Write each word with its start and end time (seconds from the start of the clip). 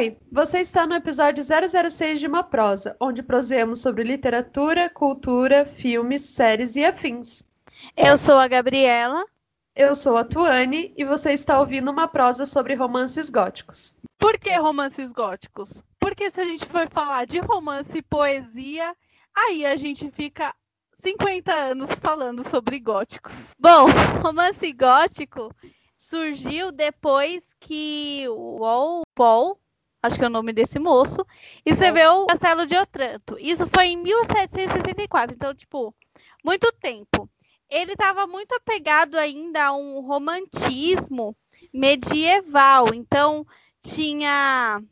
Oi, 0.00 0.16
você 0.32 0.60
está 0.60 0.86
no 0.86 0.94
episódio 0.94 1.44
006 1.44 2.20
de 2.20 2.26
Uma 2.26 2.42
Prosa, 2.42 2.96
onde 2.98 3.22
proseamos 3.22 3.82
sobre 3.82 4.02
literatura, 4.02 4.88
cultura, 4.88 5.66
filmes, 5.66 6.22
séries 6.22 6.74
e 6.74 6.82
afins. 6.82 7.46
Eu 7.94 8.16
sou 8.16 8.38
a 8.38 8.48
Gabriela. 8.48 9.22
Eu 9.76 9.94
sou 9.94 10.16
a 10.16 10.24
Tuane 10.24 10.94
e 10.96 11.04
você 11.04 11.34
está 11.34 11.60
ouvindo 11.60 11.90
uma 11.90 12.08
prosa 12.08 12.46
sobre 12.46 12.72
romances 12.72 13.28
góticos. 13.28 13.94
Por 14.18 14.38
que 14.38 14.56
romances 14.56 15.12
góticos? 15.12 15.84
Porque 15.98 16.30
se 16.30 16.40
a 16.40 16.44
gente 16.44 16.64
for 16.64 16.88
falar 16.88 17.26
de 17.26 17.38
romance 17.38 17.98
e 17.98 18.00
poesia, 18.00 18.96
aí 19.36 19.66
a 19.66 19.76
gente 19.76 20.10
fica 20.12 20.54
50 21.04 21.52
anos 21.52 21.90
falando 22.00 22.42
sobre 22.42 22.80
góticos. 22.80 23.34
Bom, 23.58 23.90
romance 24.24 24.72
gótico 24.72 25.54
surgiu 25.94 26.72
depois 26.72 27.42
que 27.60 28.24
o 28.30 28.60
Walpole, 28.60 29.59
acho 30.02 30.16
que 30.16 30.24
é 30.24 30.26
o 30.26 30.30
nome 30.30 30.52
desse 30.52 30.78
moço, 30.78 31.26
escreveu 31.64 32.22
o 32.22 32.26
Castelo 32.26 32.66
de 32.66 32.76
Otranto. 32.76 33.36
Isso 33.38 33.66
foi 33.66 33.88
em 33.88 33.96
1764, 33.96 35.34
então, 35.34 35.54
tipo, 35.54 35.94
muito 36.44 36.72
tempo. 36.72 37.28
Ele 37.68 37.92
estava 37.92 38.26
muito 38.26 38.54
apegado 38.54 39.16
ainda 39.16 39.66
a 39.66 39.72
um 39.72 40.00
romantismo 40.00 41.36
medieval, 41.72 42.92
então 42.92 43.46
tinha 43.82 44.82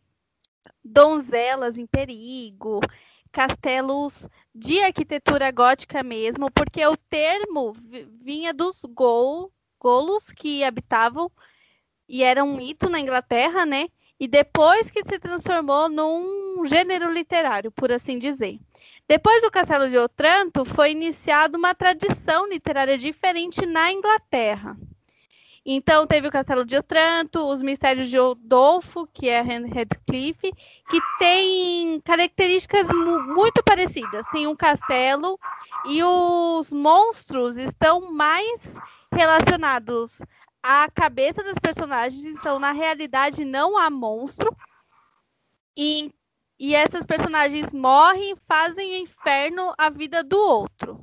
donzelas 0.84 1.76
em 1.76 1.86
perigo, 1.86 2.80
castelos 3.32 4.28
de 4.54 4.80
arquitetura 4.80 5.50
gótica 5.50 6.02
mesmo, 6.02 6.50
porque 6.50 6.84
o 6.86 6.96
termo 6.96 7.72
vinha 8.22 8.54
dos 8.54 8.82
gol, 8.84 9.52
golos 9.78 10.30
que 10.32 10.64
habitavam 10.64 11.30
e 12.08 12.22
era 12.22 12.42
um 12.42 12.56
mito 12.56 12.88
na 12.88 13.00
Inglaterra, 13.00 13.66
né? 13.66 13.88
E 14.20 14.26
depois 14.26 14.90
que 14.90 15.04
se 15.04 15.18
transformou 15.18 15.88
num 15.88 16.64
gênero 16.66 17.10
literário, 17.12 17.70
por 17.70 17.92
assim 17.92 18.18
dizer. 18.18 18.58
Depois 19.06 19.40
do 19.40 19.50
Castelo 19.50 19.88
de 19.88 19.96
Otranto, 19.96 20.64
foi 20.64 20.90
iniciada 20.90 21.56
uma 21.56 21.74
tradição 21.74 22.46
literária 22.46 22.98
diferente 22.98 23.64
na 23.64 23.92
Inglaterra. 23.92 24.76
Então, 25.70 26.06
teve 26.06 26.26
o 26.26 26.30
Castelo 26.30 26.64
de 26.64 26.76
Otranto, 26.76 27.46
os 27.46 27.60
Mistérios 27.60 28.08
de 28.08 28.18
Odolfo, 28.18 29.06
que 29.12 29.28
é 29.28 29.42
Redcliffe, 29.42 30.50
que 30.88 30.98
tem 31.18 32.00
características 32.00 32.86
muito 33.34 33.62
parecidas. 33.62 34.26
Tem 34.32 34.46
um 34.46 34.56
castelo 34.56 35.38
e 35.84 36.02
os 36.02 36.72
monstros 36.72 37.58
estão 37.58 38.10
mais 38.10 38.62
relacionados 39.12 40.20
à 40.68 40.90
cabeça 40.90 41.42
das 41.42 41.58
personagens. 41.58 42.26
Então, 42.26 42.58
na 42.58 42.72
realidade, 42.72 43.42
não 43.42 43.78
há 43.78 43.88
monstro. 43.88 44.54
E, 45.74 46.12
e 46.60 46.74
essas 46.74 47.06
personagens 47.06 47.72
morrem 47.72 48.36
fazem 48.46 49.00
inferno 49.00 49.72
a 49.78 49.88
vida 49.88 50.22
do 50.22 50.36
outro. 50.36 51.02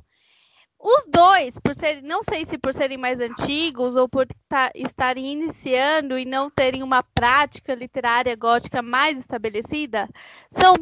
Os 0.78 1.04
dois, 1.08 1.58
por 1.58 1.74
serem, 1.74 2.02
não 2.02 2.22
sei 2.22 2.44
se 2.44 2.56
por 2.56 2.72
serem 2.72 2.96
mais 2.96 3.18
antigos 3.18 3.96
ou 3.96 4.08
por 4.08 4.28
estarem 4.72 5.32
iniciando 5.32 6.16
e 6.16 6.24
não 6.24 6.48
terem 6.48 6.84
uma 6.84 7.02
prática 7.02 7.74
literária 7.74 8.36
gótica 8.36 8.80
mais 8.82 9.18
estabelecida, 9.18 10.08
são 10.52 10.76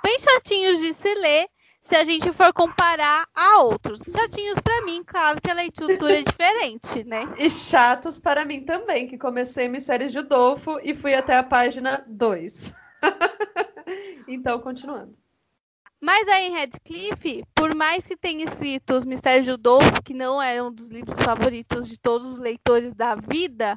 bem 0.00 0.16
chatinhos 0.20 0.78
de 0.78 0.94
se 0.94 1.12
ler 1.16 1.48
se 1.90 1.96
a 1.96 2.04
gente 2.04 2.32
for 2.32 2.52
comparar 2.52 3.26
a 3.34 3.62
outros. 3.62 4.00
Chatinhos 4.12 4.60
para 4.60 4.80
mim, 4.82 5.02
claro 5.02 5.40
que 5.40 5.50
a 5.50 5.54
leitura 5.54 5.92
é 5.92 6.22
diferente, 6.22 7.02
né? 7.02 7.24
E 7.36 7.50
chatos 7.50 8.20
para 8.20 8.44
mim 8.44 8.64
também, 8.64 9.08
que 9.08 9.18
comecei 9.18 9.66
Mistérios 9.66 10.12
de 10.12 10.20
Udolfo 10.20 10.78
e 10.84 10.94
fui 10.94 11.14
até 11.16 11.36
a 11.36 11.42
página 11.42 12.04
2. 12.06 12.72
então, 14.28 14.60
continuando. 14.60 15.18
Mas 16.00 16.28
aí 16.28 16.46
em 16.46 16.52
Redcliffe, 16.52 17.42
por 17.56 17.74
mais 17.74 18.06
que 18.06 18.16
tenha 18.16 18.44
escrito 18.44 18.94
Os 18.94 19.04
Mistérios 19.04 19.46
de 19.46 19.52
Udolfo, 19.52 20.00
que 20.04 20.14
não 20.14 20.40
é 20.40 20.62
um 20.62 20.72
dos 20.72 20.90
livros 20.90 21.20
favoritos 21.20 21.88
de 21.88 21.98
todos 21.98 22.30
os 22.30 22.38
leitores 22.38 22.94
da 22.94 23.16
vida, 23.16 23.76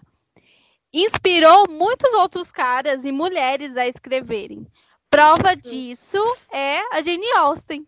inspirou 0.94 1.68
muitos 1.68 2.14
outros 2.14 2.52
caras 2.52 3.04
e 3.04 3.12
mulheres 3.12 3.76
a 3.76 3.88
escreverem. 3.88 4.68
Prova 5.10 5.56
disso 5.56 6.20
é 6.52 6.80
a 6.96 7.02
Jane 7.02 7.32
Austen. 7.38 7.88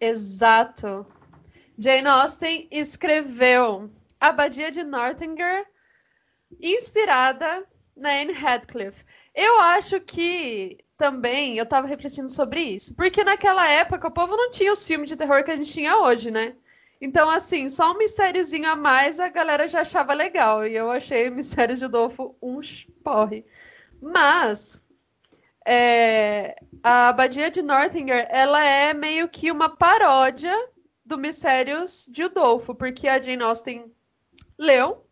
Exato. 0.00 1.06
Jane 1.78 2.06
Austen 2.08 2.68
escreveu 2.70 3.90
Abadia 4.20 4.70
de 4.70 4.82
Northanger, 4.82 5.66
inspirada 6.60 7.66
na 7.96 8.10
Anne 8.10 8.32
Radcliffe. 8.32 9.04
Eu 9.34 9.60
acho 9.60 10.00
que 10.00 10.78
também 10.96 11.58
eu 11.58 11.66
tava 11.66 11.86
refletindo 11.86 12.30
sobre 12.30 12.60
isso. 12.60 12.94
Porque 12.94 13.22
naquela 13.22 13.68
época 13.68 14.08
o 14.08 14.10
povo 14.12 14.36
não 14.36 14.50
tinha 14.50 14.72
os 14.72 14.86
filmes 14.86 15.08
de 15.08 15.16
terror 15.16 15.44
que 15.44 15.50
a 15.50 15.56
gente 15.56 15.72
tinha 15.72 15.98
hoje, 15.98 16.30
né? 16.30 16.54
Então, 17.00 17.28
assim, 17.28 17.68
só 17.68 17.92
um 17.92 17.98
mistériozinho 17.98 18.68
a 18.70 18.74
mais 18.74 19.20
a 19.20 19.28
galera 19.28 19.68
já 19.68 19.82
achava 19.82 20.14
legal. 20.14 20.66
E 20.66 20.74
eu 20.74 20.90
achei 20.90 21.28
Mistérios 21.30 21.78
de 21.78 21.84
Adolfo 21.84 22.34
um 22.42 22.60
porre. 23.04 23.44
Mas 24.00 24.80
é, 25.66 26.56
a 26.80 27.08
Abadia 27.08 27.50
de 27.50 27.60
Northanger, 27.60 28.28
ela 28.30 28.64
é 28.64 28.94
meio 28.94 29.28
que 29.28 29.50
uma 29.50 29.68
paródia 29.68 30.56
do 31.04 31.18
Mistérios 31.18 32.06
de 32.08 32.22
Udolfo, 32.22 32.72
porque 32.72 33.08
a 33.08 33.20
Jane 33.20 33.42
Austen 33.42 33.92
leu, 34.56 35.04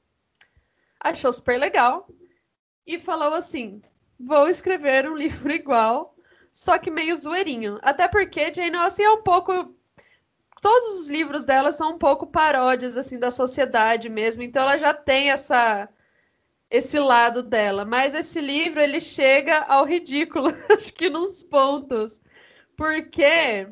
achou 1.00 1.32
super 1.32 1.58
legal 1.58 2.08
e 2.86 3.00
falou 3.00 3.34
assim: 3.34 3.82
vou 4.18 4.48
escrever 4.48 5.10
um 5.10 5.16
livro 5.16 5.50
igual, 5.52 6.14
só 6.52 6.78
que 6.78 6.90
meio 6.90 7.16
zoeirinho. 7.16 7.80
Até 7.82 8.06
porque 8.06 8.54
Jane 8.54 8.76
Austen 8.76 9.06
é 9.06 9.10
um 9.10 9.22
pouco. 9.22 9.74
Todos 10.62 11.00
os 11.00 11.10
livros 11.10 11.44
dela 11.44 11.72
são 11.72 11.94
um 11.94 11.98
pouco 11.98 12.28
paródias 12.28 12.96
assim 12.96 13.18
da 13.18 13.30
sociedade 13.30 14.08
mesmo, 14.08 14.42
então 14.44 14.62
ela 14.62 14.78
já 14.78 14.94
tem 14.94 15.30
essa 15.30 15.88
esse 16.76 16.98
lado 16.98 17.42
dela. 17.42 17.84
Mas 17.84 18.14
esse 18.14 18.40
livro 18.40 18.80
ele 18.80 19.00
chega 19.00 19.60
ao 19.60 19.84
ridículo, 19.84 20.48
acho 20.76 20.92
que 20.92 21.08
nos 21.08 21.42
pontos, 21.42 22.20
porque 22.76 23.68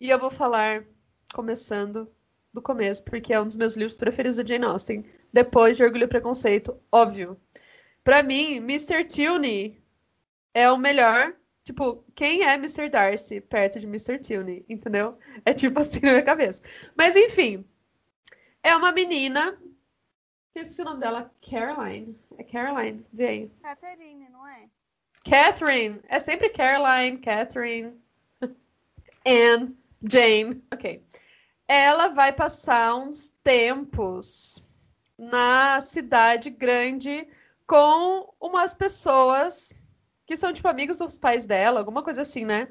e 0.00 0.10
eu 0.10 0.18
vou 0.18 0.30
falar 0.30 0.84
começando 1.32 2.10
do 2.52 2.60
começo, 2.60 3.04
porque 3.04 3.32
é 3.32 3.40
um 3.40 3.46
dos 3.46 3.56
meus 3.56 3.76
livros 3.76 3.96
preferidos 3.96 4.38
da 4.38 4.44
Jane 4.44 4.64
Austen. 4.64 5.04
Depois 5.32 5.76
de 5.76 5.84
Orgulho 5.84 6.04
e 6.04 6.08
Preconceito, 6.08 6.76
óbvio. 6.90 7.40
Para 8.02 8.22
mim, 8.22 8.56
Mr. 8.56 9.04
Tilney 9.04 9.80
é 10.54 10.70
o 10.70 10.78
melhor. 10.78 11.34
Tipo, 11.62 12.04
quem 12.14 12.42
é 12.42 12.54
Mr. 12.54 12.88
Darcy 12.88 13.40
perto 13.40 13.78
de 13.78 13.86
Mr. 13.86 14.18
Tilney, 14.18 14.64
entendeu? 14.68 15.18
É 15.44 15.52
tipo 15.54 15.78
assim 15.78 16.00
na 16.02 16.12
minha 16.12 16.24
cabeça. 16.24 16.62
Mas 16.96 17.14
enfim, 17.14 17.64
é 18.62 18.74
uma 18.74 18.90
menina. 18.90 19.56
Esqueci 20.54 20.82
o 20.82 20.84
nome 20.84 21.00
dela, 21.00 21.30
Caroline. 21.48 22.18
É 22.36 22.42
Caroline, 22.42 23.06
aí. 23.18 23.48
Catherine, 23.62 24.28
não 24.30 24.46
é? 24.46 24.68
Catherine. 25.24 26.00
É 26.08 26.18
sempre 26.18 26.50
Caroline, 26.50 27.18
Catherine, 27.18 27.94
Anne, 29.24 29.76
Jane. 30.02 30.64
Ok. 30.72 31.04
Ela 31.68 32.08
vai 32.08 32.32
passar 32.32 32.96
uns 32.96 33.30
tempos 33.44 34.60
na 35.16 35.80
cidade 35.80 36.50
grande 36.50 37.28
com 37.66 38.34
umas 38.40 38.74
pessoas 38.74 39.72
que 40.26 40.36
são, 40.36 40.52
tipo, 40.52 40.66
amigos 40.66 40.98
dos 40.98 41.18
pais 41.18 41.46
dela, 41.46 41.78
alguma 41.78 42.02
coisa 42.02 42.22
assim, 42.22 42.44
né? 42.44 42.68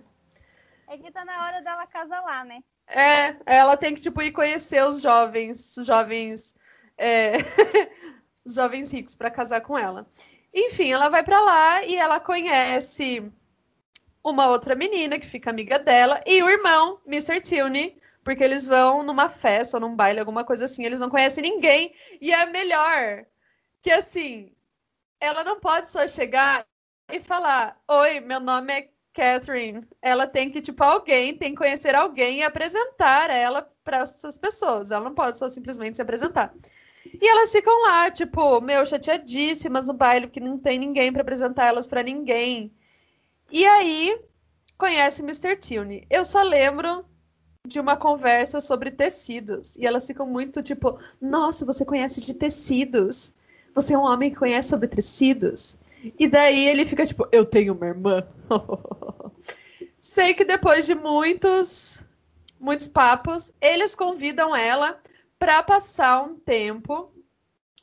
É 0.88 0.98
que 0.98 1.12
tá 1.12 1.24
na 1.24 1.46
hora 1.46 1.62
dela 1.62 1.88
casar 1.88 2.22
lá, 2.22 2.44
né? 2.44 2.62
É, 2.88 3.38
ela 3.46 3.78
tem 3.78 3.94
que, 3.94 4.02
tipo, 4.02 4.22
ir 4.22 4.32
conhecer 4.32 4.84
os 4.84 5.02
jovens, 5.02 5.78
os 5.78 5.86
jovens, 5.86 6.56
é... 7.00 7.38
jovens 8.46 8.92
ricos 8.92 9.16
para 9.16 9.32
casar 9.32 9.62
com 9.62 9.78
ela. 9.78 10.08
Enfim, 10.54 10.92
ela 10.92 11.10
vai 11.10 11.24
para 11.24 11.40
lá 11.40 11.84
e 11.84 11.96
ela 11.96 12.20
conhece 12.20 13.32
uma 14.24 14.48
outra 14.48 14.76
menina 14.76 15.20
que 15.20 15.26
fica 15.26 15.50
amiga 15.50 15.80
dela 15.80 16.22
e 16.26 16.42
o 16.44 16.50
irmão, 16.50 17.00
Mr. 17.06 17.40
Tilney, 17.42 17.98
porque 18.24 18.44
eles 18.44 18.68
vão 18.68 19.04
numa 19.04 19.30
festa, 19.30 19.80
num 19.80 19.96
baile, 19.96 20.20
alguma 20.20 20.44
coisa 20.44 20.66
assim, 20.66 20.86
eles 20.86 21.00
não 21.00 21.10
conhecem 21.10 21.42
ninguém 21.42 21.94
e 22.20 22.32
é 22.32 22.46
melhor 22.48 23.26
que 23.82 23.92
assim, 23.92 24.54
ela 25.20 25.44
não 25.44 25.60
pode 25.60 25.90
só 25.90 26.08
chegar 26.08 26.66
e 27.12 27.20
falar: 27.20 27.80
Oi, 27.88 28.20
meu 28.20 28.40
nome 28.40 28.74
é 28.74 28.90
Catherine. 29.14 29.88
Ela 30.02 30.28
tem 30.28 30.50
que, 30.52 30.62
tipo, 30.62 30.84
alguém 30.84 31.36
tem 31.38 31.52
que 31.52 31.58
conhecer 31.58 31.96
alguém 31.96 32.40
e 32.40 32.44
apresentar 32.44 33.30
ela 33.30 33.62
para 33.84 34.00
essas 34.00 34.38
pessoas. 34.38 34.92
Ela 34.92 35.06
não 35.06 35.16
pode 35.16 35.38
só 35.38 35.50
simplesmente 35.50 35.96
se 35.96 36.02
apresentar. 36.02 36.54
E 37.14 37.28
elas 37.28 37.52
ficam 37.52 37.82
lá, 37.84 38.12
tipo, 38.12 38.62
meu, 38.62 38.86
chateadíssimas 38.86 39.88
no 39.88 39.94
baile, 39.94 40.28
porque 40.28 40.40
não 40.40 40.58
tem 40.58 40.78
ninguém 40.78 41.12
para 41.12 41.22
apresentar 41.22 41.68
elas 41.68 41.88
para 41.88 42.04
ninguém. 42.04 42.72
E 43.52 43.66
aí 43.66 44.20
conhece 44.78 45.22
Mr. 45.22 45.56
Tilney. 45.56 46.06
Eu 46.10 46.24
só 46.24 46.44
lembro 46.44 47.06
de 47.68 47.80
uma 47.80 47.96
conversa 47.98 48.62
sobre 48.62 48.92
tecidos. 48.92 49.76
E 49.76 49.86
elas 49.86 50.06
ficam 50.06 50.26
muito 50.26 50.62
tipo, 50.64 50.98
nossa, 51.22 51.66
você 51.66 51.86
conhece 51.86 52.22
de 52.22 52.34
tecidos. 52.34 53.34
Você 53.76 53.94
é 53.94 53.98
um 53.98 54.04
homem 54.04 54.30
que 54.30 54.38
conhece 54.38 54.70
sobre 54.70 54.88
tecidos. 54.88 55.78
E 56.18 56.28
daí 56.28 56.68
ele 56.68 56.86
fica 56.86 57.06
tipo, 57.06 57.28
eu 57.32 57.46
tenho 57.46 57.74
uma 57.74 57.88
irmã. 57.88 58.26
Sei 60.00 60.34
que 60.34 60.46
depois 60.46 60.86
de 60.86 60.96
muitos, 60.96 62.06
muitos 62.60 62.88
papos, 62.88 63.52
eles 63.62 63.96
convidam 63.96 64.56
ela 64.56 65.00
para 65.40 65.64
passar 65.64 66.22
um 66.22 66.38
tempo 66.38 67.12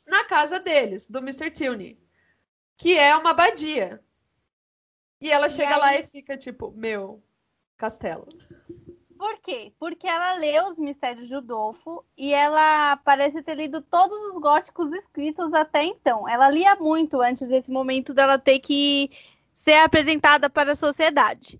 na 0.05 0.23
casa 0.23 0.59
deles, 0.59 1.09
do 1.09 1.19
Mr. 1.19 1.51
Tilney, 1.51 1.99
que 2.77 2.97
é 2.97 3.15
uma 3.17 3.31
abadia. 3.31 4.01
E 5.19 5.31
ela 5.31 5.49
chega 5.49 5.73
aí... 5.73 5.79
lá 5.79 5.95
e 5.95 6.03
fica 6.03 6.37
tipo, 6.37 6.71
meu, 6.71 7.21
castelo. 7.75 8.27
Por 9.17 9.39
quê? 9.39 9.73
Porque 9.79 10.07
ela 10.07 10.33
lê 10.33 10.61
os 10.61 10.77
Mistérios 10.77 11.27
de 11.27 11.35
Udolfo 11.35 12.05
e 12.15 12.31
ela 12.31 12.97
parece 12.97 13.41
ter 13.41 13.55
lido 13.55 13.81
todos 13.81 14.15
os 14.29 14.37
góticos 14.39 14.93
escritos 14.93 15.51
até 15.53 15.83
então. 15.83 16.29
Ela 16.29 16.49
lia 16.49 16.75
muito 16.75 17.19
antes 17.19 17.47
desse 17.47 17.71
momento 17.71 18.13
dela 18.13 18.37
ter 18.37 18.59
que 18.59 19.09
ser 19.51 19.79
apresentada 19.79 20.49
para 20.51 20.73
a 20.73 20.75
sociedade. 20.75 21.59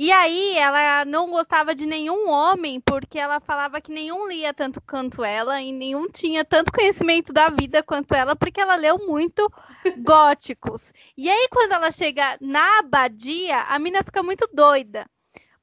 E 0.00 0.12
aí 0.12 0.56
ela 0.56 1.04
não 1.04 1.28
gostava 1.28 1.74
de 1.74 1.84
nenhum 1.84 2.30
homem 2.30 2.80
porque 2.80 3.18
ela 3.18 3.40
falava 3.40 3.80
que 3.80 3.90
nenhum 3.90 4.28
lia 4.28 4.54
tanto 4.54 4.80
quanto 4.80 5.24
ela 5.24 5.60
e 5.60 5.72
nenhum 5.72 6.08
tinha 6.08 6.44
tanto 6.44 6.70
conhecimento 6.70 7.32
da 7.32 7.48
vida 7.48 7.82
quanto 7.82 8.14
ela 8.14 8.36
porque 8.36 8.60
ela 8.60 8.76
leu 8.76 8.96
muito 9.08 9.50
góticos. 9.98 10.92
E 11.16 11.28
aí 11.28 11.48
quando 11.50 11.72
ela 11.72 11.90
chega 11.90 12.38
na 12.40 12.78
abadia, 12.78 13.62
a 13.62 13.76
mina 13.80 14.04
fica 14.04 14.22
muito 14.22 14.48
doida. 14.52 15.04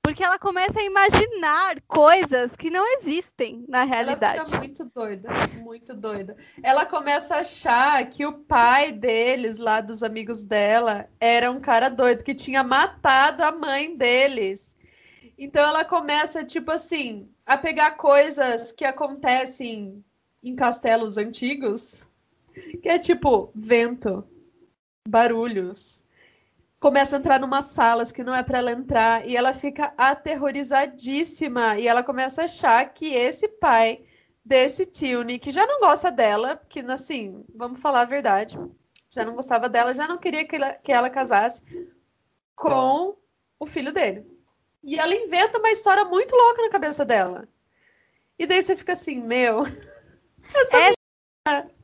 Porque 0.05 0.23
ela 0.23 0.37
começa 0.37 0.79
a 0.79 0.83
imaginar 0.83 1.81
coisas 1.87 2.51
que 2.55 2.69
não 2.69 2.85
existem 2.99 3.65
na 3.67 3.85
realidade. 3.85 4.37
Ela 4.37 4.45
fica 4.45 4.57
muito 4.59 4.85
doida, 4.85 5.29
muito 5.63 5.95
doida. 5.95 6.37
Ela 6.61 6.85
começa 6.85 7.33
a 7.33 7.39
achar 7.39 8.07
que 8.07 8.23
o 8.23 8.31
pai 8.31 8.91
deles, 8.91 9.57
lá 9.57 9.81
dos 9.81 10.03
amigos 10.03 10.43
dela, 10.43 11.09
era 11.19 11.49
um 11.49 11.59
cara 11.59 11.89
doido 11.89 12.23
que 12.23 12.35
tinha 12.35 12.63
matado 12.63 13.43
a 13.43 13.51
mãe 13.51 13.97
deles. 13.97 14.77
Então 15.39 15.67
ela 15.67 15.83
começa, 15.83 16.43
tipo 16.43 16.69
assim, 16.69 17.27
a 17.43 17.57
pegar 17.57 17.97
coisas 17.97 18.71
que 18.71 18.85
acontecem 18.85 20.05
em 20.43 20.55
castelos 20.55 21.17
antigos, 21.17 22.07
que 22.79 22.89
é 22.89 22.99
tipo 22.99 23.51
vento, 23.55 24.23
barulhos, 25.07 26.04
começa 26.79 27.15
a 27.15 27.19
entrar 27.19 27.39
numa 27.39 27.61
salas 27.61 28.11
que 28.11 28.23
não 28.23 28.33
é 28.33 28.43
para 28.43 28.59
ela 28.59 28.71
entrar 28.71 29.27
e 29.27 29.35
ela 29.35 29.53
fica 29.53 29.93
aterrorizadíssima 29.97 31.77
e 31.77 31.87
ela 31.87 32.03
começa 32.03 32.41
a 32.41 32.45
achar 32.45 32.93
que 32.93 33.13
esse 33.13 33.47
pai 33.47 34.03
desse 34.43 34.85
Tilne, 34.85 35.39
que 35.39 35.51
já 35.51 35.65
não 35.65 35.79
gosta 35.79 36.11
dela, 36.11 36.61
que 36.69 36.79
assim, 36.81 37.43
vamos 37.55 37.79
falar 37.79 38.01
a 38.01 38.05
verdade, 38.05 38.59
já 39.09 39.25
não 39.25 39.33
gostava 39.33 39.67
dela, 39.67 39.93
já 39.93 40.07
não 40.07 40.17
queria 40.17 40.45
que 40.45 40.55
ela, 40.55 40.73
que 40.73 40.91
ela 40.91 41.09
casasse 41.09 41.63
com 42.55 43.17
o 43.59 43.65
filho 43.65 43.91
dele. 43.91 44.25
E 44.83 44.99
ela 44.99 45.15
inventa 45.15 45.57
uma 45.57 45.71
história 45.71 46.05
muito 46.05 46.35
louca 46.35 46.61
na 46.61 46.69
cabeça 46.69 47.03
dela. 47.03 47.47
E 48.37 48.45
daí 48.45 48.61
você 48.61 48.75
fica 48.75 48.93
assim, 48.93 49.21
meu. 49.21 49.63
Essa 50.53 50.93
é... 51.47 51.74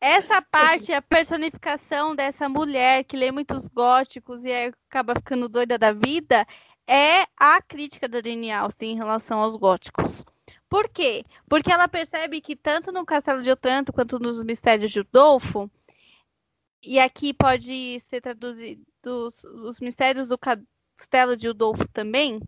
Essa 0.00 0.40
parte, 0.40 0.92
a 0.92 1.02
personificação 1.02 2.16
dessa 2.16 2.48
mulher 2.48 3.04
que 3.04 3.16
lê 3.16 3.30
muitos 3.30 3.68
góticos 3.68 4.42
e 4.44 4.50
acaba 4.50 5.14
ficando 5.14 5.46
doida 5.46 5.76
da 5.76 5.92
vida, 5.92 6.46
é 6.86 7.26
a 7.36 7.60
crítica 7.60 8.08
da 8.08 8.22
Jane 8.22 8.50
Austen 8.50 8.92
em 8.92 8.96
relação 8.96 9.40
aos 9.40 9.56
góticos. 9.56 10.24
Por 10.70 10.88
quê? 10.88 11.22
Porque 11.48 11.70
ela 11.70 11.86
percebe 11.86 12.40
que 12.40 12.56
tanto 12.56 12.90
no 12.90 13.04
Castelo 13.04 13.42
de 13.42 13.50
Otranto 13.50 13.92
quanto 13.92 14.18
nos 14.18 14.42
Mistérios 14.42 14.90
de 14.90 15.00
Udolfo, 15.00 15.70
e 16.82 16.98
aqui 16.98 17.34
pode 17.34 18.00
ser 18.00 18.22
traduzido 18.22 18.82
os 19.66 19.80
Mistérios 19.80 20.28
do 20.28 20.38
Castelo 20.38 21.36
de 21.36 21.48
Udolfo 21.48 21.86
também, 21.88 22.40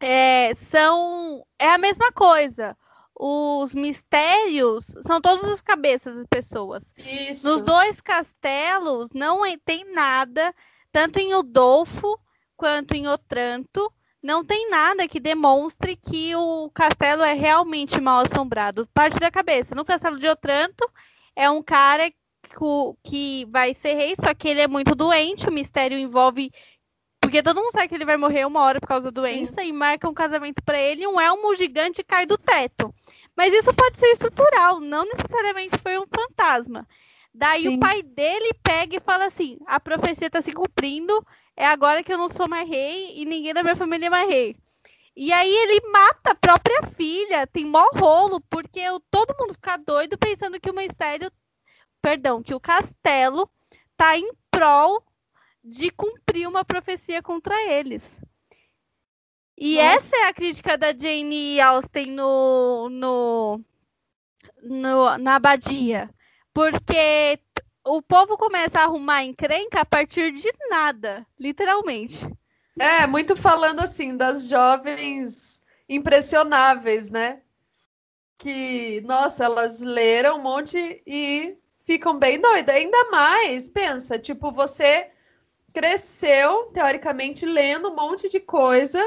é, 0.00 0.54
são 0.54 1.46
é 1.58 1.68
a 1.68 1.78
mesma 1.78 2.10
coisa 2.10 2.76
os 3.16 3.74
mistérios 3.74 4.86
são 5.02 5.20
todas 5.20 5.44
as 5.44 5.60
cabeças 5.60 6.16
das 6.16 6.26
pessoas. 6.26 6.92
Isso. 6.98 7.46
Nos 7.48 7.62
dois 7.62 8.00
castelos 8.00 9.08
não 9.14 9.42
tem 9.58 9.92
nada, 9.92 10.54
tanto 10.90 11.18
em 11.18 11.34
Udolfo 11.34 12.18
quanto 12.56 12.94
em 12.94 13.06
Otranto, 13.06 13.92
não 14.22 14.44
tem 14.44 14.70
nada 14.70 15.06
que 15.06 15.20
demonstre 15.20 15.96
que 15.96 16.34
o 16.34 16.70
castelo 16.70 17.22
é 17.22 17.34
realmente 17.34 18.00
mal 18.00 18.24
assombrado. 18.24 18.88
Parte 18.94 19.18
da 19.18 19.30
cabeça. 19.30 19.74
No 19.74 19.84
castelo 19.84 20.18
de 20.18 20.26
Otranto 20.26 20.90
é 21.36 21.50
um 21.50 21.62
cara 21.62 22.10
que 23.02 23.44
vai 23.50 23.74
ser 23.74 23.94
rei, 23.94 24.14
só 24.18 24.32
que 24.32 24.48
ele 24.48 24.60
é 24.60 24.68
muito 24.68 24.94
doente, 24.94 25.48
o 25.48 25.52
mistério 25.52 25.98
envolve 25.98 26.52
porque 27.20 27.42
todo 27.42 27.60
mundo 27.60 27.72
sabe 27.72 27.88
que 27.88 27.94
ele 27.94 28.04
vai 28.04 28.18
morrer 28.18 28.46
uma 28.46 28.60
hora 28.60 28.78
por 28.78 28.86
causa 28.86 29.10
da 29.10 29.22
doença 29.22 29.62
Sim. 29.62 29.68
e 29.68 29.72
marca 29.72 30.08
um 30.08 30.14
casamento 30.14 30.62
para 30.62 30.78
ele, 30.78 31.06
um 31.06 31.18
elmo 31.18 31.54
gigante 31.56 32.04
cai 32.04 32.26
do 32.26 32.36
teto. 32.36 32.94
Mas 33.36 33.52
isso 33.52 33.72
pode 33.74 33.98
ser 33.98 34.06
estrutural, 34.12 34.80
não 34.80 35.04
necessariamente 35.04 35.78
foi 35.78 35.98
um 35.98 36.06
fantasma. 36.06 36.86
Daí 37.32 37.62
Sim. 37.62 37.76
o 37.76 37.80
pai 37.80 38.02
dele 38.02 38.52
pega 38.62 38.96
e 38.96 39.00
fala 39.00 39.26
assim: 39.26 39.58
a 39.66 39.80
profecia 39.80 40.28
está 40.28 40.40
se 40.40 40.52
cumprindo, 40.52 41.26
é 41.56 41.66
agora 41.66 42.02
que 42.02 42.12
eu 42.12 42.18
não 42.18 42.28
sou 42.28 42.48
mais 42.48 42.68
rei 42.68 43.20
e 43.20 43.24
ninguém 43.24 43.52
da 43.52 43.62
minha 43.62 43.76
família 43.76 44.06
é 44.06 44.10
mais 44.10 44.28
rei. 44.28 44.56
E 45.16 45.32
aí 45.32 45.52
ele 45.52 45.80
mata 45.90 46.32
a 46.32 46.34
própria 46.34 46.82
filha, 46.96 47.46
tem 47.46 47.64
mó 47.64 47.88
rolo, 47.94 48.40
porque 48.50 48.80
todo 49.10 49.36
mundo 49.38 49.54
fica 49.54 49.76
doido 49.76 50.18
pensando 50.18 50.60
que 50.60 50.70
o 50.70 50.74
mistério, 50.74 51.30
perdão, 52.02 52.42
que 52.42 52.54
o 52.54 52.60
castelo 52.60 53.48
tá 53.96 54.18
em 54.18 54.32
prol 54.50 55.04
de 55.62 55.90
cumprir 55.90 56.48
uma 56.48 56.64
profecia 56.64 57.22
contra 57.22 57.54
eles. 57.72 58.20
E 59.56 59.76
Nossa. 59.76 59.88
essa 59.88 60.16
é 60.16 60.28
a 60.28 60.34
crítica 60.34 60.76
da 60.76 60.92
Jane 60.92 61.60
Austen 61.60 62.06
no, 62.06 62.88
no, 62.90 63.60
no, 64.62 65.18
na 65.18 65.36
abadia. 65.36 66.10
Porque 66.52 67.38
o 67.84 68.00
povo 68.00 68.36
começa 68.36 68.78
a 68.78 68.84
arrumar 68.84 69.24
encrenca 69.24 69.80
a 69.80 69.84
partir 69.84 70.32
de 70.32 70.50
nada, 70.68 71.26
literalmente. 71.38 72.28
É, 72.78 73.06
muito 73.06 73.36
falando 73.36 73.80
assim 73.80 74.16
das 74.16 74.48
jovens 74.48 75.62
impressionáveis, 75.88 77.10
né? 77.10 77.40
Que, 78.36 79.00
nossa, 79.02 79.44
elas 79.44 79.80
leram 79.80 80.38
um 80.38 80.42
monte 80.42 81.02
e 81.06 81.56
ficam 81.82 82.18
bem 82.18 82.40
doidas. 82.40 82.74
Ainda 82.74 83.10
mais, 83.10 83.68
pensa, 83.68 84.18
tipo, 84.18 84.50
você 84.50 85.10
cresceu, 85.72 86.64
teoricamente, 86.72 87.46
lendo 87.46 87.90
um 87.90 87.94
monte 87.94 88.28
de 88.28 88.40
coisa. 88.40 89.00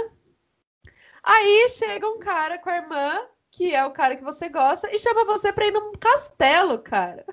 Aí 1.29 1.67
chega 1.71 2.07
um 2.07 2.19
cara 2.19 2.57
com 2.57 2.69
a 2.69 2.77
irmã, 2.77 3.27
que 3.51 3.75
é 3.75 3.83
o 3.85 3.91
cara 3.91 4.15
que 4.15 4.23
você 4.23 4.47
gosta, 4.47 4.89
e 4.95 4.97
chama 4.97 5.25
você 5.25 5.51
pra 5.51 5.65
ir 5.65 5.71
num 5.73 5.91
castelo, 5.91 6.79
cara. 6.79 7.25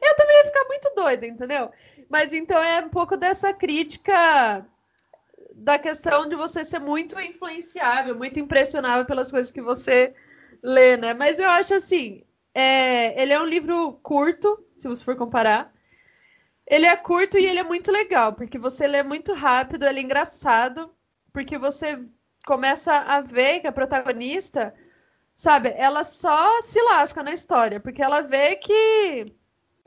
Eu 0.00 0.16
também 0.16 0.36
ia 0.36 0.44
ficar 0.44 0.64
muito 0.68 0.94
doida, 0.94 1.26
entendeu? 1.26 1.70
Mas 2.08 2.32
então 2.32 2.62
é 2.62 2.80
um 2.80 2.88
pouco 2.88 3.16
dessa 3.16 3.52
crítica 3.52 4.64
da 5.52 5.78
questão 5.80 6.28
de 6.28 6.36
você 6.36 6.64
ser 6.64 6.78
muito 6.78 7.18
influenciável, 7.18 8.14
muito 8.14 8.38
impressionável 8.38 9.04
pelas 9.04 9.32
coisas 9.32 9.50
que 9.50 9.60
você 9.60 10.14
lê, 10.62 10.96
né? 10.96 11.12
Mas 11.12 11.38
eu 11.40 11.50
acho 11.50 11.74
assim, 11.74 12.22
é, 12.54 13.20
ele 13.20 13.32
é 13.32 13.40
um 13.40 13.46
livro 13.46 13.94
curto, 14.00 14.64
se 14.78 14.86
você 14.86 15.02
for 15.02 15.16
comparar. 15.16 15.74
Ele 16.66 16.86
é 16.86 16.96
curto 16.96 17.36
e 17.36 17.46
ele 17.46 17.58
é 17.58 17.64
muito 17.64 17.90
legal, 17.90 18.32
porque 18.32 18.58
você 18.58 18.86
lê 18.86 19.02
muito 19.02 19.32
rápido, 19.32 19.84
ele 19.86 19.98
é 20.00 20.02
engraçado, 20.02 20.94
porque 21.32 21.58
você 21.58 21.98
começa 22.46 22.92
a 22.92 23.20
ver 23.20 23.60
que 23.60 23.66
a 23.66 23.72
protagonista, 23.72 24.74
sabe, 25.34 25.72
ela 25.76 26.04
só 26.04 26.62
se 26.62 26.80
lasca 26.82 27.22
na 27.22 27.32
história, 27.32 27.80
porque 27.80 28.02
ela 28.02 28.20
vê 28.20 28.56
que 28.56 29.26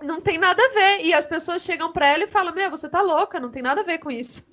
não 0.02 0.22
tem 0.22 0.38
nada 0.38 0.64
a 0.64 0.70
ver. 0.70 1.06
E 1.06 1.14
as 1.14 1.26
pessoas 1.26 1.64
chegam 1.64 1.92
para 1.92 2.08
ela 2.08 2.24
e 2.24 2.28
falam: 2.28 2.54
Meu, 2.54 2.70
você 2.70 2.90
tá 2.90 3.02
louca, 3.02 3.40
não 3.40 3.52
tem 3.52 3.62
nada 3.62 3.82
a 3.82 3.86
ver 3.86 4.00
com 4.00 4.12
isso. 4.12 4.46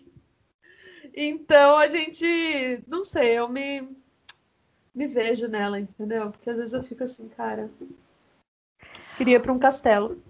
Então 1.15 1.77
a 1.77 1.87
gente, 1.87 2.83
não 2.89 3.05
sei, 3.05 3.39
eu 3.39 3.49
me, 3.49 3.89
me 4.95 5.07
vejo 5.07 5.47
nela, 5.47 5.79
entendeu? 5.79 6.31
Porque 6.31 6.51
às 6.51 6.57
vezes 6.57 6.73
eu 6.73 6.83
fico 6.83 7.05
assim, 7.05 7.29
cara, 7.29 7.71
queria 9.17 9.39
pra 9.39 9.53
um 9.53 9.59
castelo. 9.59 10.21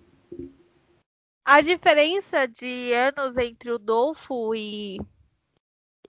A 1.42 1.60
diferença 1.60 2.46
de 2.46 2.92
anos 2.92 3.36
entre 3.36 3.70
o 3.70 3.78
Dolfo 3.78 4.54
e, 4.54 4.98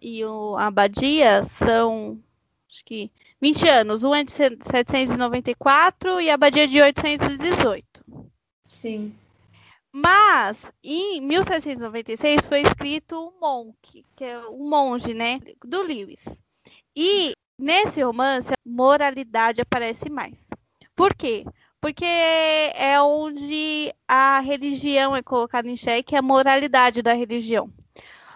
e 0.05 0.23
o 0.23 0.55
Abadia 0.55 1.43
são, 1.45 2.19
acho 2.69 2.85
que, 2.85 3.09
20 3.41 3.67
anos. 3.67 4.03
Um 4.03 4.13
é 4.13 4.23
de 4.23 4.31
794 4.31 6.21
e 6.21 6.29
a 6.29 6.35
Abadia 6.35 6.67
de 6.67 6.79
818. 6.79 7.83
Sim. 8.63 9.15
Mas, 9.91 10.71
em 10.83 11.19
1796 11.21 12.45
foi 12.45 12.61
escrito 12.61 13.15
o 13.15 13.33
Monk, 13.41 14.05
que 14.15 14.23
é 14.23 14.37
o 14.45 14.59
monge, 14.69 15.15
né, 15.15 15.39
do 15.63 15.81
Lewis. 15.81 16.23
E 16.95 17.33
nesse 17.57 18.03
romance, 18.03 18.53
a 18.53 18.57
moralidade 18.63 19.61
aparece 19.61 20.07
mais. 20.07 20.35
Por 20.95 21.15
quê? 21.15 21.45
porque 21.81 22.03
é 22.03 22.99
onde 22.99 23.93
a 24.07 24.39
religião 24.39 25.15
é 25.15 25.21
colocada 25.21 25.69
em 25.69 25.77
xeque, 25.77 26.15
a 26.15 26.21
moralidade 26.21 27.03
da 27.03 27.13
religião. 27.13 27.71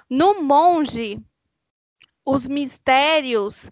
No 0.07 0.43
monge, 0.43 1.19
os 2.29 2.47
mistérios 2.47 3.69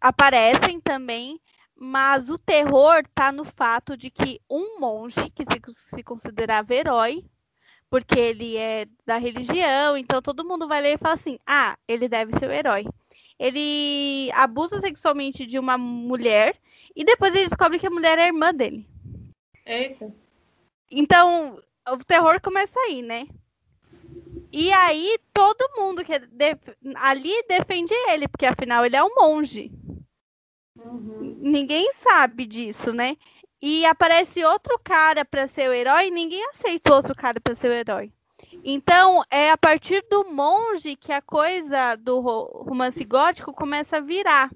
aparecem 0.00 0.80
também, 0.80 1.40
mas 1.74 2.28
o 2.28 2.38
terror 2.38 3.00
está 3.00 3.32
no 3.32 3.44
fato 3.44 3.96
de 3.96 4.10
que 4.10 4.40
um 4.48 4.78
monge 4.78 5.30
que 5.30 5.44
se, 5.44 5.60
se 5.74 6.02
considerava 6.02 6.74
herói, 6.74 7.24
porque 7.88 8.18
ele 8.18 8.56
é 8.56 8.86
da 9.04 9.16
religião, 9.16 9.96
então 9.96 10.20
todo 10.22 10.46
mundo 10.46 10.68
vai 10.68 10.80
ler 10.80 10.94
e 10.94 10.98
fala 10.98 11.14
assim: 11.14 11.38
ah, 11.46 11.76
ele 11.88 12.08
deve 12.08 12.32
ser 12.38 12.48
o 12.48 12.52
herói. 12.52 12.86
Ele 13.38 14.30
abusa 14.32 14.80
sexualmente 14.80 15.46
de 15.46 15.58
uma 15.58 15.76
mulher 15.76 16.56
e 16.94 17.04
depois 17.04 17.34
ele 17.34 17.48
descobre 17.48 17.78
que 17.78 17.86
a 17.86 17.90
mulher 17.90 18.18
é 18.18 18.24
a 18.24 18.26
irmã 18.26 18.54
dele. 18.54 18.86
Eita. 19.64 20.14
Então, 20.90 21.60
o 21.88 21.98
terror 21.98 22.40
começa 22.40 22.78
aí, 22.80 23.02
né? 23.02 23.26
E 24.52 24.70
aí 24.70 25.18
todo 25.32 25.72
mundo 25.76 26.04
que 26.04 26.18
def... 26.18 26.58
ali 26.96 27.32
defende 27.48 27.94
ele, 28.10 28.28
porque 28.28 28.44
afinal 28.44 28.84
ele 28.84 28.96
é 28.96 29.02
um 29.02 29.14
monge. 29.14 29.72
Uhum. 30.76 31.38
Ninguém 31.40 31.92
sabe 31.94 32.44
disso, 32.44 32.92
né? 32.92 33.16
E 33.60 33.86
aparece 33.86 34.44
outro 34.44 34.78
cara 34.84 35.24
para 35.24 35.46
ser 35.46 35.70
o 35.70 35.72
herói 35.72 36.08
e 36.08 36.10
ninguém 36.10 36.44
aceita 36.50 36.94
outro 36.94 37.14
cara 37.14 37.40
para 37.40 37.54
ser 37.54 37.70
o 37.70 37.72
herói. 37.72 38.12
Então, 38.64 39.24
é 39.30 39.50
a 39.50 39.56
partir 39.56 40.04
do 40.10 40.24
monge 40.24 40.96
que 40.96 41.12
a 41.12 41.22
coisa 41.22 41.96
do 41.96 42.20
romance 42.20 43.02
gótico 43.04 43.52
começa 43.52 43.96
a 43.96 44.00
virar. 44.00 44.50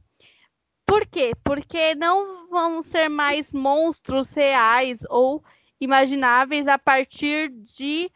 Por 0.85 1.07
quê? 1.07 1.33
Porque 1.43 1.95
não 1.95 2.49
vão 2.49 2.83
ser 2.83 3.09
mais 3.09 3.53
monstros 3.53 4.33
reais 4.35 5.01
ou 5.09 5.43
imagináveis 5.81 6.69
a 6.69 6.79
partir 6.79 7.49
de 7.51 8.11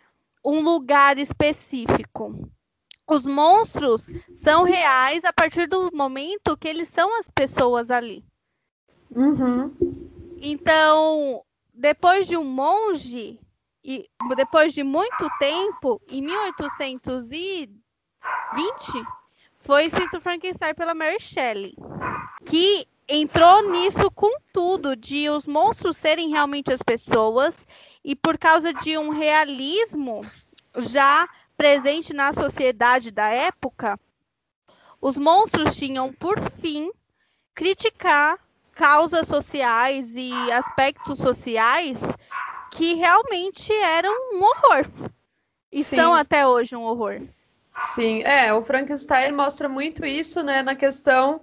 um 0.45 0.61
lugar 0.61 1.19
específico. 1.19 2.51
Os 3.09 3.27
monstros 3.27 4.07
são 4.35 4.63
reais 4.63 5.25
a 5.25 5.33
partir 5.33 5.67
do 5.67 5.91
momento 5.93 6.57
que 6.57 6.69
eles 6.69 6.89
são 6.89 7.19
as 7.19 7.29
pessoas 7.29 7.91
ali. 7.91 8.25
Uhum. 9.11 9.75
Então, 10.41 11.43
depois 11.75 12.27
de 12.27 12.37
um 12.37 12.45
monge, 12.45 13.41
e 13.85 14.09
depois 14.37 14.73
de 14.73 14.83
muito 14.83 15.29
tempo, 15.39 16.01
em 16.09 16.23
1820, 16.23 17.83
foi 19.59 19.85
escrito 19.87 20.21
Frankenstein 20.21 20.75
pela 20.75 20.95
Mary 20.95 21.21
Shelley, 21.21 21.75
que 22.47 22.87
entrou 23.09 23.71
nisso 23.71 24.11
com 24.13 24.31
tudo, 24.53 24.95
de 24.95 25.29
os 25.29 25.47
monstros 25.47 25.97
serem 25.97 26.31
realmente 26.31 26.73
as 26.73 26.83
pessoas, 26.83 27.67
e 28.05 28.17
por 28.17 28.39
causa 28.39 28.73
de 28.73 28.97
um 28.97 29.11
realismo 29.11 30.21
já 30.79 31.29
presente 31.57 32.13
na 32.13 32.33
sociedade 32.33 33.11
da 33.11 33.29
época, 33.29 33.99
os 35.01 35.17
monstros 35.17 35.77
tinham 35.77 36.13
por 36.13 36.41
fim 36.53 36.91
criticar 37.55 38.39
causas 38.73 39.29
sociais 39.29 40.13
e 40.15 40.33
aspectos 40.53 41.19
sociais 41.19 42.01
que 42.71 42.95
realmente 42.95 43.73
eram 43.73 44.13
um 44.35 44.43
horror. 44.43 44.87
E 45.71 45.85
Sim. 45.85 45.97
são 45.97 46.15
até 46.15 46.47
hoje 46.47 46.75
um 46.75 46.85
horror. 46.85 47.21
Sim, 47.77 48.23
é, 48.23 48.53
o 48.53 48.63
Frankenstein 48.63 49.33
mostra 49.33 49.69
muito 49.69 50.05
isso, 50.05 50.43
né, 50.43 50.63
na 50.63 50.75
questão 50.75 51.41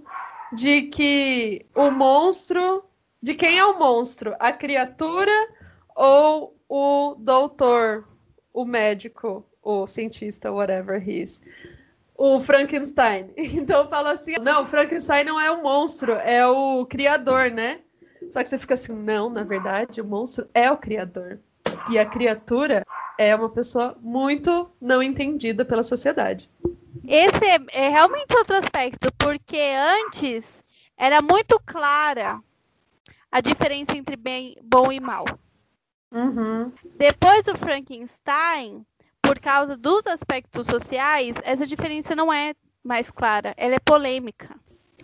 de 0.52 0.84
que 0.84 1.66
o 1.76 1.90
monstro, 1.92 2.84
de 3.22 3.34
quem 3.34 3.58
é 3.58 3.66
o 3.66 3.78
monstro? 3.78 4.36
A 4.40 4.52
criatura 4.52 5.32
ou 5.98 6.56
o 6.70 7.16
doutor, 7.18 8.08
o 8.54 8.64
médico, 8.64 9.44
o 9.64 9.88
cientista, 9.88 10.52
whatever 10.52 11.02
he 11.02 11.24
is 11.24 11.42
o 12.18 12.40
Frankenstein. 12.40 13.32
Então 13.38 13.88
fala 13.88 14.12
assim: 14.12 14.36
não, 14.42 14.66
Frankenstein 14.66 15.24
não 15.24 15.40
é 15.40 15.52
o 15.52 15.62
monstro, 15.62 16.14
é 16.14 16.46
o 16.48 16.86
criador, 16.86 17.52
né? 17.52 17.82
Só 18.32 18.44
que 18.44 18.50
você 18.50 18.58
fica 18.58 18.74
assim: 18.74 18.94
não, 18.94 19.30
na 19.30 19.44
verdade, 19.44 20.02
o 20.02 20.06
monstro 20.06 20.50
é 20.54 20.72
o 20.72 20.78
criador. 20.78 21.40
E 21.90 22.00
a 22.00 22.06
criatura 22.06 22.84
é 23.18 23.36
uma 23.36 23.50
pessoa 23.50 23.96
muito 24.02 24.70
não 24.82 25.02
entendida 25.02 25.64
pela 25.64 25.84
sociedade. 25.84 26.50
Esse 27.08 27.46
é, 27.46 27.60
é 27.86 27.90
realmente 27.90 28.36
outro 28.36 28.56
aspecto, 28.56 29.12
porque 29.18 29.60
antes 29.60 30.64
era 30.98 31.22
muito 31.22 31.60
clara 31.66 32.40
a 33.32 33.40
diferença 33.40 33.96
entre 33.96 34.16
bem, 34.16 34.58
bom 34.64 34.92
e 34.92 35.00
mal. 35.00 35.26
Uhum. 36.12 36.72
Depois 36.98 37.44
do 37.44 37.58
Frankenstein, 37.58 38.86
por 39.22 39.40
causa 39.40 39.76
dos 39.76 40.06
aspectos 40.08 40.68
sociais, 40.68 41.36
essa 41.44 41.66
diferença 41.66 42.16
não 42.16 42.32
é 42.32 42.54
mais 42.84 43.12
clara, 43.12 43.54
ela 43.58 43.76
é 43.76 43.80
polêmica. 43.80 44.56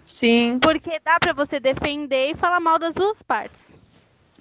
Sim. 0.06 0.60
Porque 0.62 1.00
dá 1.04 1.20
para 1.20 1.34
você 1.34 1.60
defender 1.60 2.32
e 2.32 2.36
falar 2.36 2.60
mal 2.60 2.80
das 2.80 2.96
duas 2.96 3.22
partes. 3.22 3.62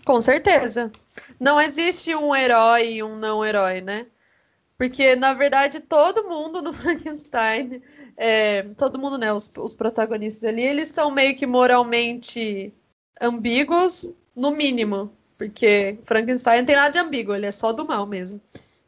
Com 0.04 0.20
certeza. 0.20 0.90
Não 1.38 1.60
existe 1.60 2.14
um 2.14 2.34
herói 2.34 2.94
e 2.94 3.02
um 3.02 3.16
não 3.16 3.44
herói, 3.44 3.80
né? 3.80 4.06
Porque, 4.76 5.14
na 5.14 5.32
verdade, 5.32 5.78
todo 5.78 6.28
mundo 6.28 6.60
no 6.60 6.72
Frankenstein, 6.74 7.80
é, 8.16 8.62
todo 8.76 8.98
mundo, 8.98 9.16
né, 9.16 9.32
os, 9.32 9.50
os 9.56 9.74
protagonistas 9.74 10.48
ali, 10.48 10.62
eles 10.62 10.88
são 10.88 11.10
meio 11.10 11.36
que 11.36 11.46
moralmente 11.46 12.74
ambíguos, 13.20 14.12
no 14.34 14.50
mínimo. 14.50 15.12
Porque 15.42 15.98
Frankenstein 16.04 16.58
não 16.58 16.66
tem 16.66 16.76
nada 16.76 16.90
de 16.90 16.98
ambíguo, 16.98 17.34
ele 17.34 17.46
é 17.46 17.50
só 17.50 17.72
do 17.72 17.84
mal 17.84 18.06
mesmo. 18.06 18.40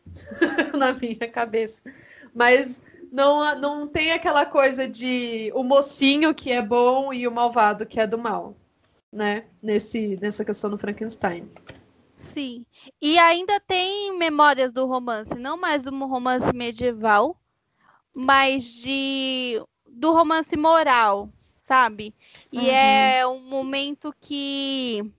na 0.78 0.92
minha 0.92 1.28
cabeça. 1.28 1.82
Mas 2.32 2.80
não, 3.10 3.58
não 3.58 3.88
tem 3.88 4.12
aquela 4.12 4.46
coisa 4.46 4.86
de 4.86 5.50
o 5.52 5.64
mocinho 5.64 6.32
que 6.32 6.52
é 6.52 6.62
bom 6.62 7.12
e 7.12 7.26
o 7.26 7.32
malvado 7.32 7.84
que 7.84 7.98
é 7.98 8.06
do 8.06 8.16
mal, 8.16 8.56
né? 9.12 9.46
Nesse, 9.60 10.16
nessa 10.22 10.44
questão 10.44 10.70
do 10.70 10.78
Frankenstein. 10.78 11.50
Sim. 12.14 12.64
E 13.02 13.18
ainda 13.18 13.58
tem 13.58 14.16
memórias 14.16 14.72
do 14.72 14.86
romance, 14.86 15.34
não 15.34 15.56
mais 15.56 15.82
do 15.82 15.90
romance 16.06 16.52
medieval, 16.52 17.36
mas 18.14 18.64
de 18.64 19.60
do 19.88 20.12
romance 20.12 20.56
moral, 20.56 21.28
sabe? 21.64 22.14
E 22.52 22.58
uhum. 22.58 22.70
é 22.70 23.26
um 23.26 23.40
momento 23.40 24.14
que 24.20 25.12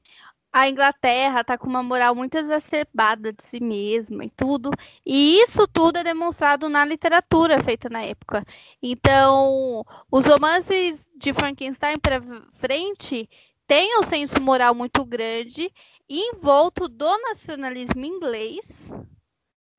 a 0.56 0.70
Inglaterra 0.70 1.42
está 1.42 1.58
com 1.58 1.68
uma 1.68 1.84
moral 1.84 2.16
muito 2.16 2.38
exacerbada 2.38 3.34
de 3.34 3.44
si 3.44 3.62
mesma 3.62 4.24
e 4.24 4.30
tudo. 4.30 4.72
E 5.06 5.42
isso 5.42 5.68
tudo 5.68 5.98
é 5.98 6.04
demonstrado 6.04 6.70
na 6.70 6.86
literatura 6.86 7.62
feita 7.62 7.90
na 7.90 8.02
época. 8.02 8.42
Então, 8.82 9.84
os 10.10 10.26
romances 10.26 11.06
de 11.14 11.34
Frankenstein 11.34 12.00
para 12.00 12.22
frente 12.54 13.30
têm 13.68 14.00
um 14.00 14.04
senso 14.04 14.42
moral 14.42 14.74
muito 14.74 15.04
grande, 15.04 15.70
envolto 16.08 16.88
do 16.88 17.18
nacionalismo 17.24 18.06
inglês, 18.06 18.94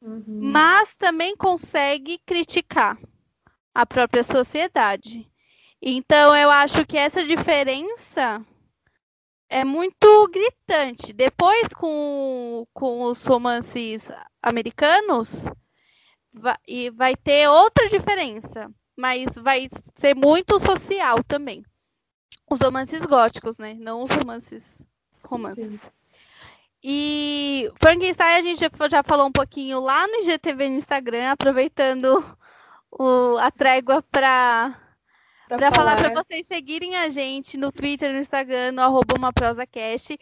uhum. 0.03 0.25
mas 0.27 0.95
também 0.97 1.35
consegue 1.35 2.21
criticar 2.27 2.99
a 3.75 3.87
própria 3.87 4.23
sociedade. 4.23 5.27
Então, 5.81 6.37
eu 6.37 6.51
acho 6.51 6.85
que 6.85 6.99
essa 6.99 7.25
diferença 7.25 8.45
é 9.49 9.65
muito 9.65 10.29
gritante. 10.29 11.13
Depois, 11.13 11.69
com, 11.75 12.67
com 12.73 13.03
os 13.03 13.25
romances 13.25 14.11
americanos, 14.43 15.45
vai, 16.33 16.57
e 16.67 16.91
vai 16.91 17.17
ter 17.17 17.49
outra 17.49 17.89
diferença, 17.89 18.71
mas 18.97 19.35
vai 19.37 19.69
ser 19.95 20.15
muito 20.15 20.59
social 20.61 21.23
também. 21.25 21.65
Os 22.51 22.61
romances 22.61 23.05
góticos, 23.05 23.59
né? 23.59 23.75
Não 23.75 24.03
os 24.03 24.11
romances 24.11 24.85
romances. 25.25 25.81
Sim. 25.81 25.89
E 26.83 27.71
Frankenstein 27.81 28.37
a 28.37 28.43
gente 28.43 28.61
já 28.91 29.03
falou 29.03 29.27
um 29.27 29.33
pouquinho 29.33 29.81
lá 29.81 30.07
no 30.07 30.21
IGTV 30.21 30.69
no 30.69 30.77
Instagram, 30.77 31.31
aproveitando 31.31 32.25
o, 32.91 33.37
a 33.39 33.51
trégua 33.51 34.03
para 34.03 34.79
Pra 35.49 35.59
falar, 35.59 35.97
falar 35.97 35.97
para 35.97 36.23
vocês 36.23 36.47
seguirem 36.47 36.97
a 36.97 37.09
gente 37.09 37.57
no 37.57 37.71
Twitter, 37.71 38.13
no 38.13 38.21
Instagram, 38.21 38.73
no 38.73 38.83
arroba 38.83 39.15
uma 39.17 39.33
prosacast. 39.33 40.19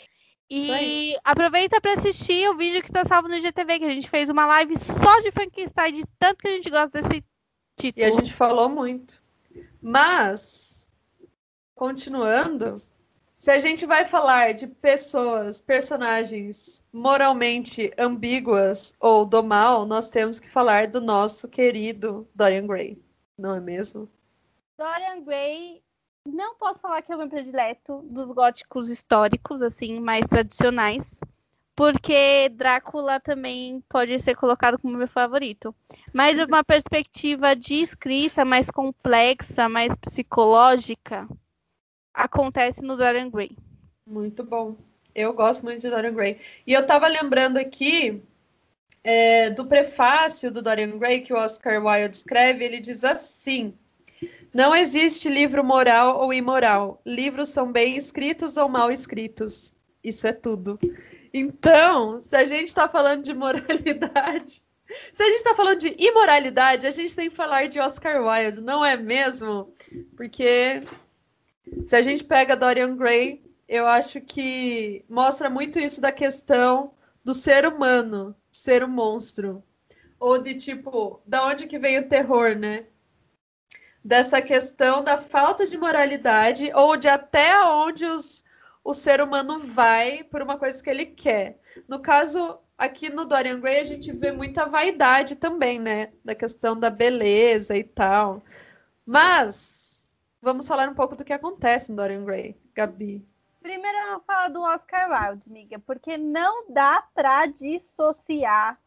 E 0.51 1.17
aproveita 1.25 1.81
para 1.81 1.95
assistir 1.95 2.49
o 2.51 2.57
vídeo 2.57 2.83
que 2.83 2.93
tá 2.93 3.05
salvo 3.05 3.29
no 3.29 3.35
IGTV, 3.35 3.79
que 3.79 3.85
a 3.87 3.91
gente 3.91 4.11
fez 4.11 4.29
uma 4.29 4.47
live 4.47 4.75
só 4.79 5.21
de 5.21 5.33
Frankenstein, 5.33 5.95
de 5.95 6.05
tanto 6.19 6.39
que 6.39 6.49
a 6.49 6.53
gente 6.53 6.71
gosta 6.71 7.01
desse 7.01 7.25
título. 7.77 8.05
E 8.05 8.09
a 8.09 8.11
gente 8.11 8.33
falou 8.33 8.69
muito. 8.69 9.23
Mas, 9.81 10.91
continuando, 11.75 12.81
se 13.39 13.51
a 13.51 13.59
gente 13.59 13.87
vai 13.87 14.05
falar 14.05 14.53
de 14.53 14.67
pessoas, 14.67 15.61
personagens 15.61 16.85
moralmente 16.93 17.93
ambíguas 17.99 18.95
ou 19.01 19.25
do 19.25 19.43
mal, 19.43 19.87
nós 19.87 20.11
temos 20.11 20.39
que 20.39 20.49
falar 20.49 20.87
do 20.87 21.01
nosso 21.01 21.49
querido 21.49 22.29
Dorian 22.35 22.67
Gray, 22.67 23.03
não 23.37 23.55
é 23.55 23.61
mesmo? 23.61 24.09
Dorian 24.77 25.23
Gray 25.25 25.83
não 26.27 26.57
posso 26.57 26.81
falar 26.81 27.03
que 27.03 27.13
é 27.13 27.15
o 27.15 27.19
meu 27.19 27.29
predileto 27.29 28.03
dos 28.11 28.27
góticos 28.27 28.89
históricos, 28.89 29.63
assim, 29.63 30.01
mais 30.01 30.27
tradicionais. 30.27 31.21
Porque 31.77 32.49
Drácula 32.51 33.19
também 33.19 33.83
pode 33.89 34.17
ser 34.21 34.37
colocado 34.37 34.79
como 34.79 34.97
meu 34.97 35.09
favorito. 35.09 35.75
Mas 36.13 36.39
uma 36.39 36.63
perspectiva 36.63 37.55
de 37.55 37.83
escrita 37.83 38.45
mais 38.45 38.71
complexa, 38.71 39.69
mais 39.69 39.93
psicológica, 39.97 41.29
acontece 42.13 42.81
no 42.81 42.97
Dorian 42.97 43.29
Gray. 43.29 43.57
Muito 44.07 44.45
bom. 44.45 44.77
Eu 45.15 45.33
gosto 45.33 45.65
muito 45.65 45.81
de 45.81 45.91
Dorian 45.91 46.15
Gray. 46.15 46.39
E 46.67 46.73
eu 46.73 46.87
tava 46.87 47.09
lembrando 47.09 47.59
aqui 47.59 48.23
é, 49.03 49.51
do 49.51 49.67
prefácio 49.67 50.51
do 50.51 50.63
Dorian 50.63 50.97
Gray 50.97 51.23
que 51.23 51.33
o 51.33 51.37
Oscar 51.37 51.85
Wilde 51.85 52.17
escreve. 52.17 52.65
Ele 52.65 52.79
diz 52.79 53.05
assim: 53.05 53.77
Não 54.53 54.75
existe 54.75 55.29
livro 55.29 55.65
moral 55.65 56.21
ou 56.21 56.33
imoral. 56.33 57.01
Livros 57.05 57.49
são 57.49 57.71
bem 57.71 57.97
escritos 57.97 58.57
ou 58.57 58.69
mal 58.69 58.91
escritos. 58.91 59.75
Isso 60.03 60.27
é 60.27 60.33
tudo. 60.33 60.79
Então, 61.33 62.21
se 62.21 62.37
a 62.37 62.45
gente 62.45 62.69
está 62.69 62.89
falando 62.89 63.25
de 63.25 63.35
moralidade, 63.35 64.63
se 65.13 65.23
a 65.23 65.27
gente 65.27 65.39
está 65.39 65.55
falando 65.55 65.81
de 65.81 65.97
imoralidade, 65.99 66.87
a 66.87 66.91
gente 66.91 67.17
tem 67.17 67.29
que 67.29 67.35
falar 67.35 67.69
de 67.69 67.81
Oscar 67.81 68.23
Wilde, 68.23 68.61
não 68.61 68.85
é 68.85 68.97
mesmo? 68.97 69.73
Porque 70.17 70.83
se 71.87 71.97
a 71.97 72.03
gente 72.03 72.23
pega 72.23 72.57
Dorian 72.57 72.97
Gray, 72.97 73.43
eu 73.69 73.87
acho 73.87 74.21
que 74.21 75.05
mostra 75.09 75.49
muito 75.49 75.79
isso 75.79 76.01
da 76.01 76.13
questão 76.13 76.93
do 77.25 77.33
ser 77.33 77.67
humano 77.67 78.37
ser 78.53 78.85
um 78.85 78.89
monstro. 78.89 79.63
Ou 80.21 80.39
de 80.39 80.55
tipo, 80.55 81.21
da 81.27 81.47
onde 81.47 81.67
que 81.67 81.79
vem 81.79 81.99
o 81.99 82.09
terror, 82.09 82.57
né? 82.57 82.87
Dessa 84.05 84.43
questão 84.43 85.03
da 85.03 85.17
falta 85.17 85.67
de 85.67 85.79
moralidade, 85.79 86.71
ou 86.75 86.97
de 86.97 87.09
até 87.09 87.65
onde 87.65 88.05
os, 88.05 88.45
o 88.85 88.93
ser 88.93 89.23
humano 89.23 89.59
vai 89.59 90.23
por 90.25 90.43
uma 90.43 90.59
coisa 90.59 90.83
que 90.83 90.91
ele 90.91 91.07
quer. 91.07 91.59
No 91.89 92.01
caso, 92.01 92.59
aqui 92.77 93.09
no 93.09 93.25
Dorian 93.25 93.59
Gray, 93.61 93.81
a 93.81 93.85
gente 93.85 94.13
vê 94.13 94.31
muita 94.31 94.67
vaidade 94.67 95.37
também, 95.37 95.79
né? 95.79 96.13
Da 96.23 96.35
questão 96.35 96.79
da 96.79 96.91
beleza 96.91 97.75
e 97.75 97.83
tal. 97.83 98.43
Mas 99.07 100.15
vamos 100.43 100.69
falar 100.69 100.89
um 100.89 100.95
pouco 100.95 101.17
do 101.17 101.25
que 101.25 101.33
acontece 101.33 101.91
no 101.91 101.97
Dorian 101.97 102.25
Gray, 102.25 102.57
Gabi. 102.75 103.27
Primeiro 103.63 103.97
eu 103.97 104.11
vou 104.11 104.21
falar 104.27 104.49
do 104.49 104.61
Oscar 104.61 105.11
Wilde, 105.11 105.49
amiga, 105.49 105.79
porque 105.79 106.19
não 106.19 106.71
dá 106.71 107.03
para 107.15 107.47
dissociar 107.47 108.79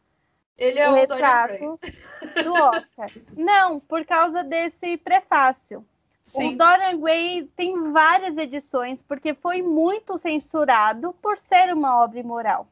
ele 0.58 0.80
é 0.80 0.88
o, 0.88 0.92
o 0.92 0.94
retrato 0.96 1.78
do 2.44 2.52
Oscar. 2.52 3.10
não, 3.36 3.78
por 3.78 4.04
causa 4.04 4.42
desse 4.42 4.96
prefácio. 4.96 5.86
Sim. 6.24 6.54
O 6.54 6.58
Dorian 6.58 7.00
Gray 7.00 7.50
tem 7.56 7.90
várias 7.90 8.36
edições, 8.36 9.00
porque 9.00 9.32
foi 9.32 9.62
muito 9.62 10.18
censurado 10.18 11.14
por 11.22 11.38
ser 11.38 11.72
uma 11.72 12.02
obra 12.02 12.18
imoral. 12.18 12.68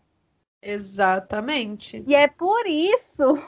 Exatamente. 0.60 2.04
E 2.06 2.14
é 2.14 2.28
por 2.28 2.66
isso 2.66 3.38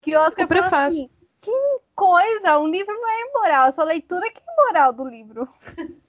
que 0.00 0.16
o 0.16 0.20
Oscar 0.20 0.44
o 0.44 0.48
prefácio. 0.48 1.04
Assim, 1.04 1.10
que 1.42 1.80
coisa, 1.94 2.58
um 2.58 2.68
livro 2.68 2.94
não 2.94 3.08
é 3.08 3.28
imoral, 3.28 3.72
sua 3.72 3.84
leitura 3.84 4.30
que 4.30 4.40
é 4.40 4.52
imoral 4.52 4.92
do 4.92 5.04
livro. 5.04 5.48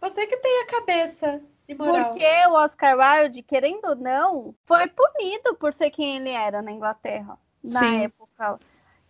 Você 0.00 0.26
que 0.26 0.36
tem 0.38 0.62
a 0.62 0.66
cabeça. 0.66 1.42
Porque 1.76 2.46
o 2.48 2.54
Oscar 2.54 2.96
Wilde, 2.98 3.42
querendo 3.42 3.84
ou 3.86 3.96
não, 3.96 4.54
foi 4.64 4.86
punido 4.86 5.54
por 5.54 5.72
ser 5.72 5.90
quem 5.90 6.16
ele 6.16 6.30
era 6.30 6.62
na 6.62 6.72
Inglaterra, 6.72 7.38
na 7.62 7.80
Sim. 7.80 8.04
época. 8.04 8.58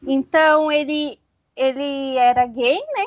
Então 0.03 0.71
ele 0.71 1.19
ele 1.57 2.17
era 2.17 2.47
gay, 2.47 2.79
né? 2.97 3.07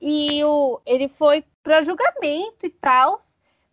E 0.00 0.44
o, 0.44 0.80
ele 0.84 1.08
foi 1.08 1.44
para 1.62 1.82
julgamento 1.82 2.66
e 2.66 2.70
tal, 2.70 3.20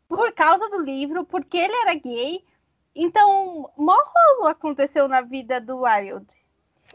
por 0.08 0.32
causa 0.32 0.70
do 0.70 0.80
livro, 0.80 1.26
porque 1.26 1.58
ele 1.58 1.76
era 1.76 1.94
gay. 1.96 2.44
Então, 2.96 3.70
mó 3.76 3.96
rolo 3.96 4.48
aconteceu 4.48 5.08
na 5.08 5.22
vida 5.22 5.60
do 5.60 5.82
Wilde. 5.82 6.36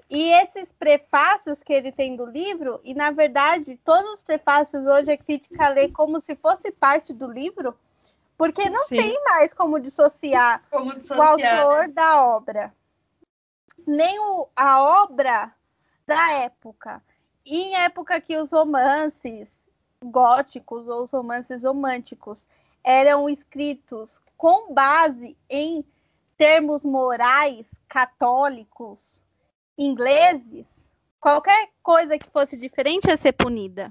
E 0.08 0.30
esses 0.30 0.72
prefácios 0.72 1.62
que 1.62 1.72
ele 1.72 1.90
tem 1.90 2.16
do 2.16 2.24
livro, 2.24 2.80
e 2.84 2.94
na 2.94 3.10
verdade, 3.10 3.78
todos 3.84 4.12
os 4.12 4.20
prefácios 4.20 4.86
hoje 4.86 5.12
a 5.12 5.16
crítica 5.16 5.68
lê 5.68 5.88
como 5.88 6.20
se 6.20 6.36
fosse 6.36 6.70
parte 6.70 7.12
do 7.12 7.30
livro, 7.30 7.76
porque 8.36 8.68
não 8.68 8.84
Sim. 8.84 8.96
tem 8.96 9.24
mais 9.24 9.52
como 9.54 9.80
dissociar, 9.80 10.62
como 10.70 10.94
dissociar 10.94 11.18
o 11.18 11.70
autor 11.70 11.88
né? 11.88 11.94
da 11.94 12.24
obra. 12.24 12.74
Nem 13.86 14.18
o, 14.18 14.48
a 14.54 15.02
obra 15.02 15.52
da 16.06 16.32
época 16.32 17.02
em 17.46 17.76
época 17.76 18.20
que 18.20 18.36
os 18.36 18.50
romances 18.50 19.48
góticos 20.02 20.88
ou 20.88 21.04
os 21.04 21.12
romances 21.12 21.62
românticos 21.62 22.46
eram 22.82 23.28
escritos 23.28 24.20
com 24.36 24.74
base 24.74 25.36
em 25.48 25.84
termos 26.36 26.84
morais 26.84 27.66
católicos 27.88 29.22
ingleses, 29.78 30.66
qualquer 31.20 31.68
coisa 31.82 32.18
que 32.18 32.28
fosse 32.30 32.56
diferente 32.56 33.08
ia 33.08 33.16
ser 33.16 33.32
punida. 33.32 33.90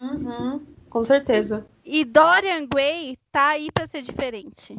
Uhum, 0.00 0.66
com 0.88 1.02
certeza. 1.02 1.66
E 1.84 2.04
Dorian 2.04 2.66
Gray 2.66 3.18
tá 3.32 3.48
aí 3.48 3.70
para 3.72 3.86
ser 3.86 4.02
diferente. 4.02 4.76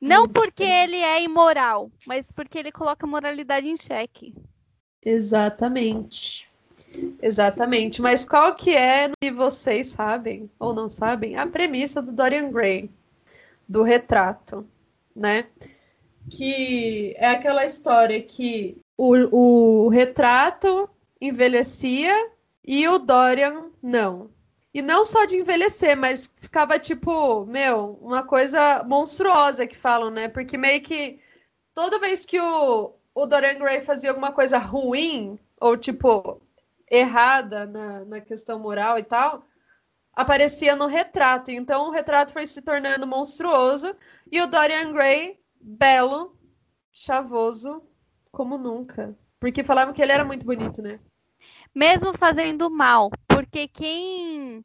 Não 0.00 0.28
porque 0.28 0.62
ele 0.62 0.96
é 0.96 1.22
imoral, 1.22 1.90
mas 2.06 2.30
porque 2.30 2.58
ele 2.58 2.70
coloca 2.70 3.06
a 3.06 3.08
moralidade 3.08 3.68
em 3.68 3.76
xeque. 3.76 4.34
Exatamente. 5.02 6.48
Exatamente. 7.20 8.00
Mas 8.00 8.24
qual 8.24 8.54
que 8.54 8.76
é, 8.76 9.10
se 9.22 9.30
vocês 9.30 9.88
sabem 9.88 10.50
ou 10.58 10.74
não 10.74 10.88
sabem, 10.88 11.36
a 11.36 11.46
premissa 11.46 12.02
do 12.02 12.12
Dorian 12.12 12.50
Gray, 12.50 12.90
do 13.68 13.82
retrato, 13.82 14.66
né? 15.14 15.46
Que 16.30 17.14
é 17.18 17.28
aquela 17.28 17.64
história 17.64 18.20
que 18.22 18.76
o, 18.96 19.86
o 19.86 19.88
retrato 19.88 20.88
envelhecia 21.20 22.30
e 22.64 22.86
o 22.88 22.98
Dorian 22.98 23.70
não. 23.82 24.30
E 24.74 24.82
não 24.82 25.04
só 25.04 25.24
de 25.24 25.36
envelhecer, 25.36 25.96
mas 25.96 26.32
ficava 26.36 26.80
tipo, 26.80 27.46
meu, 27.46 27.96
uma 28.02 28.24
coisa 28.24 28.82
monstruosa 28.82 29.68
que 29.68 29.76
falam, 29.76 30.10
né? 30.10 30.28
Porque 30.28 30.58
meio 30.58 30.82
que 30.82 31.20
toda 31.72 32.00
vez 32.00 32.26
que 32.26 32.40
o, 32.40 32.92
o 33.14 33.26
Dorian 33.26 33.54
Gray 33.54 33.80
fazia 33.80 34.10
alguma 34.10 34.32
coisa 34.32 34.58
ruim, 34.58 35.38
ou 35.60 35.76
tipo, 35.76 36.42
errada 36.90 37.66
na, 37.66 38.04
na 38.04 38.20
questão 38.20 38.58
moral 38.58 38.98
e 38.98 39.04
tal, 39.04 39.46
aparecia 40.12 40.74
no 40.74 40.86
retrato. 40.86 41.52
Então 41.52 41.86
o 41.86 41.90
retrato 41.90 42.32
foi 42.32 42.44
se 42.46 42.60
tornando 42.60 43.06
monstruoso 43.06 43.94
e 44.30 44.40
o 44.40 44.46
Dorian 44.48 44.92
Gray, 44.92 45.38
belo, 45.60 46.36
chavoso, 46.92 47.82
como 48.32 48.58
nunca. 48.58 49.16
Porque 49.38 49.62
falavam 49.62 49.94
que 49.94 50.02
ele 50.02 50.12
era 50.12 50.24
muito 50.24 50.44
bonito, 50.44 50.82
né? 50.82 50.98
Mesmo 51.74 52.16
fazendo 52.16 52.70
mal, 52.70 53.10
porque 53.34 53.66
quem 53.66 54.64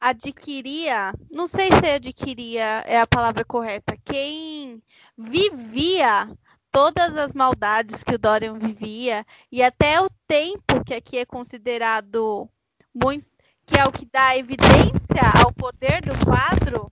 adquiria, 0.00 1.12
não 1.30 1.46
sei 1.46 1.68
se 1.68 1.90
adquiria 1.90 2.82
é 2.86 2.98
a 2.98 3.06
palavra 3.06 3.44
correta, 3.44 3.94
quem 4.02 4.82
vivia 5.18 6.26
todas 6.72 7.14
as 7.18 7.34
maldades 7.34 8.02
que 8.02 8.14
o 8.14 8.18
Dorian 8.18 8.58
vivia 8.58 9.26
e 9.52 9.62
até 9.62 10.00
o 10.00 10.08
tempo 10.26 10.82
que 10.82 10.94
aqui 10.94 11.18
é 11.18 11.26
considerado 11.26 12.48
muito 12.94 13.26
que 13.66 13.78
é 13.78 13.84
o 13.84 13.92
que 13.92 14.06
dá 14.06 14.36
evidência 14.36 15.22
ao 15.44 15.52
poder 15.52 16.00
do 16.00 16.12
quadro, 16.24 16.88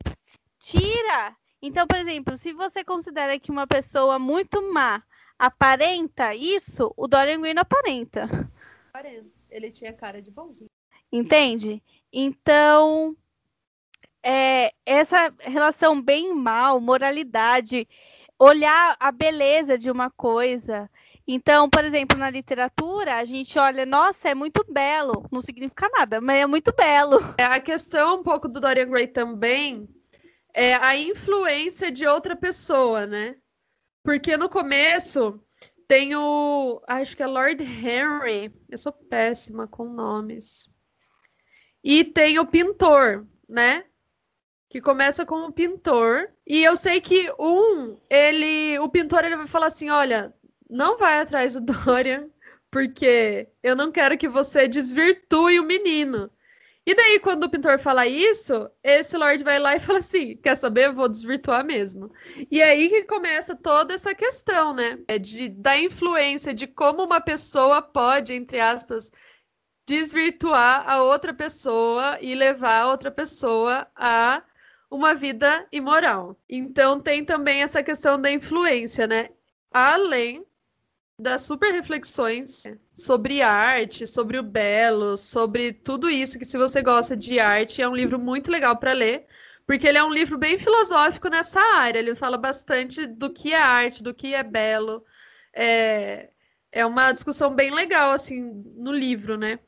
tira. 0.60 1.34
Então, 1.60 1.86
por 1.88 1.96
exemplo, 1.96 2.38
se 2.38 2.52
você 2.52 2.84
considera 2.84 3.36
que 3.38 3.50
uma 3.50 3.66
pessoa 3.66 4.16
muito 4.16 4.72
má 4.72 5.02
aparenta 5.36 6.34
isso, 6.36 6.92
o 6.96 7.08
Dorian 7.08 7.40
Gray 7.40 7.54
não 7.54 7.62
aparenta. 7.62 8.28
Ele 9.50 9.70
tinha 9.72 9.92
cara 9.92 10.22
de 10.22 10.30
bonzinho. 10.30 10.68
Entende? 11.12 11.82
Então, 12.12 13.16
é, 14.22 14.72
essa 14.84 15.32
relação 15.40 16.00
bem 16.00 16.34
mal, 16.34 16.80
moralidade, 16.80 17.88
olhar 18.38 18.96
a 19.00 19.10
beleza 19.10 19.78
de 19.78 19.90
uma 19.90 20.10
coisa. 20.10 20.90
Então, 21.26 21.68
por 21.68 21.84
exemplo, 21.84 22.16
na 22.16 22.30
literatura, 22.30 23.16
a 23.16 23.24
gente 23.24 23.58
olha, 23.58 23.84
nossa, 23.84 24.30
é 24.30 24.34
muito 24.34 24.64
belo. 24.70 25.26
Não 25.30 25.42
significa 25.42 25.88
nada, 25.90 26.20
mas 26.20 26.38
é 26.38 26.46
muito 26.46 26.74
belo. 26.74 27.18
É, 27.36 27.44
a 27.44 27.60
questão 27.60 28.20
um 28.20 28.22
pouco 28.22 28.48
do 28.48 28.60
Dorian 28.60 28.88
Gray 28.88 29.06
também 29.06 29.88
é 30.54 30.74
a 30.74 30.96
influência 30.96 31.90
de 31.90 32.06
outra 32.06 32.34
pessoa, 32.34 33.06
né? 33.06 33.36
Porque 34.02 34.36
no 34.36 34.48
começo 34.48 35.38
tem 35.86 36.16
o. 36.16 36.82
Acho 36.86 37.16
que 37.16 37.22
é 37.22 37.26
Lord 37.26 37.62
Henry. 37.62 38.50
Eu 38.68 38.78
sou 38.78 38.92
péssima 38.92 39.66
com 39.68 39.84
nomes. 39.84 40.68
E 41.82 42.04
tem 42.04 42.38
o 42.38 42.46
pintor, 42.46 43.26
né? 43.48 43.84
que 44.68 44.80
começa 44.80 45.24
com 45.24 45.46
um 45.46 45.52
pintor. 45.52 46.28
E 46.46 46.62
eu 46.62 46.76
sei 46.76 47.00
que 47.00 47.30
um, 47.38 47.98
ele, 48.10 48.78
o 48.78 48.88
pintor, 48.88 49.24
ele 49.24 49.36
vai 49.36 49.46
falar 49.46 49.66
assim: 49.66 49.90
olha, 49.90 50.34
não 50.68 50.98
vai 50.98 51.20
atrás 51.20 51.54
do 51.54 51.60
Dorian, 51.72 52.28
porque 52.70 53.48
eu 53.62 53.74
não 53.76 53.90
quero 53.90 54.18
que 54.18 54.28
você 54.28 54.68
desvirtue 54.68 55.60
o 55.60 55.64
menino. 55.64 56.30
E 56.86 56.94
daí, 56.94 57.20
quando 57.20 57.44
o 57.44 57.50
pintor 57.50 57.78
fala 57.78 58.06
isso, 58.06 58.70
esse 58.82 59.14
Lorde 59.16 59.44
vai 59.44 59.58
lá 59.58 59.76
e 59.76 59.80
fala 59.80 59.98
assim: 60.00 60.36
quer 60.36 60.56
saber? 60.56 60.92
Vou 60.92 61.08
desvirtuar 61.08 61.64
mesmo. 61.64 62.10
E 62.50 62.62
aí 62.62 62.88
que 62.88 63.04
começa 63.04 63.54
toda 63.56 63.94
essa 63.94 64.14
questão, 64.14 64.72
né? 64.74 64.98
É 65.06 65.18
de, 65.18 65.48
da 65.50 65.78
influência 65.78 66.54
de 66.54 66.66
como 66.66 67.04
uma 67.04 67.20
pessoa 67.20 67.82
pode, 67.82 68.32
entre 68.32 68.60
aspas, 68.60 69.10
desvirtuar 69.88 70.84
a 70.86 71.02
outra 71.02 71.32
pessoa 71.32 72.18
e 72.20 72.34
levar 72.34 72.82
a 72.82 72.90
outra 72.90 73.10
pessoa 73.10 73.88
a 73.96 74.42
uma 74.90 75.14
vida 75.14 75.66
imoral. 75.72 76.36
Então 76.46 77.00
tem 77.00 77.24
também 77.24 77.62
essa 77.62 77.82
questão 77.82 78.20
da 78.20 78.30
influência, 78.30 79.06
né? 79.06 79.30
Além 79.72 80.44
das 81.18 81.40
super 81.42 81.72
reflexões 81.72 82.64
sobre 82.94 83.40
arte, 83.40 84.06
sobre 84.06 84.38
o 84.38 84.42
belo, 84.42 85.16
sobre 85.16 85.72
tudo 85.72 86.10
isso 86.10 86.38
que 86.38 86.44
se 86.44 86.58
você 86.58 86.82
gosta 86.82 87.16
de 87.16 87.40
arte 87.40 87.80
é 87.80 87.88
um 87.88 87.96
livro 87.96 88.18
muito 88.18 88.50
legal 88.50 88.76
para 88.76 88.92
ler, 88.92 89.26
porque 89.66 89.88
ele 89.88 89.98
é 89.98 90.04
um 90.04 90.12
livro 90.12 90.36
bem 90.36 90.58
filosófico 90.58 91.30
nessa 91.30 91.60
área. 91.60 91.98
Ele 91.98 92.14
fala 92.14 92.36
bastante 92.36 93.06
do 93.06 93.32
que 93.32 93.54
é 93.54 93.58
arte, 93.58 94.02
do 94.02 94.12
que 94.14 94.34
é 94.34 94.42
belo. 94.42 95.02
É, 95.54 96.28
é 96.70 96.84
uma 96.84 97.12
discussão 97.12 97.54
bem 97.54 97.70
legal 97.70 98.12
assim 98.12 98.40
no 98.76 98.92
livro, 98.92 99.38
né? 99.38 99.58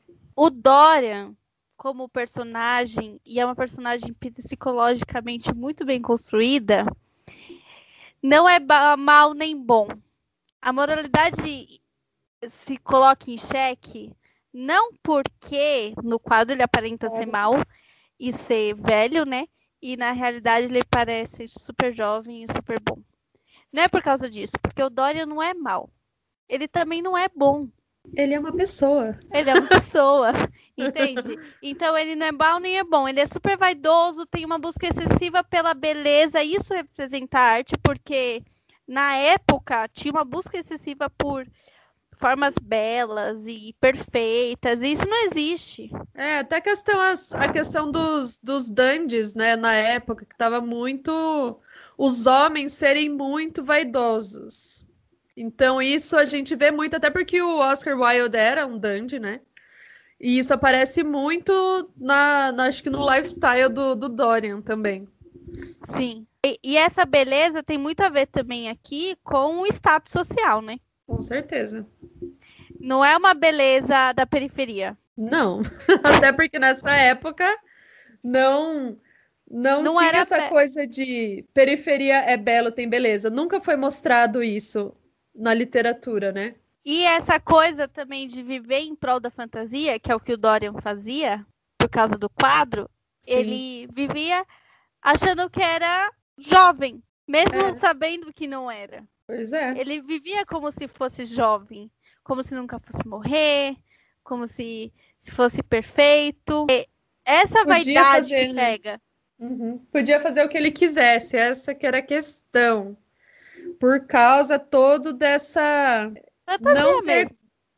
O 0.43 0.49
Dorian 0.49 1.35
como 1.77 2.09
personagem, 2.09 3.21
e 3.23 3.39
é 3.39 3.45
uma 3.45 3.55
personagem 3.55 4.11
psicologicamente 4.11 5.53
muito 5.53 5.85
bem 5.85 6.01
construída, 6.01 6.83
não 8.23 8.49
é 8.49 8.57
mal 8.97 9.35
nem 9.35 9.55
bom. 9.55 9.87
A 10.59 10.73
moralidade 10.73 11.79
se 12.49 12.75
coloca 12.77 13.29
em 13.29 13.37
xeque 13.37 14.15
não 14.51 14.91
porque 15.03 15.93
no 16.03 16.19
quadro 16.19 16.55
ele 16.55 16.63
aparenta 16.63 17.07
ser 17.11 17.27
mal 17.27 17.53
e 18.19 18.33
ser 18.33 18.73
velho, 18.73 19.27
né? 19.27 19.45
E 19.79 19.95
na 19.95 20.11
realidade 20.11 20.65
ele 20.65 20.83
parece 20.89 21.47
super 21.47 21.93
jovem 21.93 22.45
e 22.45 22.51
super 22.51 22.79
bom. 22.79 22.99
Não 23.71 23.83
é 23.83 23.87
por 23.87 24.01
causa 24.01 24.27
disso, 24.27 24.53
porque 24.59 24.81
o 24.81 24.89
Dorian 24.89 25.27
não 25.27 25.39
é 25.39 25.53
mal. 25.53 25.87
Ele 26.49 26.67
também 26.67 26.99
não 26.99 27.15
é 27.15 27.29
bom. 27.29 27.67
Ele 28.13 28.33
é 28.33 28.39
uma 28.39 28.51
pessoa. 28.51 29.17
Ele 29.31 29.49
é 29.49 29.53
uma 29.53 29.67
pessoa, 29.67 30.31
entende? 30.77 31.37
Então 31.61 31.97
ele 31.97 32.15
não 32.15 32.27
é 32.27 32.31
mal 32.31 32.59
nem 32.59 32.77
é 32.77 32.83
bom. 32.83 33.07
Ele 33.07 33.19
é 33.19 33.25
super 33.25 33.57
vaidoso, 33.57 34.25
tem 34.25 34.45
uma 34.45 34.59
busca 34.59 34.87
excessiva 34.87 35.43
pela 35.43 35.73
beleza. 35.73 36.43
Isso 36.43 36.73
representa 36.73 37.39
arte, 37.39 37.75
porque 37.81 38.43
na 38.87 39.15
época 39.15 39.87
tinha 39.89 40.11
uma 40.11 40.25
busca 40.25 40.57
excessiva 40.57 41.09
por 41.09 41.47
formas 42.17 42.53
belas 42.61 43.47
e 43.47 43.75
perfeitas. 43.79 44.81
E 44.81 44.91
isso 44.91 45.07
não 45.07 45.25
existe. 45.25 45.89
É, 46.13 46.39
até 46.39 46.57
a 46.57 46.61
questão, 46.61 46.99
a 46.99 47.47
questão 47.49 47.91
dos, 47.91 48.37
dos 48.39 48.69
dandies, 48.69 49.33
né, 49.33 49.55
na 49.55 49.73
época, 49.73 50.25
que 50.25 50.35
tava 50.35 50.61
muito. 50.61 51.59
Os 51.97 52.27
homens 52.27 52.73
serem 52.73 53.09
muito 53.09 53.63
vaidosos. 53.63 54.85
Então, 55.35 55.81
isso 55.81 56.17
a 56.17 56.25
gente 56.25 56.55
vê 56.55 56.71
muito, 56.71 56.95
até 56.95 57.09
porque 57.09 57.41
o 57.41 57.59
Oscar 57.59 57.97
Wilde 57.97 58.37
era 58.37 58.65
um 58.65 58.77
dandy, 58.77 59.19
né? 59.19 59.39
E 60.19 60.37
isso 60.37 60.53
aparece 60.53 61.03
muito 61.03 61.89
na, 61.97 62.51
na 62.51 62.65
acho 62.65 62.83
que 62.83 62.89
no 62.89 63.09
lifestyle 63.09 63.69
do, 63.69 63.95
do 63.95 64.07
Dorian 64.07 64.61
também. 64.61 65.07
Sim. 65.95 66.27
E, 66.45 66.59
e, 66.63 66.77
essa 66.77 67.05
beleza 67.05 67.63
tem 67.63 67.77
muito 67.77 68.01
a 68.01 68.09
ver 68.09 68.27
também 68.27 68.69
aqui 68.69 69.15
com 69.23 69.61
o 69.61 69.67
status 69.67 70.11
social, 70.11 70.61
né? 70.61 70.77
Com 71.07 71.21
certeza. 71.21 71.87
Não 72.79 73.03
é 73.03 73.15
uma 73.17 73.33
beleza 73.33 74.13
da 74.13 74.25
periferia. 74.25 74.97
Não. 75.17 75.61
Até 76.03 76.31
porque 76.31 76.57
nessa 76.57 76.91
época 76.91 77.45
não 78.23 78.97
não, 79.49 79.83
não 79.83 79.93
tinha 79.93 80.21
essa 80.21 80.39
be... 80.39 80.49
coisa 80.49 80.87
de 80.87 81.45
periferia 81.53 82.17
é 82.19 82.37
belo, 82.37 82.71
tem 82.71 82.87
beleza. 82.87 83.29
Nunca 83.29 83.59
foi 83.59 83.75
mostrado 83.75 84.41
isso 84.41 84.95
na 85.33 85.53
literatura, 85.53 86.31
né? 86.31 86.55
E 86.83 87.03
essa 87.03 87.39
coisa 87.39 87.87
também 87.87 88.27
de 88.27 88.41
viver 88.41 88.79
em 88.79 88.95
prol 88.95 89.19
da 89.19 89.29
fantasia, 89.29 89.99
que 89.99 90.11
é 90.11 90.15
o 90.15 90.19
que 90.19 90.33
o 90.33 90.37
Dorian 90.37 90.73
fazia, 90.81 91.45
por 91.77 91.89
causa 91.89 92.17
do 92.17 92.29
quadro, 92.29 92.89
Sim. 93.21 93.31
ele 93.31 93.87
vivia 93.93 94.45
achando 95.01 95.49
que 95.49 95.61
era 95.61 96.11
jovem, 96.37 97.01
mesmo 97.27 97.55
é. 97.55 97.75
sabendo 97.75 98.33
que 98.33 98.47
não 98.47 98.69
era. 98.69 99.03
Pois 99.27 99.53
é. 99.53 99.79
Ele 99.79 100.01
vivia 100.01 100.45
como 100.45 100.71
se 100.71 100.87
fosse 100.87 101.25
jovem, 101.25 101.89
como 102.23 102.43
se 102.43 102.53
nunca 102.53 102.79
fosse 102.79 103.07
morrer, 103.07 103.75
como 104.23 104.47
se, 104.47 104.91
se 105.19 105.31
fosse 105.31 105.61
perfeito. 105.61 106.65
E 106.69 106.87
essa 107.23 107.59
Podia 107.59 107.65
vaidade 107.65 108.29
fazer, 108.29 108.47
que 108.47 108.53
pega. 108.55 109.01
Uhum. 109.39 109.77
Podia 109.91 110.19
fazer 110.19 110.43
o 110.43 110.49
que 110.49 110.57
ele 110.57 110.71
quisesse, 110.71 111.37
essa 111.37 111.73
que 111.73 111.85
era 111.85 111.99
a 111.99 112.03
questão 112.03 112.97
por 113.81 114.05
causa 114.05 114.59
todo 114.59 115.11
dessa 115.11 116.13
não 116.61 117.03
ter, 117.03 117.27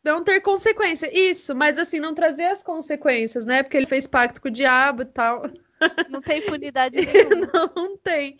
não 0.03 0.21
ter 0.21 0.41
consequência. 0.41 1.09
Isso, 1.17 1.55
mas 1.55 1.79
assim, 1.79 1.97
não 1.97 2.13
trazer 2.13 2.43
as 2.47 2.61
consequências, 2.61 3.45
né? 3.45 3.63
Porque 3.63 3.77
ele 3.77 3.85
fez 3.85 4.05
pacto 4.05 4.41
com 4.41 4.49
o 4.49 4.51
diabo 4.51 5.03
e 5.03 5.05
tal. 5.05 5.43
Não 6.09 6.21
tem 6.21 6.39
impunidade 6.39 6.95
nenhuma. 7.05 7.51
não 7.75 7.97
tem. 7.97 8.37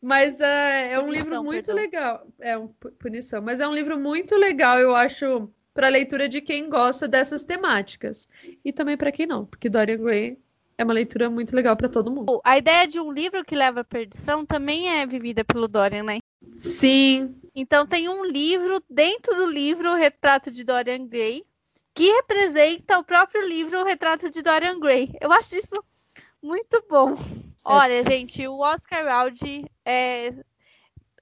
Mas 0.00 0.40
uh, 0.40 0.44
é 0.44 0.98
um 0.98 1.10
livro 1.10 1.44
muito 1.44 1.66
perdão. 1.66 1.82
legal. 1.82 2.26
É 2.40 2.56
uma 2.56 2.70
punição, 2.98 3.42
mas 3.42 3.60
é 3.60 3.68
um 3.68 3.74
livro 3.74 3.98
muito 3.98 4.34
legal, 4.34 4.78
eu 4.78 4.96
acho, 4.96 5.50
para 5.74 5.88
leitura 5.88 6.26
de 6.26 6.40
quem 6.40 6.70
gosta 6.70 7.06
dessas 7.06 7.44
temáticas. 7.44 8.26
E 8.64 8.72
também 8.72 8.96
para 8.96 9.12
quem 9.12 9.26
não, 9.26 9.44
porque 9.44 9.68
Dorian 9.68 9.98
Gray 9.98 10.38
é 10.78 10.84
uma 10.84 10.94
leitura 10.94 11.28
muito 11.28 11.54
legal 11.54 11.76
para 11.76 11.88
todo 11.88 12.10
mundo. 12.10 12.40
A 12.42 12.56
ideia 12.56 12.88
de 12.88 12.98
um 12.98 13.12
livro 13.12 13.44
que 13.44 13.54
leva 13.54 13.80
à 13.80 13.84
perdição 13.84 14.46
também 14.46 14.88
é 14.88 15.06
vivida 15.06 15.44
pelo 15.44 15.68
Dorian, 15.68 16.04
né? 16.04 16.18
Sim. 16.56 17.40
Então 17.54 17.86
tem 17.86 18.08
um 18.08 18.24
livro 18.24 18.82
dentro 18.88 19.34
do 19.34 19.46
livro, 19.46 19.92
o 19.92 19.96
Retrato 19.96 20.50
de 20.50 20.62
Dorian 20.64 21.06
Gray, 21.06 21.44
que 21.94 22.12
representa 22.12 22.98
o 22.98 23.04
próprio 23.04 23.46
livro, 23.46 23.80
o 23.80 23.84
Retrato 23.84 24.30
de 24.30 24.42
Dorian 24.42 24.78
Gray. 24.78 25.14
Eu 25.20 25.32
acho 25.32 25.56
isso 25.56 25.82
muito 26.42 26.84
bom. 26.88 27.16
Certo. 27.16 27.50
Olha, 27.64 28.04
gente, 28.04 28.46
o 28.46 28.58
Oscar 28.58 29.24
Wilde 29.24 29.64
é. 29.84 30.34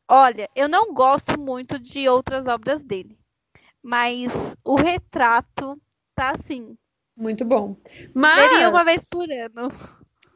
Olha, 0.07 0.51
eu 0.55 0.69
não 0.69 0.93
gosto 0.93 1.39
muito 1.41 1.79
de 1.79 2.09
outras 2.09 2.47
obras 2.47 2.83
dele, 2.83 3.19
mas 3.83 4.33
o 4.63 4.77
retrato 4.77 5.81
tá 6.15 6.33
assim. 6.33 6.77
Muito 7.17 7.45
bom. 7.45 7.77
Mas. 8.13 8.51
Seria 8.51 8.69
uma 8.69 8.85
vez 8.85 9.07
por 9.09 9.31
ano. 9.31 9.73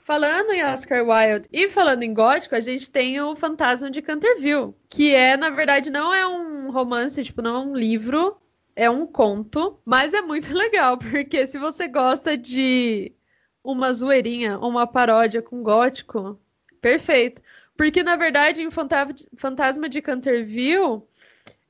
Falando 0.09 0.53
em 0.53 0.65
Oscar 0.65 1.07
Wilde 1.07 1.47
e 1.53 1.69
falando 1.69 2.03
em 2.03 2.15
gótico, 2.15 2.55
a 2.55 2.61
gente 2.61 2.89
tem 2.89 3.21
o 3.21 3.37
Fantasma 3.37 3.91
de 3.91 4.01
Canterville, 4.01 4.75
que 4.89 5.15
é, 5.15 5.37
na 5.37 5.51
verdade, 5.51 5.91
não 5.91 6.15
é 6.15 6.27
um 6.27 6.71
romance, 6.71 7.23
tipo, 7.23 7.43
não 7.43 7.57
é 7.57 7.59
um 7.59 7.77
livro, 7.77 8.41
é 8.75 8.89
um 8.89 9.07
conto, 9.07 9.79
mas 9.85 10.15
é 10.15 10.23
muito 10.23 10.51
legal, 10.57 10.97
porque 10.97 11.47
se 11.47 11.59
você 11.59 11.87
gosta 11.89 12.39
de 12.39 13.15
uma 13.63 13.93
zoeirinha, 13.93 14.59
uma 14.59 14.87
paródia 14.87 15.43
com 15.43 15.63
gótico, 15.63 16.41
perfeito. 16.81 17.43
Porque, 17.77 18.03
na 18.03 18.17
verdade, 18.17 18.63
em 18.63 18.71
Fantasma 18.71 19.91
de 19.91 20.01
Canterville, 20.01 21.03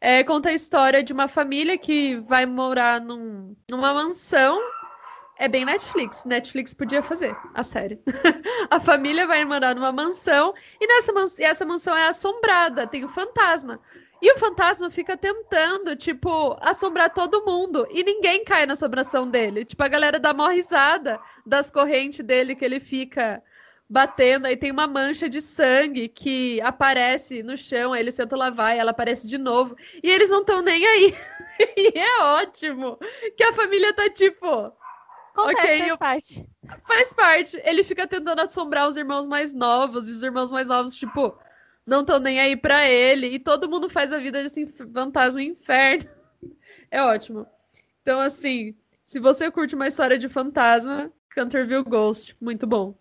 é, 0.01 0.23
conta 0.23 0.51
a 0.51 0.55
história 0.55 1.03
de 1.03 1.13
uma 1.13 1.27
família 1.27 1.77
que 1.77 2.15
vai 2.21 2.47
morar 2.47 3.01
num, 3.01 3.57
numa 3.69 3.93
mansão 3.93 4.61
é 5.39 5.49
bem 5.49 5.65
Netflix. 5.65 6.25
Netflix 6.25 6.75
podia 6.75 7.03
fazer 7.03 7.37
a 7.55 7.63
série. 7.63 8.01
a 8.71 8.81
família 8.81 9.27
vai 9.27 9.45
morar 9.45 9.75
numa 9.75 9.93
mansão 9.93 10.53
e, 10.81 10.87
nessa 10.87 11.13
mans 11.13 11.39
e 11.39 11.45
essa 11.45 11.65
mansão 11.65 11.97
é 11.97 12.09
assombrada, 12.09 12.87
tem 12.87 13.05
um 13.05 13.09
fantasma. 13.09 13.81
E 14.21 14.33
o 14.33 14.39
fantasma 14.39 14.91
fica 14.91 15.17
tentando, 15.17 15.95
tipo, 15.95 16.57
assombrar 16.61 17.15
todo 17.15 17.45
mundo. 17.45 17.87
E 17.89 18.03
ninguém 18.03 18.45
cai 18.45 18.67
na 18.67 18.73
assombração 18.73 19.29
dele. 19.29 19.65
Tipo, 19.65 19.85
a 19.85 19.89
galera 19.89 20.19
dá 20.19 20.35
mó 20.35 20.49
risada 20.49 21.21
das 21.47 21.71
correntes 21.71 22.25
dele 22.27 22.57
que 22.57 22.65
ele 22.65 22.81
fica 22.81 23.41
batendo. 23.89 24.47
Aí 24.47 24.57
tem 24.57 24.73
uma 24.73 24.89
mancha 24.89 25.29
de 25.29 25.41
sangue 25.41 26.09
que 26.09 26.61
aparece 26.63 27.45
no 27.45 27.57
chão. 27.57 27.93
Aí 27.93 28.01
eles 28.01 28.17
tentam 28.17 28.37
lavar 28.37 28.75
e 28.75 28.81
ela 28.81 28.91
aparece 28.91 29.29
de 29.29 29.39
novo. 29.39 29.77
E 30.03 30.11
eles 30.11 30.31
não 30.31 30.41
estão 30.41 30.63
nem 30.63 30.85
aí. 30.85 31.15
e 31.77 31.97
é 31.97 32.23
ótimo. 32.23 32.99
Que 33.37 33.45
a 33.45 33.53
família 33.53 33.93
tá 33.93 34.11
tipo. 34.11 34.73
Acontece, 35.39 35.67
okay, 35.67 35.79
faz 35.79 35.89
eu... 35.89 35.99
parte. 35.99 36.51
Faz 36.87 37.13
parte. 37.13 37.63
Ele 37.65 37.85
fica 37.85 38.07
tentando 38.07 38.41
assombrar 38.41 38.89
os 38.89 38.97
irmãos 38.97 39.27
mais 39.27 39.53
novos, 39.53 40.09
e 40.09 40.13
os 40.13 40.23
irmãos 40.23 40.51
mais 40.51 40.67
novos, 40.67 40.95
tipo, 40.95 41.39
não 41.87 42.01
estão 42.01 42.19
nem 42.19 42.41
aí 42.41 42.57
pra 42.57 42.89
ele. 42.89 43.29
E 43.29 43.39
todo 43.39 43.69
mundo 43.69 43.89
faz 43.89 44.13
a 44.13 44.19
vida 44.19 44.43
desse 44.43 44.67
fantasma 44.67 45.43
inferno. 45.43 46.11
É 46.91 47.03
ótimo. 47.03 47.47
Então, 48.01 48.19
assim, 48.19 48.75
se 49.05 49.21
você 49.21 49.51
curte 49.51 49.75
uma 49.75 49.89
história 49.89 50.17
de 50.17 50.27
fantasma, 50.27 51.13
Canterville 51.29 51.85
Ghost, 51.85 52.35
muito 52.41 52.67
bom. 52.67 52.95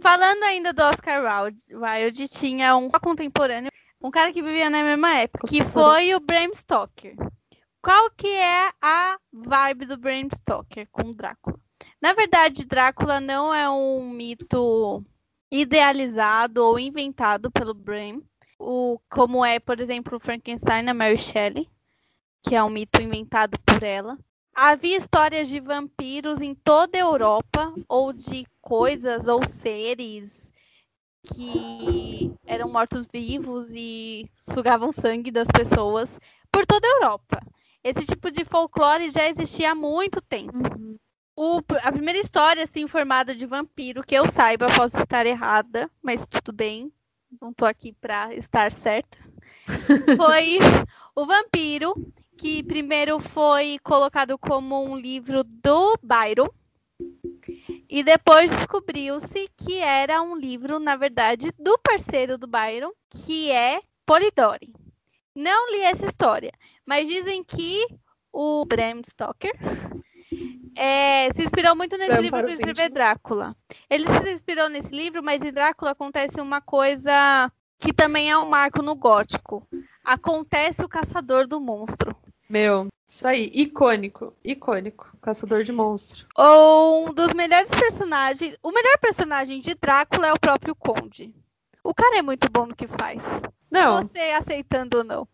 Falando 0.00 0.42
ainda 0.42 0.72
do 0.72 0.82
Oscar 0.82 1.22
Wilde, 1.70 2.26
tinha 2.26 2.76
um 2.76 2.90
contemporâneo, 2.90 3.70
um 4.02 4.10
cara 4.10 4.32
que 4.32 4.42
vivia 4.42 4.68
na 4.68 4.82
mesma 4.82 5.14
época, 5.18 5.46
que 5.46 5.64
foi 5.64 6.14
o 6.16 6.20
Bram 6.20 6.52
Stoker. 6.52 7.14
Qual 7.80 8.10
que 8.10 8.26
é 8.26 8.70
a 8.82 9.18
vibe 9.32 9.86
do 9.86 9.96
Bram 9.96 10.28
Stoker 10.34 10.88
com 10.90 11.10
o 11.10 11.14
Drácula? 11.14 11.58
Na 12.00 12.12
verdade, 12.12 12.64
Drácula 12.64 13.20
não 13.20 13.52
é 13.52 13.68
um 13.68 14.10
mito 14.10 15.04
idealizado 15.50 16.64
ou 16.64 16.78
inventado 16.78 17.50
pelo 17.50 17.74
Bram, 17.74 18.22
o, 18.58 19.00
como 19.10 19.44
é, 19.44 19.58
por 19.58 19.80
exemplo, 19.80 20.20
Frankenstein 20.20 20.82
na 20.82 20.94
Mary 20.94 21.16
Shelley, 21.16 21.68
que 22.42 22.54
é 22.54 22.62
um 22.62 22.70
mito 22.70 23.00
inventado 23.02 23.58
por 23.60 23.82
ela. 23.82 24.18
Havia 24.54 24.98
histórias 24.98 25.48
de 25.48 25.60
vampiros 25.60 26.40
em 26.40 26.54
toda 26.54 26.98
a 26.98 27.00
Europa, 27.00 27.72
ou 27.88 28.12
de 28.12 28.46
coisas 28.60 29.26
ou 29.28 29.46
seres 29.46 30.52
que 31.34 32.32
eram 32.46 32.68
mortos-vivos 32.68 33.66
e 33.70 34.28
sugavam 34.36 34.92
sangue 34.92 35.30
das 35.30 35.48
pessoas 35.48 36.18
por 36.50 36.66
toda 36.66 36.86
a 36.86 36.90
Europa. 36.90 37.40
Esse 37.84 38.04
tipo 38.06 38.30
de 38.30 38.44
folclore 38.44 39.10
já 39.10 39.28
existia 39.28 39.72
há 39.72 39.74
muito 39.74 40.20
tempo. 40.20 40.56
Uhum. 40.56 40.96
O, 41.40 41.62
a 41.84 41.92
primeira 41.92 42.18
história 42.18 42.64
assim 42.64 42.88
formada 42.88 43.32
de 43.32 43.46
vampiro 43.46 44.02
que 44.02 44.16
eu 44.16 44.26
saiba, 44.26 44.66
posso 44.74 44.98
estar 44.98 45.24
errada, 45.24 45.88
mas 46.02 46.26
tudo 46.26 46.52
bem, 46.52 46.92
não 47.40 47.52
tô 47.52 47.64
aqui 47.64 47.92
para 47.92 48.34
estar 48.34 48.72
certa. 48.72 49.16
foi 50.16 50.58
o 51.14 51.24
vampiro 51.24 51.94
que 52.36 52.64
primeiro 52.64 53.20
foi 53.20 53.78
colocado 53.84 54.36
como 54.36 54.82
um 54.82 54.96
livro 54.96 55.44
do 55.44 55.96
Byron 56.02 56.48
e 57.88 58.02
depois 58.02 58.50
descobriu-se 58.50 59.48
que 59.56 59.78
era 59.78 60.20
um 60.20 60.36
livro, 60.36 60.80
na 60.80 60.96
verdade, 60.96 61.52
do 61.56 61.78
parceiro 61.78 62.36
do 62.36 62.48
Byron, 62.48 62.90
que 63.10 63.52
é 63.52 63.80
Polidori. 64.04 64.74
Não 65.36 65.70
li 65.70 65.82
essa 65.82 66.06
história, 66.06 66.50
mas 66.84 67.06
dizem 67.06 67.44
que 67.44 67.86
o 68.32 68.64
Bram 68.64 69.02
Stoker 69.04 69.52
é, 70.76 71.32
se 71.34 71.42
inspirou 71.42 71.74
muito 71.76 71.96
nesse 71.96 72.20
livro 72.20 72.38
para 72.38 72.52
escrever 72.52 72.90
Drácula. 72.90 73.56
Ele 73.88 74.06
se 74.20 74.32
inspirou 74.32 74.68
nesse 74.68 74.90
livro, 74.90 75.22
mas 75.22 75.40
em 75.40 75.52
Drácula 75.52 75.92
acontece 75.92 76.40
uma 76.40 76.60
coisa 76.60 77.50
que 77.78 77.92
também 77.92 78.30
é 78.30 78.36
um 78.36 78.48
marco 78.48 78.82
no 78.82 78.94
gótico. 78.94 79.66
Acontece 80.04 80.84
o 80.84 80.88
caçador 80.88 81.46
do 81.46 81.60
monstro. 81.60 82.16
Meu, 82.48 82.88
isso 83.06 83.26
aí, 83.26 83.50
icônico, 83.54 84.34
icônico, 84.44 85.16
caçador 85.20 85.62
de 85.62 85.72
monstro. 85.72 86.26
Um 86.38 87.12
dos 87.12 87.32
melhores 87.34 87.70
personagens, 87.70 88.56
o 88.62 88.70
melhor 88.70 88.98
personagem 88.98 89.60
de 89.60 89.74
Drácula 89.74 90.28
é 90.28 90.32
o 90.32 90.40
próprio 90.40 90.74
Conde. 90.74 91.34
O 91.82 91.94
cara 91.94 92.18
é 92.18 92.22
muito 92.22 92.50
bom 92.50 92.66
no 92.66 92.76
que 92.76 92.86
faz. 92.86 93.22
Não. 93.70 94.02
Você 94.02 94.18
aceitando 94.18 94.98
ou 94.98 95.04
não. 95.04 95.28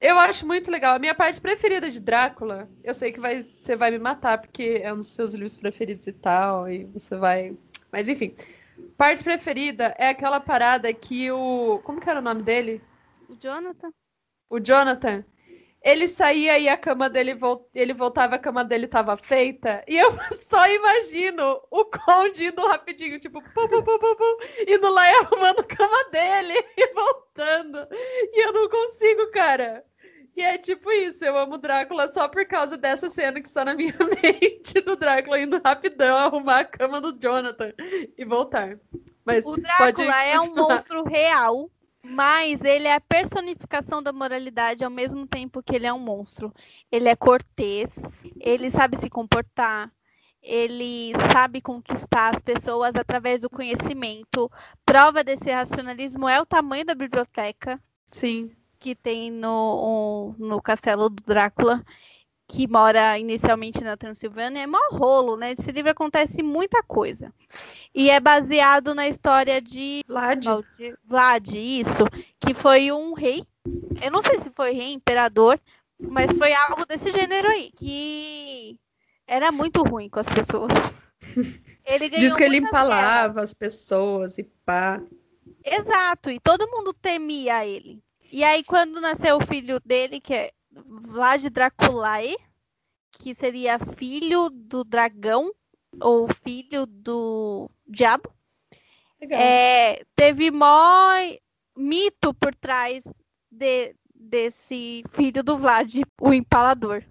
Eu 0.00 0.18
acho 0.18 0.46
muito 0.46 0.70
legal. 0.70 0.96
A 0.96 0.98
minha 0.98 1.14
parte 1.14 1.40
preferida 1.40 1.90
de 1.90 2.00
Drácula, 2.00 2.68
eu 2.82 2.94
sei 2.94 3.12
que 3.12 3.20
vai, 3.20 3.46
você 3.60 3.76
vai 3.76 3.90
me 3.90 3.98
matar, 3.98 4.38
porque 4.38 4.80
é 4.82 4.92
um 4.92 4.96
dos 4.96 5.08
seus 5.08 5.34
livros 5.34 5.58
preferidos 5.58 6.06
e 6.06 6.12
tal, 6.12 6.70
e 6.70 6.84
você 6.86 7.16
vai. 7.16 7.56
Mas 7.92 8.08
enfim. 8.08 8.34
Parte 8.96 9.22
preferida 9.22 9.94
é 9.98 10.08
aquela 10.08 10.40
parada 10.40 10.92
que 10.92 11.30
o. 11.30 11.80
Como 11.84 12.00
que 12.00 12.08
era 12.08 12.20
o 12.20 12.22
nome 12.22 12.42
dele? 12.42 12.82
O 13.28 13.36
Jonathan. 13.36 13.92
O 14.48 14.58
Jonathan 14.58 15.24
ele 15.82 16.06
saía 16.08 16.58
e 16.58 16.68
a 16.68 16.76
cama 16.76 17.08
dele 17.08 17.36
ele 17.74 17.94
voltava, 17.94 18.34
a 18.34 18.38
cama 18.38 18.64
dele 18.64 18.86
tava 18.86 19.16
feita. 19.16 19.82
E 19.88 19.96
eu 19.96 20.10
só 20.42 20.68
imagino 20.68 21.60
o 21.70 21.84
Conde 21.86 22.46
indo 22.46 22.66
rapidinho, 22.66 23.18
tipo, 23.18 23.42
pum, 23.42 23.68
pum, 23.68 23.82
pum, 23.82 23.98
pum, 23.98 24.14
pum, 24.14 24.36
indo 24.68 24.90
lá 24.90 25.10
e 25.10 25.14
arrumando 25.24 25.60
a 25.60 25.64
cama 25.64 26.04
dele 26.10 26.54
e 26.76 26.92
voltando. 26.92 27.88
E 27.90 28.46
eu 28.46 28.52
não 28.52 28.68
consigo, 28.68 29.30
cara. 29.30 29.84
E 30.36 30.42
é 30.42 30.56
tipo 30.56 30.90
isso, 30.92 31.24
eu 31.24 31.36
amo 31.36 31.58
Drácula 31.58 32.10
só 32.12 32.28
por 32.28 32.46
causa 32.46 32.76
dessa 32.76 33.10
cena 33.10 33.40
que 33.40 33.48
está 33.48 33.64
na 33.64 33.74
minha 33.74 33.94
mente 34.22 34.80
do 34.80 34.96
Drácula 34.96 35.40
indo 35.40 35.60
rapidão 35.64 36.16
arrumar 36.16 36.60
a 36.60 36.64
cama 36.64 37.00
do 37.00 37.12
Jonathan 37.18 37.72
e 38.16 38.24
voltar. 38.24 38.78
Mas 39.24 39.44
o 39.44 39.56
Drácula 39.56 40.22
é 40.22 40.38
um 40.38 40.54
monstro 40.54 41.02
real 41.04 41.68
mas 42.04 42.62
ele 42.62 42.88
é 42.88 42.94
a 42.94 43.00
personificação 43.00 44.02
da 44.02 44.12
moralidade 44.12 44.84
ao 44.84 44.90
mesmo 44.90 45.26
tempo 45.26 45.62
que 45.62 45.76
ele 45.76 45.86
é 45.86 45.92
um 45.92 45.98
monstro. 45.98 46.52
Ele 46.90 47.08
é 47.08 47.16
cortês, 47.16 47.94
ele 48.40 48.70
sabe 48.70 48.96
se 48.96 49.10
comportar, 49.10 49.92
ele 50.42 51.12
sabe 51.32 51.60
conquistar 51.60 52.34
as 52.34 52.42
pessoas 52.42 52.94
através 52.94 53.40
do 53.40 53.50
conhecimento. 53.50 54.50
Prova 54.84 55.22
desse 55.22 55.50
racionalismo 55.50 56.28
é 56.28 56.40
o 56.40 56.46
tamanho 56.46 56.84
da 56.84 56.94
biblioteca. 56.94 57.80
Sim. 58.06 58.50
Que 58.78 58.94
tem 58.94 59.30
no, 59.30 60.34
no 60.38 60.60
castelo 60.62 61.10
do 61.10 61.22
Drácula 61.22 61.84
que 62.50 62.66
mora 62.66 63.16
inicialmente 63.16 63.84
na 63.84 63.96
Transilvânia, 63.96 64.62
é 64.62 64.66
mó 64.66 64.80
rolo, 64.90 65.36
né? 65.36 65.50
Nesse 65.50 65.70
livro 65.70 65.92
acontece 65.92 66.42
muita 66.42 66.82
coisa. 66.82 67.32
E 67.94 68.10
é 68.10 68.18
baseado 68.18 68.92
na 68.92 69.06
história 69.06 69.60
de 69.60 70.02
Vlad. 70.08 70.44
Vlad, 71.04 71.48
isso, 71.54 72.04
que 72.40 72.52
foi 72.52 72.90
um 72.90 73.14
rei. 73.14 73.46
Eu 74.02 74.10
não 74.10 74.20
sei 74.20 74.40
se 74.40 74.50
foi 74.50 74.72
rei, 74.72 74.92
imperador, 74.92 75.60
mas 75.96 76.32
foi 76.36 76.52
algo 76.52 76.84
desse 76.84 77.12
gênero 77.12 77.46
aí, 77.46 77.70
que 77.70 78.76
era 79.28 79.52
muito 79.52 79.84
ruim 79.84 80.08
com 80.08 80.18
as 80.18 80.28
pessoas. 80.28 80.72
Ele 81.86 82.08
Diz 82.08 82.34
que 82.34 82.44
ele 82.44 82.56
empalava 82.56 83.42
as 83.42 83.52
pessoas 83.52 84.38
e 84.38 84.44
pá. 84.64 85.00
Exato, 85.64 86.30
e 86.30 86.40
todo 86.40 86.70
mundo 86.70 86.94
temia 86.94 87.66
ele. 87.66 88.02
E 88.32 88.42
aí, 88.44 88.62
quando 88.62 89.00
nasceu 89.00 89.36
o 89.36 89.44
filho 89.44 89.80
dele, 89.84 90.20
que 90.20 90.32
é 90.32 90.52
Vlad 90.86 91.44
Draculae, 91.48 92.36
que 93.12 93.34
seria 93.34 93.78
filho 93.78 94.48
do 94.50 94.84
dragão 94.84 95.52
ou 96.00 96.28
filho 96.42 96.86
do 96.86 97.70
diabo. 97.86 98.32
É, 99.20 100.04
teve 100.16 100.50
mó 100.50 101.12
mito 101.76 102.32
por 102.34 102.54
trás 102.54 103.04
de, 103.50 103.94
desse 104.14 105.04
filho 105.12 105.42
do 105.42 105.58
Vlad, 105.58 105.94
o 106.20 106.32
empalador. 106.32 107.02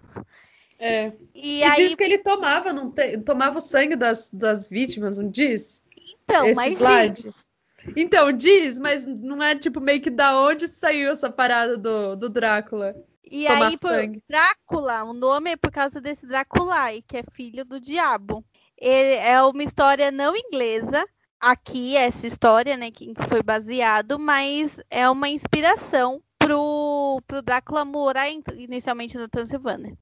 É. 0.79 1.11
E, 1.35 1.59
e 1.59 1.63
aí... 1.63 1.75
diz 1.75 1.95
que 1.95 2.03
ele 2.03 2.17
tomava, 2.19 2.71
não 2.71 2.89
te... 2.89 3.17
tomava 3.19 3.59
o 3.59 3.61
sangue 3.61 3.95
das, 3.95 4.29
das 4.31 4.67
vítimas, 4.67 5.17
não 5.17 5.29
diz? 5.29 5.83
Então, 6.23 6.45
Esse 6.45 6.55
mas 6.55 6.79
Vlad. 6.79 7.13
Diz. 7.19 7.49
Então, 7.95 8.31
diz, 8.31 8.77
mas 8.79 9.05
não 9.05 9.41
é 9.41 9.55
tipo 9.55 9.79
meio 9.79 10.01
que 10.01 10.09
da 10.09 10.39
onde 10.39 10.67
saiu 10.67 11.11
essa 11.11 11.29
parada 11.29 11.77
do, 11.77 12.15
do 12.15 12.29
Drácula. 12.29 12.95
E 13.29 13.47
aí, 13.47 13.77
por 13.77 13.91
Drácula, 14.27 15.03
o 15.03 15.13
nome 15.13 15.51
é 15.51 15.55
por 15.55 15.71
causa 15.71 16.01
desse 16.01 16.25
Draculai, 16.25 17.03
que 17.07 17.17
é 17.17 17.23
filho 17.31 17.63
do 17.63 17.79
diabo. 17.79 18.43
Ele 18.75 19.15
é 19.15 19.41
uma 19.43 19.63
história 19.63 20.09
não 20.09 20.35
inglesa. 20.35 21.05
Aqui, 21.39 21.95
essa 21.95 22.25
história, 22.25 22.75
né, 22.75 22.91
que 22.91 23.13
foi 23.29 23.41
baseado, 23.43 24.17
mas 24.17 24.77
é 24.89 25.09
uma 25.09 25.29
inspiração 25.29 26.21
pro, 26.37 27.21
pro 27.27 27.41
Drácula 27.41 27.85
morar 27.85 28.29
inicialmente 28.29 29.17
na 29.17 29.27
Transilvânia. 29.27 29.95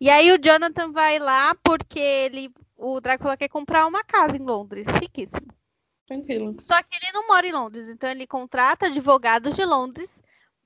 E 0.00 0.08
aí 0.08 0.32
o 0.32 0.38
Jonathan 0.38 0.90
vai 0.90 1.18
lá 1.18 1.54
porque 1.62 2.00
ele, 2.00 2.50
o 2.76 3.00
Drácula 3.00 3.36
quer 3.36 3.48
comprar 3.48 3.86
uma 3.86 4.02
casa 4.02 4.36
em 4.36 4.42
Londres, 4.42 4.86
riquíssimo. 5.00 5.48
Tranquilo. 6.06 6.56
Só 6.60 6.82
que 6.82 6.96
ele 6.96 7.12
não 7.12 7.28
mora 7.28 7.46
em 7.46 7.52
Londres, 7.52 7.88
então 7.88 8.10
ele 8.10 8.26
contrata 8.26 8.86
advogados 8.86 9.54
de 9.54 9.64
Londres 9.64 10.10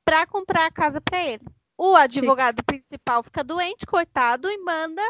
para 0.05 0.27
comprar 0.27 0.67
a 0.67 0.71
casa 0.71 1.01
para 1.01 1.23
ele. 1.23 1.45
O 1.77 1.97
advogado 1.97 2.61
Sim. 2.61 2.65
principal 2.65 3.23
fica 3.23 3.43
doente, 3.43 3.87
coitado, 3.87 4.51
e 4.51 4.59
manda 4.59 5.03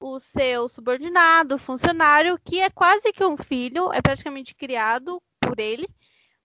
o 0.00 0.20
seu 0.20 0.68
subordinado, 0.68 1.58
funcionário, 1.58 2.38
que 2.44 2.60
é 2.60 2.70
quase 2.70 3.12
que 3.12 3.24
um 3.24 3.36
filho, 3.36 3.92
é 3.92 4.00
praticamente 4.00 4.54
criado 4.54 5.20
por 5.40 5.58
ele, 5.58 5.88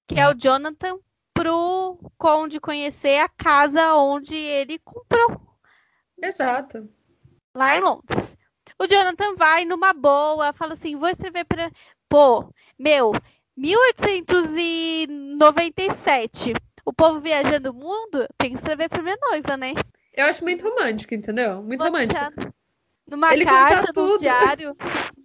que 0.08 0.20
é 0.20 0.28
o 0.28 0.34
Jonathan, 0.34 0.98
pro 1.34 2.00
conde 2.18 2.60
conhecer 2.60 3.20
a 3.20 3.30
casa 3.30 3.94
onde 3.96 4.36
ele 4.36 4.80
comprou. 4.80 5.40
Exato. 6.22 6.90
Lá 7.54 7.78
em 7.78 7.82
Londres. 7.82 8.36
O 8.80 8.88
Jonathan 8.88 9.36
vai 9.36 9.66
numa 9.66 9.94
boa, 9.94 10.52
fala 10.54 10.74
assim: 10.74 10.96
vou 10.96 11.10
escrever 11.10 11.46
para. 11.46 11.72
Pô, 12.10 12.52
meu, 12.78 13.12
1897 13.56 16.54
o 16.86 16.94
povo 16.94 17.20
viajando 17.20 17.72
o 17.72 17.74
mundo 17.74 18.28
tem 18.38 18.52
que 18.52 18.58
escrever 18.58 18.90
pra 18.90 19.02
minha 19.02 19.18
noiva, 19.30 19.58
né? 19.58 19.74
Eu 20.14 20.26
acho 20.26 20.44
muito 20.44 20.68
romântico, 20.68 21.14
entendeu? 21.14 21.64
Muito 21.64 21.80
Vou 21.80 21.90
romântico. 21.90 22.54
Numa 23.08 23.34
Ele 23.34 23.46
carta, 23.46 23.92
num 23.96 24.18
diário. 24.18 24.76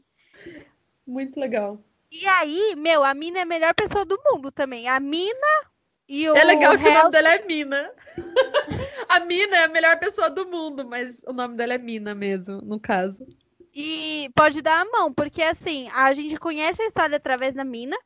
Muito 1.06 1.40
legal. 1.40 1.82
E 2.10 2.26
aí, 2.26 2.74
meu, 2.76 3.02
a 3.02 3.14
Mina 3.14 3.38
é 3.38 3.42
a 3.42 3.46
melhor 3.46 3.74
pessoa 3.74 4.04
do 4.04 4.20
mundo 4.22 4.52
também. 4.52 4.88
A 4.88 5.00
Mina 5.00 5.70
e 6.06 6.28
o. 6.28 6.36
É 6.36 6.44
legal 6.44 6.76
que 6.76 6.86
o 6.86 6.92
nome 6.92 7.10
dela 7.10 7.34
é 7.34 7.44
Mina. 7.46 7.90
a 9.08 9.20
Mina 9.20 9.56
é 9.56 9.64
a 9.64 9.68
melhor 9.68 9.98
pessoa 9.98 10.28
do 10.28 10.46
mundo, 10.46 10.86
mas 10.86 11.22
o 11.26 11.32
nome 11.32 11.56
dela 11.56 11.74
é 11.74 11.78
Mina 11.78 12.14
mesmo, 12.14 12.60
no 12.62 12.78
caso. 12.78 13.26
E 13.74 14.30
pode 14.34 14.60
dar 14.60 14.80
a 14.80 14.90
mão, 14.90 15.12
porque 15.12 15.42
assim, 15.42 15.88
a 15.94 16.12
gente 16.12 16.36
conhece 16.38 16.82
a 16.82 16.86
história 16.86 17.16
através 17.16 17.54
da 17.54 17.64
Mina. 17.64 17.96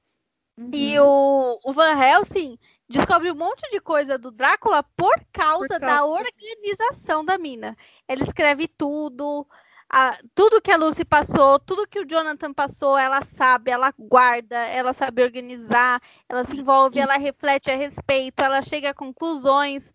Uhum. 0.57 0.71
E 0.73 0.99
o, 1.01 1.59
o 1.65 1.73
Van 1.73 1.99
Helsing 1.99 2.59
descobre 2.93 3.31
um 3.31 3.35
monte 3.35 3.69
de 3.71 3.81
coisa 3.81 4.19
do 4.19 4.31
Drácula 4.31 4.83
por 4.83 5.15
causa, 5.33 5.67
por 5.67 5.69
causa, 5.69 5.81
da 5.81 6.05
organização 6.05 7.25
da 7.25 7.39
mina. 7.39 7.77
Ele 8.07 8.23
escreve 8.23 8.69
tudo, 8.69 9.47
a, 9.91 10.19
tudo 10.35 10.61
que 10.61 10.71
a 10.71 10.77
Lucy 10.77 11.05
passou, 11.05 11.59
tudo 11.59 11.87
que 11.89 11.99
o 11.99 12.07
Jonathan 12.07 12.53
passou, 12.53 12.97
ela 12.97 13.25
sabe, 13.37 13.71
ela 13.71 13.93
guarda, 13.99 14.57
ela 14.57 14.93
sabe 14.93 15.23
organizar, 15.23 16.01
ela 16.29 16.45
se 16.45 16.57
envolve, 16.57 17.01
ela 17.01 17.17
reflete 17.17 17.71
a 17.71 17.77
respeito, 17.77 18.41
ela 18.41 18.63
chega 18.63 18.91
a 18.91 18.95
conclusões. 18.95 19.93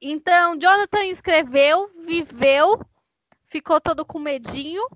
Então, 0.00 0.56
Jonathan 0.56 1.04
escreveu, 1.06 1.90
viveu, 2.04 2.80
ficou 3.46 3.80
todo 3.80 4.06
com 4.06 4.18
medinho, 4.18 4.86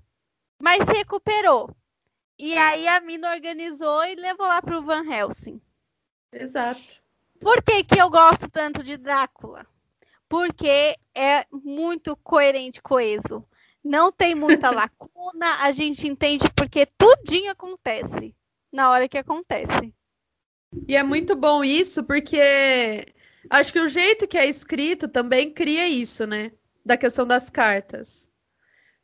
mas 0.59 0.85
se 0.85 0.93
recuperou. 0.93 1.69
E 2.39 2.57
aí 2.57 2.87
a 2.87 2.99
Mina 2.99 3.31
organizou 3.31 4.03
e 4.05 4.15
levou 4.15 4.47
lá 4.47 4.61
para 4.61 4.77
o 4.77 4.83
Van 4.83 5.05
Helsing. 5.05 5.61
Exato. 6.31 7.02
Por 7.43 7.61
que, 7.61 7.83
que 7.83 8.01
eu 8.01 8.09
gosto 8.09 8.49
tanto 8.49 8.83
de 8.83 8.97
Drácula? 8.97 9.65
Porque 10.27 10.97
é 11.13 11.45
muito 11.51 12.15
coerente, 12.17 12.81
coeso 12.81 13.45
não 13.83 14.11
tem 14.11 14.33
muita 14.33 14.69
lacuna, 14.71 15.57
a 15.59 15.71
gente 15.71 16.07
entende 16.07 16.45
porque 16.55 16.85
tudinho 16.85 17.51
acontece 17.51 18.33
na 18.71 18.89
hora 18.89 19.09
que 19.09 19.17
acontece. 19.17 19.93
E 20.87 20.95
é 20.95 21.03
muito 21.03 21.35
bom 21.35 21.63
isso, 21.63 22.03
porque 22.03 23.13
acho 23.49 23.73
que 23.73 23.79
o 23.79 23.89
jeito 23.89 24.27
que 24.27 24.37
é 24.37 24.47
escrito 24.47 25.07
também 25.07 25.51
cria 25.51 25.87
isso, 25.87 26.25
né? 26.25 26.51
Da 26.83 26.97
questão 26.97 27.27
das 27.27 27.49
cartas. 27.49 28.29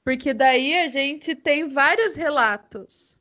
Porque 0.04 0.34
daí 0.34 0.74
a 0.80 0.90
gente 0.90 1.36
tem 1.36 1.70
vários 1.70 2.16
relatos. 2.16 3.19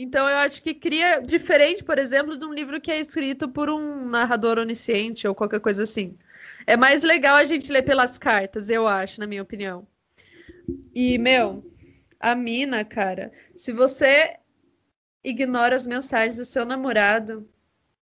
Então 0.00 0.28
eu 0.28 0.36
acho 0.36 0.62
que 0.62 0.72
cria 0.72 1.20
diferente, 1.20 1.82
por 1.82 1.98
exemplo, 1.98 2.38
de 2.38 2.44
um 2.44 2.54
livro 2.54 2.80
que 2.80 2.88
é 2.88 3.00
escrito 3.00 3.48
por 3.48 3.68
um 3.68 4.08
narrador 4.08 4.56
onisciente 4.56 5.26
ou 5.26 5.34
qualquer 5.34 5.58
coisa 5.58 5.82
assim. 5.82 6.16
É 6.64 6.76
mais 6.76 7.02
legal 7.02 7.34
a 7.34 7.44
gente 7.44 7.72
ler 7.72 7.82
pelas 7.82 8.16
cartas, 8.16 8.70
eu 8.70 8.86
acho, 8.86 9.18
na 9.18 9.26
minha 9.26 9.42
opinião. 9.42 9.84
E, 10.94 11.18
meu, 11.18 11.68
a 12.20 12.36
mina, 12.36 12.84
cara, 12.84 13.32
se 13.56 13.72
você 13.72 14.36
ignora 15.24 15.74
as 15.74 15.84
mensagens 15.84 16.36
do 16.36 16.44
seu 16.44 16.64
namorado, 16.64 17.48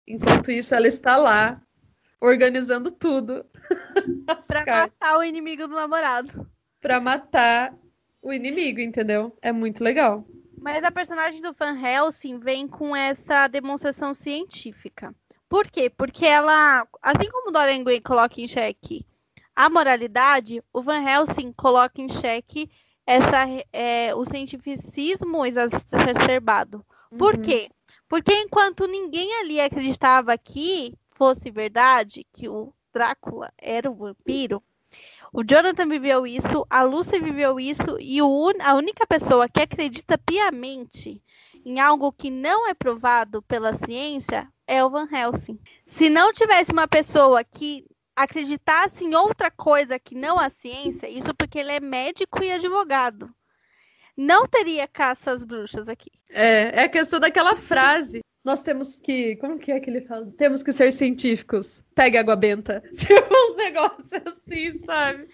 enquanto 0.07 0.51
isso 0.51 0.75
ela 0.75 0.87
está 0.87 1.17
lá, 1.17 1.63
organizando 2.21 2.91
tudo. 2.91 3.47
pra 4.47 4.63
cartas. 4.63 4.93
matar 5.01 5.17
o 5.17 5.25
inimigo 5.25 5.67
do 5.67 5.75
namorado. 5.75 6.51
Pra 6.83 7.01
matar 7.01 7.75
o 8.21 8.31
inimigo, 8.31 8.79
entendeu? 8.79 9.35
É 9.41 9.53
muito 9.53 9.83
legal. 9.83 10.29
Mas 10.71 10.85
a 10.85 10.91
personagem 10.91 11.41
do 11.41 11.55
Van 11.55 11.81
Helsing 11.81 12.39
vem 12.39 12.69
com 12.69 12.95
essa 12.95 13.49
demonstração 13.49 14.13
científica. 14.13 15.15
Por 15.49 15.71
quê? 15.71 15.89
Porque 15.89 16.27
ela, 16.27 16.87
assim 17.01 17.31
como 17.31 17.51
Dorian 17.51 17.83
Gray 17.83 18.03
coloca 18.03 18.39
em 18.39 18.47
xeque 18.47 19.07
a 19.57 19.71
moralidade, 19.71 20.63
o 20.71 20.83
Van 20.83 21.03
Helsing 21.03 21.55
coloca 21.55 22.03
em 22.03 22.09
xeque 22.11 22.71
essa, 23.07 23.47
é, 23.73 24.15
o 24.15 24.27
cientificismo 24.27 25.47
exacerbado. 25.47 26.85
Por 27.17 27.37
uhum. 27.37 27.41
quê? 27.41 27.71
Porque 28.07 28.35
enquanto 28.35 28.87
ninguém 28.87 29.37
ali 29.37 29.59
acreditava 29.59 30.37
que 30.37 30.93
fosse 31.13 31.51
verdade, 31.51 32.27
que 32.31 32.47
o 32.47 32.75
Drácula 32.93 33.51
era 33.57 33.91
um 33.91 33.95
vampiro, 33.95 34.63
o 35.33 35.43
Jonathan 35.45 35.89
viveu 35.89 36.27
isso, 36.27 36.67
a 36.71 36.83
Lucy 36.83 37.19
viveu 37.21 37.61
isso, 37.61 37.99
e 38.01 38.21
o, 38.23 38.53
a 38.61 38.75
única 38.75 39.07
pessoa 39.07 39.49
que 39.49 39.61
acredita 39.61 40.19
piamente 40.19 41.23
em 41.65 41.81
algo 41.81 42.13
que 42.13 42.31
não 42.31 42.69
é 42.69 42.75
provado 42.75 43.43
pela 43.43 43.75
ciência 43.75 44.49
é 44.67 44.85
o 44.85 44.91
Van 44.91 45.09
Helsing. 45.11 45.59
Se 45.87 46.09
não 46.09 46.33
tivesse 46.33 46.73
uma 46.73 46.89
pessoa 46.89 47.45
que 47.45 47.85
acreditasse 48.17 49.05
em 49.05 49.15
outra 49.15 49.51
coisa 49.51 49.99
que 49.99 50.15
não 50.15 50.39
a 50.39 50.51
ciência, 50.51 51.09
isso 51.09 51.35
porque 51.35 51.59
ele 51.59 51.73
é 51.73 51.81
médico 51.81 52.43
e 52.43 52.51
advogado. 52.51 53.31
Não 54.17 54.47
teria 54.49 54.89
caça 54.89 55.31
às 55.31 55.45
bruxas 55.45 55.89
aqui. 55.89 56.11
É, 56.31 56.81
é 56.81 56.85
a 56.85 56.89
questão 56.89 57.21
daquela 57.21 57.55
frase. 57.55 58.21
Nós 58.49 58.63
temos 58.63 58.99
que. 58.99 59.37
Como 59.37 59.59
que 59.59 59.71
é 59.71 59.79
que 59.79 59.91
ele 59.91 60.01
fala? 60.01 60.33
Temos 60.39 60.63
que 60.63 60.73
ser 60.73 60.91
científicos. 60.91 61.85
Pegue 61.95 62.17
água 62.17 62.35
benta. 62.35 62.83
Tipo 62.97 63.29
uns 63.31 63.57
negócios 63.57 64.23
assim, 64.25 64.83
sabe? 64.87 65.29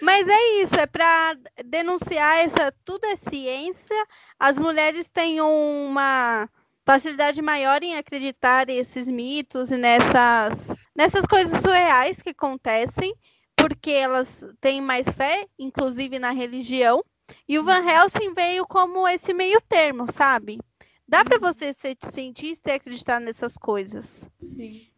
Mas 0.00 0.28
é 0.28 0.62
isso, 0.62 0.76
é 0.76 0.86
para 0.86 1.36
denunciar 1.64 2.36
essa 2.44 2.72
tudo 2.84 3.04
é 3.06 3.16
ciência. 3.16 4.06
As 4.38 4.56
mulheres 4.56 5.08
têm 5.08 5.40
uma 5.40 6.48
facilidade 6.84 7.42
maior 7.42 7.82
em 7.82 7.96
acreditar 7.96 8.68
nesses 8.68 9.08
mitos 9.08 9.72
e 9.72 9.76
nessas, 9.76 10.76
nessas 10.94 11.26
coisas 11.26 11.60
surreais 11.60 12.22
que 12.22 12.30
acontecem, 12.30 13.16
porque 13.56 13.90
elas 13.90 14.44
têm 14.60 14.80
mais 14.80 15.08
fé, 15.08 15.48
inclusive 15.58 16.20
na 16.20 16.30
religião. 16.30 17.04
E 17.48 17.58
o 17.58 17.64
Van 17.64 17.80
uhum. 17.80 17.88
Helsing 17.88 18.32
veio 18.32 18.64
como 18.64 19.08
esse 19.08 19.34
meio 19.34 19.60
termo, 19.68 20.06
sabe? 20.12 20.60
Dá 21.08 21.24
para 21.24 21.38
você 21.38 21.72
ser 21.72 21.96
cientista 22.10 22.70
e 22.70 22.74
acreditar 22.74 23.20
nessas 23.20 23.56
coisas. 23.56 24.28
Sim. 24.42 24.88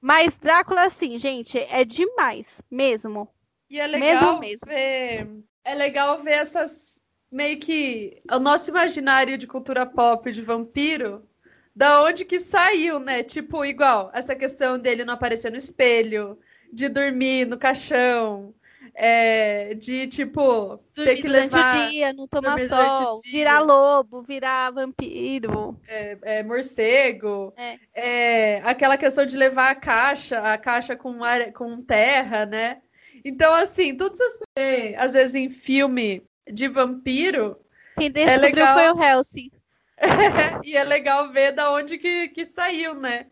Mas 0.00 0.32
Drácula, 0.36 0.84
assim, 0.84 1.18
gente, 1.18 1.58
é 1.58 1.84
demais, 1.84 2.46
mesmo. 2.70 3.28
E 3.68 3.78
é 3.78 3.86
legal 3.86 4.40
mesmo, 4.40 4.40
mesmo. 4.40 4.66
ver. 4.66 5.44
É 5.64 5.74
legal 5.74 6.18
ver 6.22 6.32
essas. 6.32 7.02
Meio 7.30 7.58
que. 7.58 8.22
O 8.32 8.38
nosso 8.38 8.70
imaginário 8.70 9.36
de 9.36 9.46
cultura 9.46 9.84
pop 9.84 10.32
de 10.32 10.40
vampiro 10.40 11.28
da 11.78 12.02
onde 12.02 12.24
que 12.24 12.40
saiu, 12.40 12.98
né? 12.98 13.22
Tipo, 13.22 13.64
igual, 13.64 14.10
essa 14.12 14.34
questão 14.34 14.76
dele 14.80 15.04
não 15.04 15.14
aparecer 15.14 15.48
no 15.52 15.56
espelho, 15.56 16.36
de 16.72 16.88
dormir 16.88 17.46
no 17.46 17.56
caixão, 17.56 18.52
é, 18.94 19.74
de, 19.74 20.06
tipo, 20.06 20.80
dormir 20.94 21.14
ter 21.14 21.16
que 21.16 21.28
levar... 21.28 21.86
o 21.86 21.90
dia, 21.90 22.12
não 22.12 22.28
tomar 22.28 22.58
sol, 22.68 23.20
virar 23.24 23.60
lobo, 23.60 24.22
virar 24.22 24.70
vampiro. 24.70 25.78
É, 25.86 26.18
é 26.22 26.42
morcego. 26.42 27.52
É. 27.56 27.78
é. 27.94 28.62
aquela 28.64 28.96
questão 28.96 29.24
de 29.24 29.36
levar 29.36 29.70
a 29.70 29.74
caixa, 29.74 30.40
a 30.40 30.58
caixa 30.58 30.96
com, 30.96 31.22
ar, 31.22 31.52
com 31.52 31.80
terra, 31.82 32.46
né? 32.46 32.78
Então, 33.24 33.52
assim, 33.54 33.96
tudo 33.96 34.14
isso, 34.14 34.40
às 34.96 35.12
vezes 35.12 35.34
em 35.34 35.48
filme 35.48 36.22
de 36.50 36.68
vampiro... 36.68 37.58
Quem 37.98 38.10
descobriu 38.10 38.46
é 38.46 38.48
legal... 38.48 38.74
foi 38.74 38.90
o 38.92 39.02
Helsing. 39.02 39.50
e 40.64 40.76
é 40.76 40.84
legal 40.84 41.32
ver 41.32 41.52
da 41.52 41.72
onde 41.72 41.98
que, 41.98 42.28
que 42.28 42.46
saiu, 42.46 42.94
né? 42.94 43.26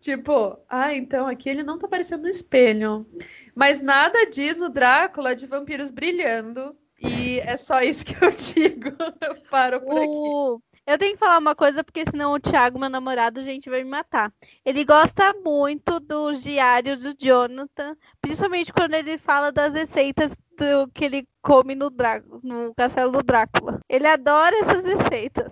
Tipo, 0.00 0.58
ah, 0.66 0.94
então 0.94 1.26
aqui 1.26 1.50
ele 1.50 1.62
não 1.62 1.78
tá 1.78 1.86
aparecendo 1.86 2.22
no 2.22 2.28
espelho. 2.28 3.06
Mas 3.54 3.82
nada 3.82 4.30
diz 4.30 4.56
no 4.56 4.70
Drácula 4.70 5.36
de 5.36 5.46
vampiros 5.46 5.90
brilhando. 5.90 6.74
E 6.98 7.38
é 7.40 7.56
só 7.56 7.82
isso 7.82 8.06
que 8.06 8.14
eu 8.14 8.30
digo. 8.32 8.96
Eu 9.20 9.36
paro 9.50 9.80
por 9.80 9.98
o... 9.98 10.54
aqui. 10.56 10.64
Eu 10.86 10.98
tenho 10.98 11.12
que 11.12 11.18
falar 11.18 11.38
uma 11.38 11.54
coisa, 11.54 11.84
porque 11.84 12.04
senão 12.10 12.32
o 12.32 12.40
Thiago, 12.40 12.78
meu 12.78 12.88
namorado, 12.88 13.44
gente 13.44 13.70
vai 13.70 13.84
me 13.84 13.90
matar. 13.90 14.32
Ele 14.64 14.84
gosta 14.84 15.34
muito 15.44 16.00
dos 16.00 16.42
diários 16.42 17.02
do 17.02 17.14
Jonathan, 17.14 17.96
principalmente 18.20 18.72
quando 18.72 18.94
ele 18.94 19.18
fala 19.18 19.52
das 19.52 19.72
receitas 19.72 20.34
do 20.56 20.88
que 20.92 21.04
ele 21.04 21.28
come 21.42 21.74
no, 21.74 21.90
Drá... 21.90 22.22
no 22.42 22.74
castelo 22.74 23.12
do 23.12 23.22
Drácula. 23.22 23.80
Ele 23.88 24.06
adora 24.06 24.56
essas 24.56 24.82
receitas. 24.82 25.46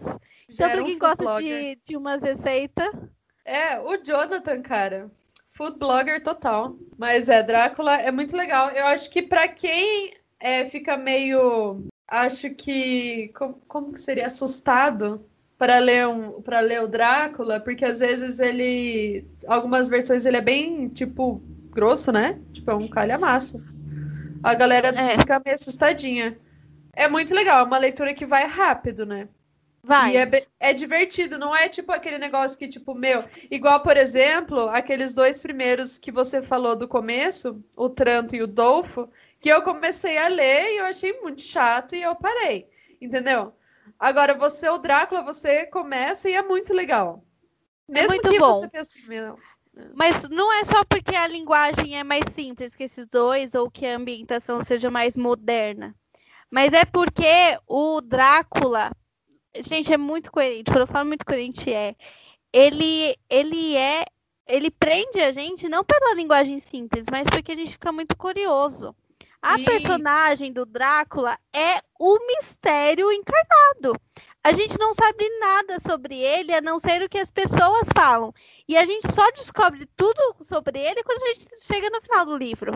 Então, 0.49 0.71
pra 0.71 0.83
quem 0.83 0.99
gosta 0.99 1.41
de, 1.41 1.79
de 1.85 1.97
umas 1.97 2.23
receitas. 2.23 2.91
É, 3.49 3.81
o 3.81 3.97
Jonathan, 3.97 4.61
cara. 4.61 5.11
Food 5.47 5.79
blogger 5.79 6.23
total. 6.23 6.77
Mas 6.99 7.31
é, 7.31 7.43
Drácula 7.43 7.95
é 7.97 8.13
muito 8.13 8.37
legal. 8.37 8.71
Eu 8.73 8.87
acho 8.87 9.09
que 9.09 9.23
para 9.23 9.49
quem 9.49 10.13
é, 10.39 10.67
fica 10.67 10.99
meio. 10.99 11.83
Acho 12.07 12.51
que. 12.51 13.29
Como, 13.29 13.55
como 13.67 13.93
que 13.95 14.01
seria? 14.01 14.27
Assustado 14.27 15.25
para 15.57 15.79
ler 15.79 16.07
um 16.07 16.43
para 16.43 16.61
ler 16.61 16.83
o 16.83 16.87
Drácula, 16.87 17.59
porque 17.59 17.85
às 17.85 18.01
vezes 18.01 18.39
ele 18.39 19.27
algumas 19.47 19.89
versões 19.89 20.27
ele 20.27 20.37
é 20.37 20.43
bem 20.43 20.89
tipo 20.89 21.43
grosso, 21.71 22.13
né? 22.13 22.39
Tipo 22.53 22.71
é 22.71 22.75
um 22.75 22.87
calhamaço. 22.87 23.63
A 24.43 24.55
galera 24.55 24.89
é. 24.89 25.19
fica 25.19 25.41
meio 25.43 25.55
assustadinha. 25.55 26.39
É 26.93 27.09
muito 27.09 27.35
legal, 27.35 27.61
é 27.61 27.63
uma 27.63 27.79
leitura 27.79 28.13
que 28.13 28.27
vai 28.27 28.45
rápido, 28.47 29.07
né? 29.07 29.29
Vai. 29.83 30.13
E 30.13 30.17
é, 30.17 30.47
é 30.61 30.73
divertido, 30.73 31.39
não 31.39 31.55
é 31.55 31.69
tipo 31.69 31.93
aquele 31.93 32.19
negócio 32.19 32.59
que, 32.59 32.69
tipo, 32.69 32.95
meu, 32.95 33.25
igual, 33.51 33.81
por 33.81 33.97
exemplo, 33.97 34.69
aqueles 34.69 35.15
dois 35.15 35.41
primeiros 35.41 35.97
que 35.99 36.11
você 36.11 36.43
falou 36.43 36.77
do 36.77 36.89
começo, 36.89 37.63
o 37.77 37.89
Tranto 37.89 38.35
e 38.35 38.43
o 38.43 38.47
Dolfo, 38.47 39.09
que 39.41 39.49
eu 39.49 39.63
comecei 39.63 40.19
a 40.19 40.29
ler 40.29 40.75
e 40.75 40.77
eu 40.79 40.87
achei 40.87 41.19
muito 41.21 41.41
chato 41.41 41.95
e 41.95 42.03
eu 42.03 42.15
parei, 42.15 42.69
entendeu? 43.01 43.53
Agora, 43.99 44.35
você, 44.35 44.69
o 44.69 44.79
Drácula, 44.79 45.23
você 45.23 45.67
começa 45.67 46.29
e 46.29 46.35
é 46.35 46.43
muito 46.43 46.75
legal. 46.75 47.25
É 47.89 47.93
Mesmo 47.93 48.15
é 48.15 48.21
muito 48.23 48.39
bom. 48.39 48.69
mas 49.95 50.29
não 50.29 50.53
é 50.53 50.65
só 50.65 50.85
porque 50.85 51.15
a 51.15 51.27
linguagem 51.27 51.99
é 51.99 52.05
mais 52.05 52.25
simples 52.35 52.75
que 52.75 52.85
esses 52.85 53.07
dois 53.07 53.55
ou 53.55 53.71
que 53.71 53.87
a 53.87 53.97
ambientação 53.97 54.63
seja 54.63 54.91
mais 54.91 55.17
moderna. 55.17 55.95
Mas 56.51 56.73
é 56.73 56.85
porque 56.85 57.59
o 57.67 58.01
Drácula 58.01 58.91
Gente, 59.57 59.93
é 59.93 59.97
muito 59.97 60.31
coerente. 60.31 60.71
Quando 60.71 60.81
eu 60.81 60.87
falo 60.87 61.07
muito 61.07 61.25
coerente, 61.25 61.73
é. 61.73 61.95
Ele, 62.53 63.17
ele 63.29 63.77
é. 63.77 64.05
Ele 64.47 64.71
prende 64.71 65.21
a 65.21 65.31
gente 65.31 65.69
não 65.69 65.85
pela 65.85 66.15
linguagem 66.15 66.59
simples, 66.59 67.05
mas 67.11 67.25
porque 67.29 67.53
a 67.53 67.57
gente 67.57 67.73
fica 67.73 67.93
muito 67.93 68.17
curioso. 68.17 68.97
A 69.43 69.59
Sim. 69.59 69.65
personagem 69.65 70.53
do 70.53 70.65
Drácula 70.65 71.39
é 71.55 71.81
o 71.99 72.19
mistério 72.27 73.13
encarnado. 73.13 74.01
A 74.43 74.53
gente 74.53 74.79
não 74.79 74.95
sabe 74.95 75.29
nada 75.39 75.79
sobre 75.81 76.17
ele, 76.19 76.55
a 76.55 76.61
não 76.63 76.81
ser 76.81 77.03
o 77.03 77.09
que 77.09 77.19
as 77.19 77.31
pessoas 77.31 77.87
falam. 77.95 78.33
E 78.67 78.77
a 78.77 78.87
gente 78.87 79.07
só 79.15 79.31
descobre 79.33 79.87
tudo 79.95 80.37
sobre 80.43 80.79
ele 80.79 81.03
quando 81.03 81.23
a 81.23 81.29
gente 81.29 81.47
chega 81.67 81.91
no 81.91 82.01
final 82.01 82.25
do 82.25 82.37
livro. 82.37 82.73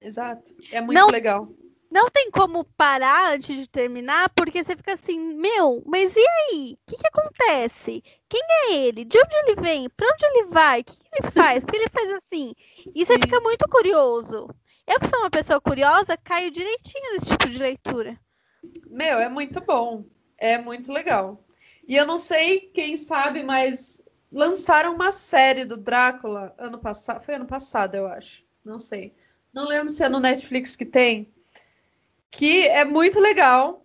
Exato. 0.00 0.52
É 0.72 0.80
muito 0.80 0.98
Não- 0.98 1.08
legal. 1.10 1.48
Não 1.90 2.10
tem 2.10 2.30
como 2.30 2.64
parar 2.64 3.32
antes 3.32 3.56
de 3.56 3.66
terminar, 3.66 4.28
porque 4.30 4.62
você 4.62 4.76
fica 4.76 4.92
assim, 4.92 5.18
meu, 5.36 5.82
mas 5.86 6.14
e 6.14 6.26
aí? 6.28 6.74
O 6.74 6.90
que, 6.90 6.98
que 6.98 7.06
acontece? 7.06 8.02
Quem 8.28 8.42
é 8.42 8.74
ele? 8.74 9.04
De 9.04 9.18
onde 9.18 9.34
ele 9.36 9.60
vem? 9.60 9.88
Pra 9.88 10.06
onde 10.06 10.26
ele 10.26 10.44
vai? 10.48 10.80
O 10.80 10.84
que, 10.84 10.98
que 10.98 11.08
ele 11.12 11.30
faz? 11.30 11.64
Por 11.64 11.72
que 11.72 11.78
ele 11.78 11.90
faz 11.90 12.10
assim? 12.12 12.54
E 12.94 13.06
você 13.06 13.14
Sim. 13.14 13.20
fica 13.22 13.40
muito 13.40 13.66
curioso. 13.68 14.48
Eu, 14.86 15.00
que 15.00 15.08
sou 15.08 15.20
uma 15.20 15.30
pessoa 15.30 15.60
curiosa, 15.60 16.16
caio 16.16 16.50
direitinho 16.50 17.12
nesse 17.12 17.26
tipo 17.26 17.48
de 17.48 17.58
leitura. 17.58 18.18
Meu, 18.86 19.18
é 19.18 19.28
muito 19.28 19.60
bom. 19.60 20.04
É 20.36 20.58
muito 20.58 20.92
legal. 20.92 21.42
E 21.86 21.96
eu 21.96 22.06
não 22.06 22.18
sei 22.18 22.60
quem 22.60 22.96
sabe, 22.96 23.42
mas 23.42 24.02
lançaram 24.30 24.94
uma 24.94 25.10
série 25.10 25.64
do 25.64 25.76
Drácula 25.76 26.54
ano 26.58 26.78
passado. 26.78 27.22
Foi 27.22 27.34
ano 27.34 27.46
passado, 27.46 27.94
eu 27.94 28.06
acho. 28.06 28.44
Não 28.64 28.78
sei. 28.78 29.14
Não 29.52 29.66
lembro 29.66 29.90
se 29.90 30.02
é 30.04 30.08
no 30.08 30.20
Netflix 30.20 30.76
que 30.76 30.84
tem. 30.84 31.32
Que 32.30 32.66
é 32.68 32.84
muito 32.84 33.18
legal. 33.20 33.84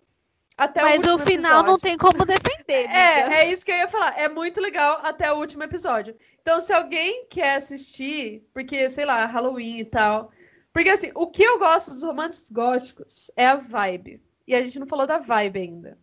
Até 0.57 0.81
mas 0.83 1.03
o 1.03 1.13
último 1.13 1.17
no 1.17 1.25
final 1.25 1.63
não 1.63 1.75
episódio. 1.75 1.81
tem 1.81 1.97
como 1.97 2.25
defender. 2.25 2.53
É, 2.89 3.41
é 3.41 3.51
isso 3.51 3.65
que 3.65 3.71
eu 3.71 3.77
ia 3.77 3.87
falar. 3.87 4.19
É 4.19 4.29
muito 4.29 4.61
legal 4.61 4.99
até 5.03 5.31
o 5.31 5.37
último 5.37 5.63
episódio. 5.63 6.15
Então, 6.41 6.61
se 6.61 6.71
alguém 6.71 7.25
quer 7.27 7.55
assistir, 7.55 8.47
porque, 8.53 8.89
sei 8.89 9.05
lá, 9.05 9.25
Halloween 9.25 9.79
e 9.79 9.85
tal. 9.85 10.31
Porque, 10.71 10.89
assim, 10.89 11.11
o 11.15 11.27
que 11.27 11.43
eu 11.43 11.59
gosto 11.59 11.91
dos 11.91 12.03
romances 12.03 12.49
góticos 12.49 13.31
é 13.35 13.47
a 13.47 13.55
vibe. 13.55 14.21
E 14.47 14.55
a 14.55 14.61
gente 14.63 14.79
não 14.79 14.87
falou 14.87 15.05
da 15.05 15.17
vibe 15.17 15.59
ainda. 15.59 15.97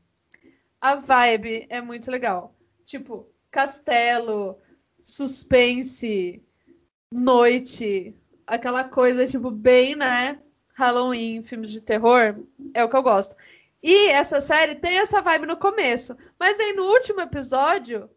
A 0.81 0.95
vibe 0.95 1.67
é 1.69 1.81
muito 1.81 2.11
legal. 2.11 2.55
Tipo, 2.85 3.29
castelo, 3.51 4.59
suspense, 5.05 6.43
noite, 7.13 8.15
aquela 8.47 8.85
coisa, 8.85 9.27
tipo, 9.27 9.51
bem, 9.51 9.97
né? 9.97 10.41
Halloween, 10.75 11.43
filmes 11.43 11.71
de 11.71 11.81
terror. 11.81 12.37
É 12.75 12.83
o 12.85 12.89
que 12.89 12.97
eu 12.97 13.03
gosto. 13.03 13.35
E 13.83 14.09
essa 14.09 14.41
série 14.41 14.75
tem 14.75 14.99
essa 14.99 15.21
vibe 15.23 15.47
no 15.47 15.57
começo. 15.57 16.17
Mas 16.39 16.59
aí 16.61 16.73
no 16.73 16.85
último 16.85 17.21
episódio, 17.21 18.11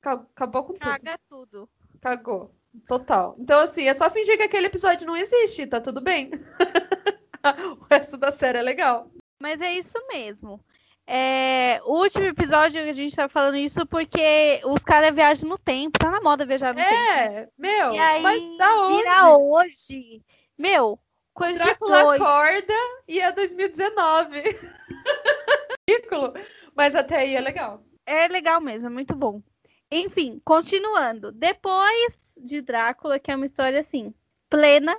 ca- 0.00 0.12
acabou 0.34 0.64
com 0.64 0.72
tudo. 0.74 0.82
Caga 0.82 1.18
tudo. 1.28 1.68
Cagou. 2.00 2.54
Total. 2.86 3.34
Então, 3.38 3.60
assim, 3.60 3.88
é 3.88 3.94
só 3.94 4.10
fingir 4.10 4.36
que 4.36 4.42
aquele 4.42 4.66
episódio 4.66 5.06
não 5.06 5.16
existe, 5.16 5.66
tá 5.66 5.80
tudo 5.80 6.00
bem. 6.00 6.30
o 7.80 7.84
resto 7.90 8.16
da 8.16 8.30
série 8.30 8.58
é 8.58 8.62
legal. 8.62 9.10
Mas 9.40 9.60
é 9.60 9.72
isso 9.72 9.94
mesmo. 10.08 10.60
É, 11.06 11.80
o 11.84 12.00
último 12.00 12.24
episódio 12.24 12.82
a 12.82 12.92
gente 12.92 13.14
tá 13.14 13.28
falando 13.28 13.56
isso 13.56 13.86
porque 13.86 14.60
os 14.64 14.82
caras 14.82 15.14
viajam 15.14 15.48
no 15.48 15.56
tempo. 15.56 15.98
Tá 15.98 16.10
na 16.10 16.20
moda 16.20 16.44
viajar 16.44 16.74
no 16.74 16.80
tempo. 16.80 16.90
É, 16.92 17.48
meu, 17.56 17.92
aí, 17.98 18.22
mas 18.22 18.58
da 18.58 18.86
onde? 18.86 18.96
vira 18.96 19.36
hoje. 19.36 20.22
Meu, 20.58 20.98
coisa 21.36 21.62
Drácula 21.62 22.02
dois. 22.02 22.20
acorda 22.20 22.74
e 23.06 23.20
é 23.20 23.30
2019. 23.32 24.42
Ridículo. 25.88 26.32
Mas 26.74 26.94
até 26.96 27.18
aí 27.18 27.36
é 27.36 27.40
legal. 27.40 27.82
É 28.04 28.26
legal 28.28 28.60
mesmo, 28.60 28.88
é 28.88 28.90
muito 28.90 29.14
bom. 29.14 29.42
Enfim, 29.90 30.40
continuando. 30.44 31.30
Depois 31.32 32.34
de 32.36 32.60
Drácula, 32.60 33.18
que 33.18 33.30
é 33.30 33.36
uma 33.36 33.46
história 33.46 33.80
assim, 33.80 34.12
plena, 34.48 34.98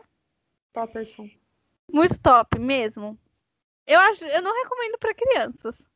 Topperson. 0.73 1.27
muito 1.91 2.19
top 2.19 2.59
mesmo. 2.59 3.17
Eu 3.85 3.99
acho, 3.99 4.25
eu 4.25 4.41
não 4.41 4.53
recomendo 4.63 4.97
para 4.97 5.13
crianças. 5.13 5.87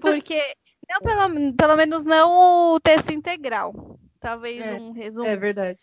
Porque 0.00 0.40
não 0.88 1.00
pelo, 1.00 1.56
pelo 1.56 1.76
menos 1.76 2.02
não 2.02 2.74
o 2.74 2.80
texto 2.80 3.10
integral. 3.12 3.98
Talvez 4.18 4.60
É, 4.62 4.74
um 4.74 4.92
resumo. 4.92 5.26
É 5.26 5.36
verdade. 5.36 5.82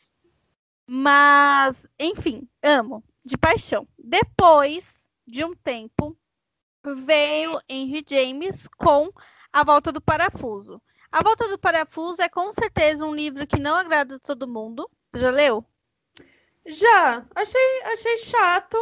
Mas, 0.89 1.75
enfim, 1.99 2.47
amo. 2.63 3.03
De 3.27 3.37
paixão. 3.37 3.85
Depois 3.99 4.85
de 5.27 5.43
um 5.43 5.53
tempo, 5.53 6.17
veio 6.95 7.59
Henry 7.67 8.01
James 8.07 8.69
com 8.77 9.11
A 9.51 9.65
Volta 9.65 9.91
do 9.91 9.99
Parafuso. 9.99 10.81
A 11.11 11.21
Volta 11.21 11.45
do 11.49 11.59
Parafuso 11.59 12.21
é 12.21 12.29
com 12.29 12.53
certeza 12.53 13.05
um 13.05 13.13
livro 13.13 13.45
que 13.45 13.59
não 13.59 13.75
agrada 13.75 14.15
a 14.15 14.19
todo 14.19 14.47
mundo. 14.47 14.89
Você 15.11 15.23
já 15.23 15.29
leu? 15.29 15.65
Já, 16.65 17.25
achei, 17.35 17.83
achei 17.83 18.17
chato, 18.17 18.77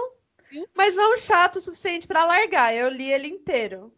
mas 0.76 0.96
não 0.96 1.18
chato 1.18 1.56
o 1.56 1.62
suficiente 1.62 2.06
pra 2.06 2.26
largar. 2.26 2.72
Eu 2.72 2.90
li 2.90 3.12
ele 3.12 3.28
inteiro. 3.28 3.92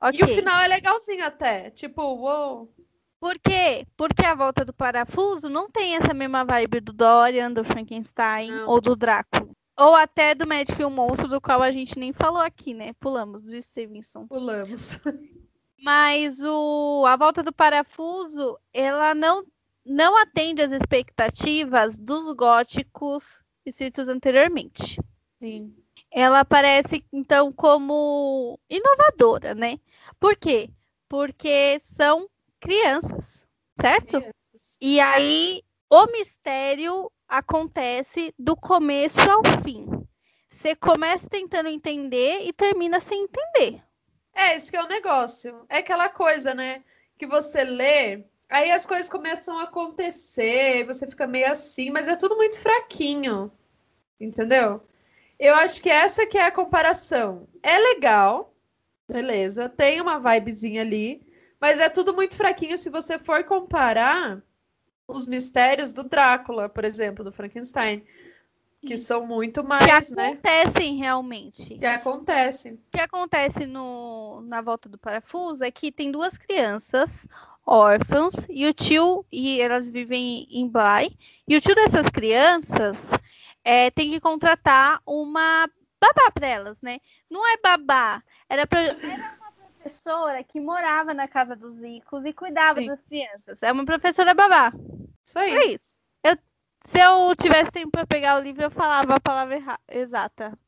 Ok. 0.00 0.18
E 0.20 0.24
o 0.24 0.34
final 0.34 0.60
é 0.60 0.66
legalzinho 0.66 1.24
até. 1.24 1.70
Tipo, 1.70 2.02
uou. 2.02 2.74
Por 3.20 3.38
quê? 3.38 3.86
Porque 3.96 4.26
A 4.26 4.34
Volta 4.34 4.64
do 4.64 4.72
Parafuso 4.72 5.48
não 5.48 5.70
tem 5.70 5.94
essa 5.94 6.12
mesma 6.12 6.44
vibe 6.44 6.80
do 6.80 6.92
Dorian, 6.92 7.52
do 7.52 7.64
Frankenstein 7.64 8.50
Não. 8.50 8.68
ou 8.68 8.80
do 8.80 8.96
Drácula. 8.96 9.53
Ou 9.76 9.94
até 9.94 10.34
do 10.34 10.46
Médico 10.46 10.80
e 10.80 10.84
o 10.84 10.90
Monstro, 10.90 11.28
do 11.28 11.40
qual 11.40 11.60
a 11.62 11.72
gente 11.72 11.98
nem 11.98 12.12
falou 12.12 12.40
aqui, 12.40 12.72
né? 12.72 12.92
Pulamos, 12.94 13.42
do 13.42 13.60
Stevenson. 13.60 14.26
Pulamos. 14.26 15.00
Mas 15.82 16.38
o 16.42 17.04
A 17.06 17.16
Volta 17.16 17.42
do 17.42 17.52
Parafuso, 17.52 18.58
ela 18.72 19.14
não, 19.14 19.44
não 19.84 20.16
atende 20.16 20.62
às 20.62 20.72
expectativas 20.72 21.98
dos 21.98 22.32
góticos 22.34 23.44
citos 23.72 24.08
anteriormente. 24.08 25.00
Sim. 25.38 25.74
Ela 26.10 26.40
aparece, 26.40 27.04
então, 27.12 27.52
como 27.52 28.58
inovadora, 28.70 29.54
né? 29.54 29.78
Por 30.20 30.36
quê? 30.36 30.70
Porque 31.08 31.78
são 31.80 32.28
crianças, 32.60 33.46
certo? 33.80 34.20
Crianças. 34.20 34.78
E 34.80 35.00
aí 35.00 35.62
o 35.90 36.06
mistério 36.06 37.10
acontece 37.28 38.34
do 38.38 38.56
começo 38.56 39.18
ao 39.30 39.42
fim. 39.62 39.86
Você 40.50 40.74
começa 40.74 41.28
tentando 41.28 41.68
entender 41.68 42.42
e 42.42 42.52
termina 42.52 43.00
sem 43.00 43.24
entender. 43.24 43.82
É, 44.34 44.56
esse 44.56 44.70
que 44.70 44.76
é 44.76 44.82
o 44.82 44.88
negócio. 44.88 45.64
É 45.68 45.78
aquela 45.78 46.08
coisa, 46.08 46.54
né? 46.54 46.82
Que 47.18 47.26
você 47.26 47.64
lê, 47.64 48.24
aí 48.48 48.70
as 48.70 48.86
coisas 48.86 49.08
começam 49.08 49.58
a 49.58 49.64
acontecer, 49.64 50.84
você 50.86 51.06
fica 51.06 51.26
meio 51.26 51.50
assim, 51.50 51.90
mas 51.90 52.08
é 52.08 52.16
tudo 52.16 52.36
muito 52.36 52.58
fraquinho. 52.58 53.52
Entendeu? 54.18 54.82
Eu 55.38 55.54
acho 55.54 55.82
que 55.82 55.90
essa 55.90 56.26
que 56.26 56.38
é 56.38 56.46
a 56.46 56.52
comparação. 56.52 57.48
É 57.62 57.78
legal, 57.78 58.54
beleza, 59.08 59.68
tem 59.68 60.00
uma 60.00 60.18
vibezinha 60.18 60.82
ali, 60.82 61.26
mas 61.60 61.78
é 61.80 61.88
tudo 61.88 62.14
muito 62.14 62.36
fraquinho 62.36 62.78
se 62.78 62.90
você 62.90 63.18
for 63.18 63.44
comparar 63.44 64.42
os 65.06 65.26
mistérios 65.26 65.92
do 65.92 66.04
Drácula, 66.04 66.68
por 66.68 66.84
exemplo, 66.84 67.24
do 67.24 67.32
Frankenstein, 67.32 68.04
que 68.80 68.96
são 68.96 69.26
muito 69.26 69.62
Que 69.62 69.68
mais, 69.68 70.10
né? 70.10 70.26
acontecem 70.28 70.96
realmente. 70.96 71.78
Que 71.78 71.86
acontecem. 71.86 72.74
O 72.74 72.80
que 72.90 73.00
acontece 73.00 73.66
no, 73.66 74.42
na 74.42 74.60
volta 74.60 74.88
do 74.88 74.98
parafuso 74.98 75.64
é 75.64 75.70
que 75.70 75.90
tem 75.90 76.10
duas 76.10 76.36
crianças 76.36 77.26
órfãos 77.66 78.34
e 78.48 78.66
o 78.66 78.74
tio, 78.74 79.24
e 79.32 79.60
elas 79.60 79.88
vivem 79.88 80.46
em 80.50 80.68
Bly, 80.68 81.16
e 81.48 81.56
o 81.56 81.60
tio 81.60 81.74
dessas 81.74 82.08
crianças 82.10 82.98
é, 83.64 83.90
tem 83.90 84.10
que 84.10 84.20
contratar 84.20 85.00
uma 85.06 85.66
babá 85.98 86.30
para 86.30 86.46
elas, 86.46 86.76
né? 86.82 86.98
Não 87.30 87.46
é 87.50 87.56
babá, 87.56 88.22
era, 88.48 88.66
pra, 88.66 88.80
era 88.80 89.38
professora 89.84 90.42
que 90.42 90.60
morava 90.60 91.12
na 91.12 91.28
casa 91.28 91.54
dos 91.54 91.78
ricos 91.78 92.24
e 92.24 92.32
cuidava 92.32 92.80
Sim. 92.80 92.86
das 92.86 93.00
crianças. 93.02 93.62
É 93.62 93.70
uma 93.70 93.84
professora 93.84 94.32
babá. 94.32 94.72
Isso 95.22 95.38
aí. 95.38 95.52
É 95.54 95.66
isso. 95.66 95.96
Eu, 96.24 96.36
se 96.84 96.98
eu 96.98 97.36
tivesse 97.36 97.70
tempo 97.70 97.90
para 97.90 98.06
pegar 98.06 98.36
o 98.38 98.42
livro, 98.42 98.62
eu 98.62 98.70
falava 98.70 99.14
a 99.16 99.20
palavra 99.20 99.56
erra- 99.56 99.80
exata. 99.88 100.58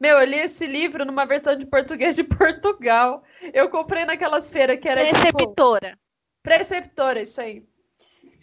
Meu, 0.00 0.18
eu 0.18 0.24
li 0.26 0.38
esse 0.38 0.66
livro 0.66 1.04
numa 1.04 1.24
versão 1.26 1.54
de 1.54 1.66
português 1.66 2.16
de 2.16 2.24
Portugal. 2.24 3.22
Eu 3.52 3.68
comprei 3.68 4.04
naquelas 4.04 4.50
feiras 4.50 4.78
que 4.80 4.88
era 4.88 5.04
tipo 5.04 5.16
Receptora. 5.18 5.98
preceptora, 6.42 7.22
isso 7.22 7.40
aí. 7.40 7.64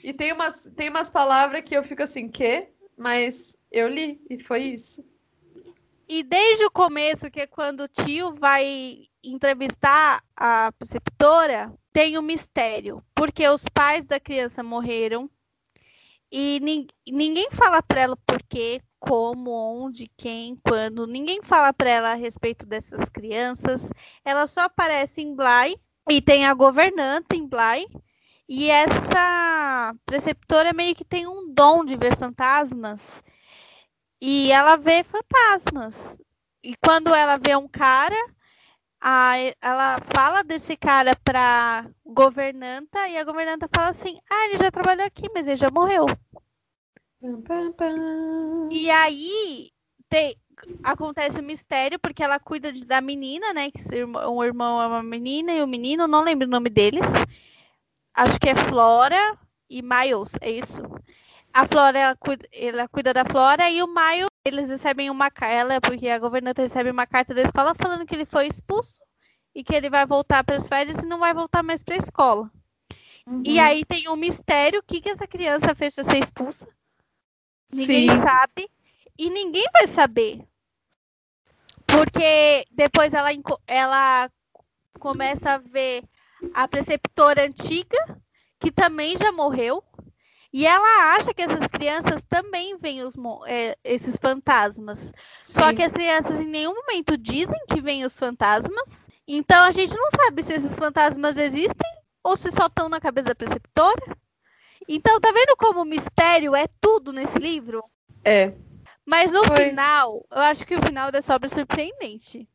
E 0.01 0.13
tem 0.13 0.31
umas, 0.31 0.71
tem 0.77 0.89
umas 0.89 1.09
palavras 1.09 1.61
que 1.61 1.75
eu 1.75 1.83
fico 1.83 2.03
assim, 2.03 2.29
quê? 2.29 2.69
Mas 2.95 3.57
eu 3.71 3.87
li 3.89 4.21
e 4.29 4.39
foi 4.41 4.61
isso. 4.61 5.03
E 6.09 6.23
desde 6.23 6.65
o 6.65 6.71
começo, 6.71 7.29
que 7.29 7.41
é 7.41 7.47
quando 7.47 7.81
o 7.81 7.87
tio 7.87 8.33
vai 8.35 9.07
entrevistar 9.23 10.23
a 10.35 10.71
preceptora, 10.71 11.71
tem 11.93 12.17
um 12.17 12.21
mistério. 12.23 13.03
Porque 13.13 13.47
os 13.47 13.63
pais 13.69 14.05
da 14.05 14.19
criança 14.19 14.63
morreram 14.63 15.29
e 16.31 16.59
nin- 16.61 16.87
ninguém 17.07 17.49
fala 17.51 17.81
para 17.83 18.01
ela 18.01 18.17
por 18.25 18.41
quê, 18.43 18.81
como, 18.99 19.51
onde, 19.51 20.09
quem, 20.17 20.55
quando. 20.67 21.05
Ninguém 21.07 21.41
fala 21.43 21.71
para 21.73 21.89
ela 21.89 22.11
a 22.11 22.15
respeito 22.15 22.65
dessas 22.65 23.07
crianças. 23.09 23.87
Ela 24.25 24.47
só 24.47 24.61
aparece 24.61 25.21
em 25.21 25.35
Bly 25.35 25.79
e 26.09 26.21
tem 26.21 26.45
a 26.45 26.53
governanta 26.53 27.35
em 27.35 27.47
Bly. 27.47 27.87
E 28.47 28.69
essa 28.69 29.95
preceptora 30.05 30.73
meio 30.73 30.95
que 30.95 31.05
tem 31.05 31.27
um 31.27 31.53
dom 31.53 31.85
de 31.85 31.95
ver 31.95 32.17
fantasmas. 32.17 33.21
E 34.21 34.51
ela 34.51 34.75
vê 34.77 35.03
fantasmas. 35.03 36.17
e 36.63 36.75
quando 36.83 37.13
ela 37.13 37.37
vê 37.37 37.55
um 37.55 37.67
cara, 37.67 38.15
a, 39.01 39.33
ela 39.61 39.97
fala 40.13 40.43
desse 40.43 40.75
cara 40.77 41.15
pra 41.23 41.89
governanta 42.05 43.07
e 43.09 43.17
a 43.17 43.23
governanta 43.23 43.69
fala 43.75 43.89
assim: 43.89 44.19
Ah, 44.29 44.45
ele 44.45 44.57
já 44.57 44.71
trabalhou 44.71 45.05
aqui, 45.05 45.29
mas 45.33 45.47
ele 45.47 45.57
já 45.57 45.69
morreu. 45.71 46.05
Pam, 47.21 47.41
pam, 47.43 47.73
pam. 47.73 48.69
E 48.71 48.89
aí 48.89 49.71
tem, 50.09 50.35
acontece 50.83 51.39
o 51.39 51.43
mistério, 51.43 51.99
porque 51.99 52.23
ela 52.23 52.39
cuida 52.39 52.71
de- 52.71 52.85
da 52.85 53.01
menina, 53.01 53.53
né? 53.53 53.71
Que 53.71 53.81
um 54.05 54.43
irmão 54.43 54.81
é 54.81 54.87
uma 54.87 55.03
menina 55.03 55.51
e 55.53 55.61
o 55.63 55.67
menino, 55.67 56.07
não 56.07 56.23
lembro 56.23 56.47
o 56.47 56.51
nome 56.51 56.69
deles. 56.69 57.05
Acho 58.13 58.39
que 58.39 58.49
é 58.49 58.55
Flora 58.55 59.37
e 59.69 59.81
Miles, 59.81 60.31
é 60.41 60.51
isso. 60.51 60.81
A 61.53 61.67
Flora, 61.67 61.97
ela 61.97 62.15
cuida, 62.15 62.47
ela 62.51 62.87
cuida 62.87 63.13
da 63.13 63.25
Flora 63.25 63.69
e 63.69 63.81
o 63.81 63.87
Miles, 63.87 64.29
eles 64.45 64.69
recebem 64.69 65.09
uma 65.09 65.29
carta, 65.31 65.81
porque 65.81 66.07
a 66.09 66.19
governanta 66.19 66.61
recebe 66.61 66.89
uma 66.91 67.07
carta 67.07 67.33
da 67.33 67.41
escola 67.41 67.73
falando 67.75 68.05
que 68.05 68.15
ele 68.15 68.25
foi 68.25 68.47
expulso 68.47 69.01
e 69.53 69.63
que 69.63 69.75
ele 69.75 69.89
vai 69.89 70.05
voltar 70.05 70.43
para 70.43 70.55
as 70.55 70.67
férias 70.67 70.97
e 70.97 71.05
não 71.05 71.19
vai 71.19 71.33
voltar 71.33 71.63
mais 71.63 71.83
para 71.83 71.95
a 71.95 71.97
escola. 71.97 72.51
E 73.43 73.59
Uhum. 73.59 73.59
aí 73.59 73.85
tem 73.85 74.07
um 74.09 74.15
mistério, 74.15 74.79
o 74.79 74.83
que, 74.83 75.01
que 75.01 75.09
essa 75.09 75.27
criança 75.27 75.73
fez 75.75 75.95
para 75.95 76.03
ser 76.03 76.23
expulsa? 76.23 76.67
Ninguém 77.71 78.07
Sim. 78.07 78.07
sabe. 78.07 78.69
E 79.17 79.29
ninguém 79.29 79.65
vai 79.73 79.87
saber. 79.87 80.45
Porque 81.85 82.65
depois 82.71 83.13
ela, 83.13 83.29
ela 83.67 84.31
começa 84.99 85.53
a 85.53 85.57
ver 85.57 86.03
a 86.53 86.67
preceptora 86.67 87.45
antiga, 87.45 87.97
que 88.59 88.71
também 88.71 89.17
já 89.17 89.31
morreu. 89.31 89.83
E 90.51 90.65
ela 90.65 91.15
acha 91.15 91.33
que 91.33 91.41
essas 91.43 91.67
crianças 91.67 92.23
também 92.27 92.75
veem 92.77 93.03
os, 93.03 93.13
é, 93.45 93.77
esses 93.83 94.15
fantasmas. 94.17 95.11
Só 95.43 95.69
Sim. 95.69 95.75
que 95.75 95.83
as 95.83 95.91
crianças 95.91 96.39
em 96.39 96.45
nenhum 96.47 96.73
momento 96.73 97.15
dizem 97.17 97.59
que 97.67 97.79
veem 97.81 98.03
os 98.03 98.17
fantasmas. 98.17 99.07
Então 99.27 99.63
a 99.63 99.71
gente 99.71 99.95
não 99.95 100.09
sabe 100.11 100.41
se 100.41 100.53
esses 100.53 100.75
fantasmas 100.75 101.37
existem 101.37 101.91
ou 102.23 102.35
se 102.35 102.51
só 102.51 102.65
estão 102.65 102.89
na 102.89 102.99
cabeça 102.99 103.27
da 103.27 103.35
preceptora. 103.35 104.17
Então, 104.87 105.19
tá 105.19 105.31
vendo 105.31 105.55
como 105.55 105.81
o 105.81 105.85
mistério 105.85 106.55
é 106.55 106.65
tudo 106.81 107.13
nesse 107.13 107.37
livro? 107.37 107.83
É. 108.23 108.53
Mas 109.05 109.31
no 109.31 109.43
Foi. 109.45 109.69
final, 109.69 110.25
eu 110.31 110.37
acho 110.39 110.65
que 110.65 110.75
o 110.75 110.81
final 110.81 111.11
dessa 111.11 111.35
obra 111.35 111.45
é 111.47 111.53
surpreendente. 111.53 112.49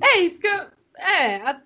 É 0.00 0.18
isso 0.20 0.40
que 0.40 0.46
eu. 0.46 0.66
É. 0.96 1.36
a- 1.36 1.62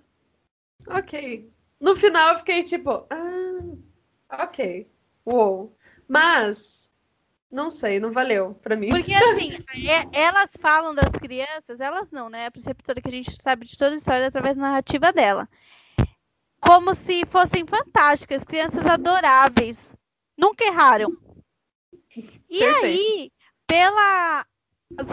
Ok. 0.88 1.50
No 1.80 1.94
final 1.94 2.30
eu 2.30 2.36
fiquei 2.36 2.62
tipo. 2.64 3.06
Ah, 3.10 4.44
ok. 4.44 4.90
Uou. 5.24 5.76
Mas. 6.08 6.90
Não 7.50 7.70
sei, 7.70 8.00
não 8.00 8.10
valeu 8.10 8.54
pra 8.62 8.74
mim. 8.74 8.88
Porque 8.88 9.14
assim, 9.14 9.52
é- 9.88 10.08
elas 10.12 10.50
falam 10.58 10.92
das 10.92 11.08
crianças, 11.12 11.78
elas 11.78 12.10
não, 12.10 12.28
né? 12.28 12.46
A 12.46 12.50
preceptora 12.50 13.00
que 13.00 13.06
a 13.06 13.12
gente 13.12 13.40
sabe 13.40 13.64
de 13.64 13.78
toda 13.78 13.94
a 13.94 13.96
história 13.96 14.26
através 14.26 14.56
da 14.56 14.62
narrativa 14.62 15.12
dela. 15.12 15.48
Como 16.60 16.96
se 16.96 17.24
fossem 17.26 17.64
fantásticas, 17.64 18.42
crianças 18.42 18.84
adoráveis. 18.84 19.92
Nunca 20.36 20.64
erraram. 20.64 21.16
E 22.50 22.58
Perfeito. 22.58 22.84
aí, 22.84 23.32
pelas 23.68 24.44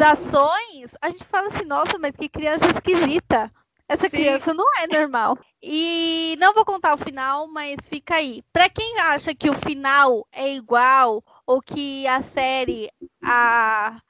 ações, 0.01 0.89
a 0.99 1.09
gente 1.11 1.23
fala 1.25 1.49
assim, 1.49 1.65
nossa, 1.65 1.99
mas 1.99 2.15
que 2.15 2.27
criança 2.27 2.65
esquisita. 2.67 3.51
Essa 3.91 4.07
Sim. 4.07 4.19
criança 4.19 4.53
não 4.53 4.65
é 4.79 4.87
normal. 4.87 5.37
E 5.61 6.37
não 6.39 6.53
vou 6.53 6.63
contar 6.63 6.93
o 6.93 6.97
final, 6.97 7.45
mas 7.47 7.75
fica 7.89 8.15
aí. 8.15 8.41
Pra 8.53 8.69
quem 8.69 8.97
acha 8.99 9.35
que 9.35 9.49
o 9.49 9.53
final 9.53 10.25
é 10.31 10.53
igual 10.53 11.21
ou 11.45 11.61
que 11.61 12.07
a 12.07 12.21
série 12.21 12.89
a 13.21 14.01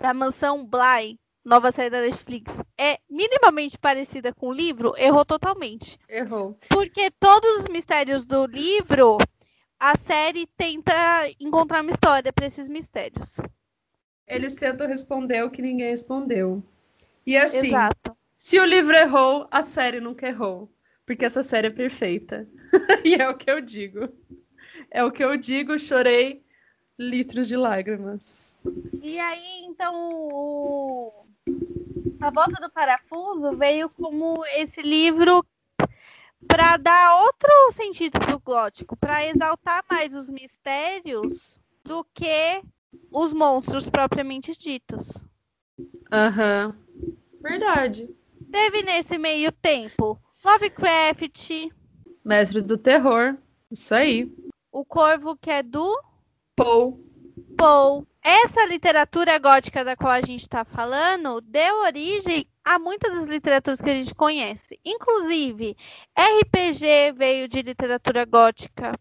da 0.00 0.12
Mansão 0.12 0.66
Bly, 0.66 1.16
nova 1.44 1.70
série 1.70 1.90
da 1.90 2.00
Netflix, 2.00 2.52
é 2.76 2.98
minimamente 3.08 3.78
parecida 3.78 4.34
com 4.34 4.48
o 4.48 4.52
livro, 4.52 4.94
errou 4.96 5.24
totalmente. 5.24 5.96
Errou. 6.08 6.58
Porque 6.68 7.08
todos 7.12 7.60
os 7.60 7.68
mistérios 7.68 8.26
do 8.26 8.46
livro, 8.46 9.18
a 9.78 9.96
série 9.96 10.48
tenta 10.56 10.92
encontrar 11.38 11.82
uma 11.82 11.92
história 11.92 12.32
para 12.32 12.46
esses 12.46 12.68
mistérios. 12.68 13.36
Eles 14.26 14.56
tentam 14.56 14.88
responder 14.88 15.44
o 15.44 15.50
que 15.50 15.62
ninguém 15.62 15.90
respondeu. 15.90 16.60
E 17.24 17.36
assim, 17.36 17.68
Exato. 17.68 18.18
Se 18.42 18.58
o 18.58 18.64
livro 18.64 18.96
errou, 18.96 19.46
a 19.50 19.60
série 19.60 20.00
nunca 20.00 20.26
errou. 20.26 20.72
Porque 21.04 21.26
essa 21.26 21.42
série 21.42 21.66
é 21.66 21.70
perfeita. 21.70 22.48
e 23.04 23.14
é 23.14 23.28
o 23.28 23.36
que 23.36 23.50
eu 23.50 23.60
digo. 23.60 24.08
É 24.90 25.04
o 25.04 25.12
que 25.12 25.22
eu 25.22 25.36
digo, 25.36 25.78
chorei 25.78 26.42
litros 26.98 27.48
de 27.48 27.54
lágrimas. 27.54 28.56
E 29.02 29.18
aí, 29.18 29.66
então, 29.66 29.92
o... 30.32 31.26
A 32.18 32.30
Volta 32.30 32.62
do 32.62 32.70
Parafuso 32.70 33.58
veio 33.58 33.90
como 33.90 34.42
esse 34.54 34.80
livro 34.80 35.44
para 36.48 36.78
dar 36.78 37.16
outro 37.22 37.50
sentido 37.72 38.18
para 38.18 38.34
o 38.34 38.40
gótico, 38.40 38.96
para 38.96 39.26
exaltar 39.26 39.84
mais 39.90 40.14
os 40.14 40.30
mistérios 40.30 41.60
do 41.84 42.02
que 42.14 42.62
os 43.12 43.34
monstros 43.34 43.86
propriamente 43.86 44.58
ditos. 44.58 45.22
Aham. 46.10 46.74
Verdade. 47.42 48.08
Teve 48.50 48.82
nesse 48.82 49.16
meio 49.18 49.52
tempo 49.52 50.20
Lovecraft, 50.44 51.70
Mestre 52.24 52.60
do 52.60 52.76
terror. 52.76 53.36
Isso 53.70 53.94
aí. 53.94 54.30
o 54.70 54.84
Corvo 54.84 55.36
que 55.36 55.50
é 55.50 55.62
do 55.62 56.00
Paul. 56.54 57.04
Poe. 57.56 58.06
Essa 58.22 58.66
literatura 58.66 59.38
gótica 59.38 59.82
da 59.82 59.96
qual 59.96 60.12
a 60.12 60.20
gente 60.20 60.42
está 60.42 60.62
falando 60.62 61.40
deu 61.40 61.82
origem 61.82 62.46
a 62.62 62.78
muitas 62.78 63.12
das 63.14 63.26
literaturas 63.26 63.80
que 63.80 63.88
a 63.88 63.94
gente 63.94 64.14
conhece. 64.14 64.78
Inclusive, 64.84 65.74
RPG 66.16 67.12
veio 67.16 67.48
de 67.48 67.62
literatura 67.62 68.26
gótica, 68.26 68.98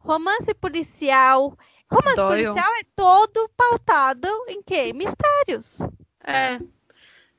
romance 0.00 0.52
policial. 0.54 1.56
Romance 1.90 2.16
Doyle. 2.16 2.44
policial 2.46 2.74
é 2.74 2.82
todo 2.94 3.50
pautado 3.56 4.28
em 4.48 4.62
quê? 4.62 4.92
Mistérios. 4.92 5.78
É. 6.22 6.60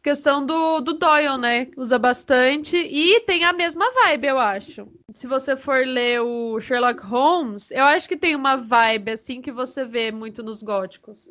Questão 0.04 0.44
do, 0.44 0.82
do 0.82 0.94
Doyle, 0.94 1.38
né? 1.38 1.68
Usa 1.78 2.00
bastante. 2.00 2.76
E 2.76 3.20
tem 3.22 3.44
a 3.44 3.54
mesma 3.54 3.92
vibe, 3.92 4.28
eu 4.28 4.40
acho. 4.40 4.88
Se 5.14 5.28
você 5.28 5.56
for 5.56 5.86
ler 5.86 6.22
o 6.22 6.60
Sherlock 6.60 7.04
Holmes, 7.04 7.70
eu 7.70 7.84
acho 7.84 8.08
que 8.10 8.18
tem 8.18 8.36
uma 8.36 8.56
vibe 8.56 9.12
assim 9.12 9.42
que 9.42 9.52
você 9.52 9.86
vê 9.86 10.12
muito 10.12 10.42
nos 10.42 10.64
góticos. 10.64 11.30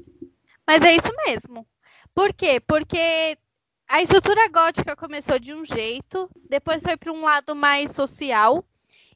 Mas 0.65 0.83
é 0.83 0.95
isso 0.95 1.13
mesmo. 1.27 1.67
Por 2.15 2.33
quê? 2.33 2.61
Porque 2.61 3.37
a 3.89 4.03
estrutura 4.03 4.49
gótica 4.49 4.95
começou 4.95 5.37
de 5.41 5.53
um 5.53 5.65
jeito, 5.65 6.31
depois 6.49 6.81
foi 6.81 6.97
para 6.97 7.13
um 7.13 7.23
lado 7.23 7.57
mais 7.57 7.91
social. 7.91 8.65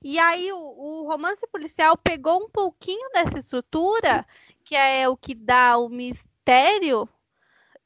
E 0.03 0.19
aí 0.19 0.51
o, 0.53 0.57
o 0.57 1.07
romance 1.07 1.47
policial 1.47 1.97
pegou 1.97 2.43
um 2.43 2.51
pouquinho 2.51 3.09
dessa 3.13 3.39
estrutura, 3.39 4.27
que 4.65 4.75
é 4.75 5.09
o 5.09 5.17
que 5.17 5.33
dá 5.33 5.79
o 5.79 5.89
mistério, 5.89 7.09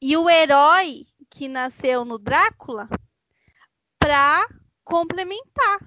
e 0.01 0.17
o 0.17 0.27
herói 0.27 1.05
que 1.29 1.47
nasceu 1.47 2.03
no 2.03 2.17
Drácula, 2.17 2.89
para 3.97 4.47
complementar. 4.83 5.79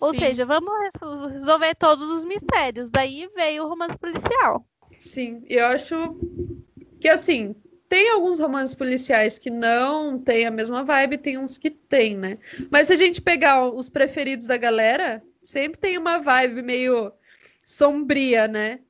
Ou 0.00 0.12
Sim. 0.12 0.20
seja, 0.20 0.46
vamos 0.46 0.72
res- 0.80 1.32
resolver 1.32 1.74
todos 1.74 2.08
os 2.08 2.24
mistérios. 2.24 2.90
Daí 2.90 3.28
veio 3.34 3.64
o 3.64 3.68
romance 3.68 3.98
policial. 3.98 4.66
Sim, 4.98 5.42
eu 5.48 5.66
acho 5.66 6.16
que 7.00 7.08
assim, 7.08 7.54
tem 7.88 8.10
alguns 8.10 8.40
romances 8.40 8.74
policiais 8.74 9.38
que 9.38 9.50
não 9.50 10.18
tem 10.18 10.46
a 10.46 10.50
mesma 10.50 10.84
vibe, 10.84 11.18
tem 11.18 11.38
uns 11.38 11.58
que 11.58 11.70
tem, 11.70 12.16
né? 12.16 12.38
Mas 12.70 12.86
se 12.86 12.94
a 12.94 12.96
gente 12.96 13.20
pegar 13.20 13.68
os 13.68 13.88
preferidos 13.90 14.46
da 14.46 14.56
galera, 14.56 15.22
sempre 15.42 15.78
tem 15.78 15.98
uma 15.98 16.18
vibe 16.18 16.62
meio 16.62 17.12
sombria, 17.64 18.48
né? 18.48 18.80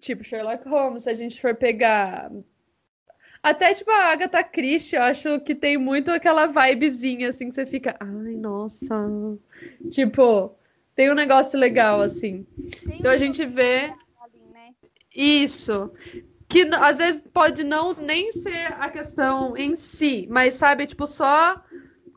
Tipo 0.00 0.22
Sherlock 0.24 0.68
Holmes, 0.68 1.02
se 1.04 1.10
a 1.10 1.14
gente 1.14 1.40
for 1.40 1.54
pegar 1.54 2.30
até 3.42 3.72
tipo 3.74 3.90
a 3.90 4.12
Agatha 4.12 4.42
Christie, 4.42 4.96
eu 4.96 5.02
acho 5.02 5.40
que 5.40 5.54
tem 5.54 5.76
muito 5.78 6.10
aquela 6.10 6.46
vibezinha 6.46 7.28
assim 7.28 7.48
que 7.48 7.54
você 7.54 7.66
fica, 7.66 7.96
ai, 8.00 8.34
nossa. 8.34 9.08
Tipo, 9.90 10.56
tem 10.94 11.10
um 11.10 11.14
negócio 11.14 11.58
legal 11.58 12.00
assim. 12.00 12.46
Então 12.86 13.10
a 13.10 13.16
gente 13.16 13.44
vê 13.46 13.92
ali, 14.20 14.42
né? 14.52 14.74
isso. 15.14 15.92
Que 16.48 16.62
às 16.74 16.98
vezes 16.98 17.22
pode 17.32 17.62
não 17.62 17.92
nem 17.94 18.32
ser 18.32 18.72
a 18.80 18.88
questão 18.88 19.56
em 19.56 19.76
si, 19.76 20.26
mas 20.30 20.54
sabe, 20.54 20.86
tipo, 20.86 21.06
só 21.06 21.62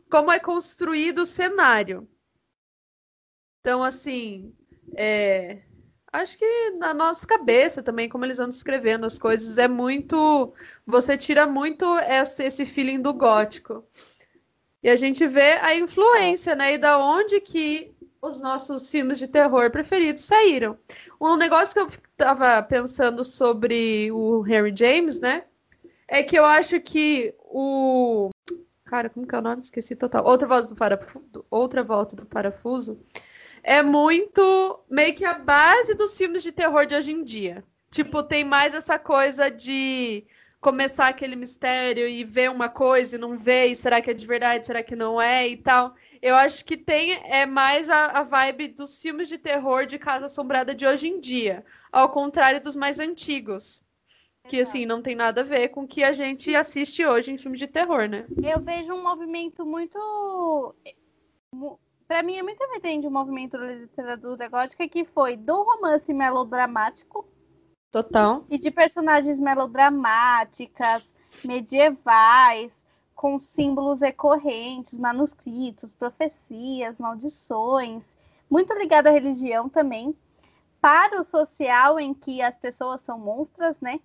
como 0.09 0.31
é 0.31 0.39
construído 0.39 1.19
o 1.19 1.25
cenário. 1.25 2.07
Então, 3.59 3.83
assim, 3.83 4.53
é, 4.95 5.61
acho 6.11 6.37
que 6.37 6.71
na 6.71 6.93
nossa 6.93 7.25
cabeça 7.25 7.81
também, 7.81 8.09
como 8.09 8.25
eles 8.25 8.37
vão 8.37 8.49
descrevendo 8.49 9.05
as 9.05 9.17
coisas, 9.17 9.57
é 9.57 9.67
muito. 9.67 10.53
Você 10.85 11.17
tira 11.17 11.45
muito 11.47 11.85
esse, 11.99 12.43
esse 12.43 12.65
feeling 12.65 13.01
do 13.01 13.13
gótico. 13.13 13.83
E 14.83 14.89
a 14.89 14.95
gente 14.95 15.27
vê 15.27 15.53
a 15.61 15.75
influência, 15.75 16.55
né? 16.55 16.73
E 16.73 16.77
da 16.77 16.97
onde 16.97 17.39
que 17.39 17.93
os 18.21 18.41
nossos 18.41 18.89
filmes 18.89 19.17
de 19.17 19.27
terror 19.27 19.71
preferidos 19.71 20.23
saíram. 20.23 20.77
Um 21.19 21.35
negócio 21.35 21.73
que 21.73 21.79
eu 21.79 21.87
tava 22.17 22.61
pensando 22.63 23.23
sobre 23.23 24.11
o 24.11 24.45
Henry 24.47 24.73
James, 24.75 25.19
né? 25.19 25.45
É 26.07 26.21
que 26.21 26.37
eu 26.37 26.45
acho 26.45 26.79
que 26.81 27.33
o 27.39 28.29
Cara, 28.91 29.09
como 29.09 29.25
que 29.25 29.33
é 29.33 29.37
o 29.37 29.41
nome? 29.41 29.61
Esqueci 29.61 29.95
total. 29.95 30.25
Outra 30.25 30.45
voz 30.45 30.67
do 30.67 30.75
parafuso. 30.75 31.45
Outra 31.49 31.81
volta 31.81 32.13
do 32.13 32.25
parafuso. 32.25 32.99
É 33.63 33.81
muito 33.81 34.83
meio 34.89 35.13
que 35.15 35.25
a 35.25 35.33
base 35.33 35.93
dos 35.93 36.17
filmes 36.17 36.43
de 36.43 36.51
terror 36.51 36.85
de 36.85 36.95
hoje 36.95 37.11
em 37.11 37.23
dia. 37.23 37.63
Tipo, 37.91 38.23
tem 38.23 38.43
mais 38.43 38.73
essa 38.73 38.97
coisa 38.97 39.51
de 39.51 40.25
começar 40.61 41.07
aquele 41.07 41.35
mistério 41.35 42.07
e 42.07 42.23
ver 42.23 42.49
uma 42.51 42.69
coisa 42.69 43.15
e 43.15 43.19
não 43.19 43.35
ver, 43.35 43.67
e 43.67 43.75
será 43.75 43.99
que 43.99 44.11
é 44.11 44.13
de 44.13 44.27
verdade, 44.27 44.65
será 44.65 44.83
que 44.83 44.95
não 44.95 45.19
é 45.19 45.47
e 45.47 45.57
tal. 45.57 45.95
Eu 46.21 46.35
acho 46.35 46.63
que 46.63 46.77
tem 46.77 47.13
é 47.25 47.47
mais 47.47 47.89
a, 47.89 48.05
a 48.19 48.23
vibe 48.23 48.69
dos 48.69 49.01
filmes 49.01 49.27
de 49.27 49.39
terror 49.39 49.87
de 49.87 49.97
Casa 49.97 50.27
Assombrada 50.27 50.75
de 50.75 50.85
hoje 50.85 51.07
em 51.07 51.19
dia, 51.19 51.65
ao 51.91 52.09
contrário 52.09 52.61
dos 52.61 52.75
mais 52.75 52.99
antigos. 52.99 53.81
Que 54.47 54.61
assim, 54.61 54.85
não 54.85 55.01
tem 55.01 55.15
nada 55.15 55.41
a 55.41 55.43
ver 55.43 55.69
com 55.69 55.83
o 55.83 55.87
que 55.87 56.03
a 56.03 56.13
gente 56.13 56.55
assiste 56.55 57.05
hoje 57.05 57.31
em 57.31 57.37
filmes 57.37 57.59
de 57.59 57.67
terror, 57.67 58.07
né? 58.07 58.25
Eu 58.41 58.59
vejo 58.59 58.93
um 58.93 59.03
movimento 59.03 59.65
muito. 59.65 60.75
Para 62.11 62.23
mim, 62.23 62.35
é 62.35 62.43
muito 62.43 62.61
evidente 62.61 63.07
o 63.07 63.09
um 63.09 63.13
movimento 63.13 63.57
da 63.57 63.67
literatura 63.67 64.49
gótica 64.49 64.85
que 64.85 65.05
foi 65.05 65.37
do 65.37 65.63
romance 65.63 66.13
melodramático 66.13 67.25
Total. 67.89 68.43
E 68.49 68.59
de 68.59 68.69
personagens 68.69 69.39
melodramáticas, 69.39 71.09
medievais, 71.41 72.85
com 73.15 73.39
símbolos 73.39 74.01
recorrentes, 74.01 74.99
manuscritos, 74.99 75.93
profecias, 75.93 76.97
maldições, 76.99 78.03
muito 78.49 78.73
ligado 78.73 79.07
à 79.07 79.11
religião 79.11 79.69
também, 79.69 80.13
para 80.81 81.21
o 81.21 81.23
social 81.23 81.97
em 81.97 82.13
que 82.13 82.41
as 82.41 82.57
pessoas 82.57 82.99
são 82.99 83.17
monstras, 83.17 83.79
né? 83.79 84.01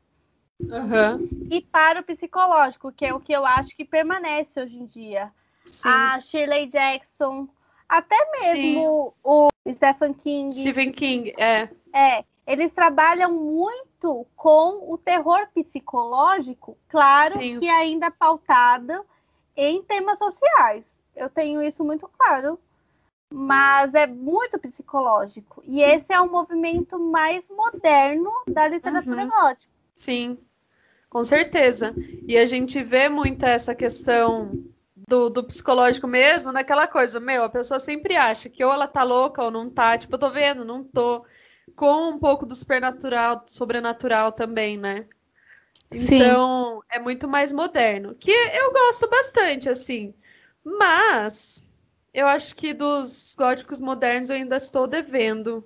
Uhum. 0.61 1.29
E 1.51 1.61
para 1.61 1.99
o 1.99 2.05
psicológico, 2.05 2.93
que 2.93 3.05
é 3.05 3.13
o 3.13 3.19
que 3.19 3.33
eu 3.33 3.45
acho 3.45 3.71
que 3.71 3.85
permanece 3.85 4.63
hoje 4.63 4.79
em 4.79 4.87
dia. 4.87 5.33
Sim. 5.67 5.89
A 5.89 6.21
Shirley 6.21 6.69
Jackson, 6.69 7.49
até 7.89 8.17
mesmo 8.41 9.15
Sim. 9.15 9.21
o 9.23 9.49
Stephen 9.73 10.15
King. 10.15 10.53
Stephen 10.53 10.93
King, 10.93 11.35
é. 11.39 11.69
É, 11.93 12.25
eles 12.47 12.73
trabalham 12.73 13.33
muito 13.33 14.27
com 14.37 14.93
o 14.93 14.99
terror 14.99 15.49
psicológico, 15.55 16.77
claro 16.89 17.33
Sim. 17.33 17.59
que 17.59 17.69
ainda 17.69 18.11
pautado 18.11 19.05
em 19.57 19.83
temas 19.83 20.19
sociais. 20.19 21.01
Eu 21.15 21.31
tenho 21.31 21.63
isso 21.63 21.83
muito 21.83 22.09
claro. 22.19 22.59
Mas 23.33 23.93
é 23.95 24.07
muito 24.07 24.57
psicológico. 24.59 25.61
E 25.67 25.83
esse 25.83 26.07
é 26.11 26.21
o 26.21 26.31
movimento 26.31 26.97
mais 26.97 27.49
moderno 27.51 28.31
da 28.47 28.69
literatura 28.69 29.25
uhum. 29.25 29.29
gótica. 29.29 29.73
Sim, 29.97 30.39
com 31.11 31.25
certeza. 31.25 31.93
E 32.27 32.39
a 32.39 32.45
gente 32.45 32.81
vê 32.85 33.09
muito 33.09 33.45
essa 33.45 33.75
questão 33.75 34.53
do, 34.97 35.29
do, 35.29 35.45
psicológico 35.45 36.07
mesmo, 36.07 36.53
naquela 36.53 36.87
coisa, 36.87 37.21
meu, 37.21 37.45
a 37.45 37.49
pessoa 37.49 37.79
sempre 37.79 38.17
acha 38.17 38.49
que 38.49 38.65
ou 38.65 38.73
ela 38.73 38.87
tá 38.87 39.03
louca 39.03 39.43
ou 39.43 39.51
não 39.51 39.69
tá, 39.69 39.99
tipo, 39.99 40.15
eu 40.15 40.19
tô 40.19 40.31
vendo, 40.31 40.65
não 40.65 40.83
tô 40.83 41.25
com 41.75 42.11
um 42.11 42.19
pouco 42.19 42.47
do 42.47 42.55
supernatural, 42.55 43.45
sobrenatural 43.47 44.33
também, 44.33 44.79
né? 44.79 45.07
Sim. 45.93 46.17
Então, 46.17 46.83
é 46.91 46.99
muito 46.99 47.29
mais 47.29 47.53
moderno. 47.53 48.15
Que 48.15 48.31
eu 48.31 48.73
gosto 48.73 49.09
bastante, 49.09 49.69
assim. 49.69 50.15
Mas 50.65 51.63
eu 52.13 52.27
acho 52.27 52.55
que 52.57 52.73
dos 52.73 53.35
góticos 53.37 53.81
modernos 53.81 54.31
eu 54.31 54.37
ainda 54.37 54.57
estou 54.57 54.87
devendo. 54.87 55.65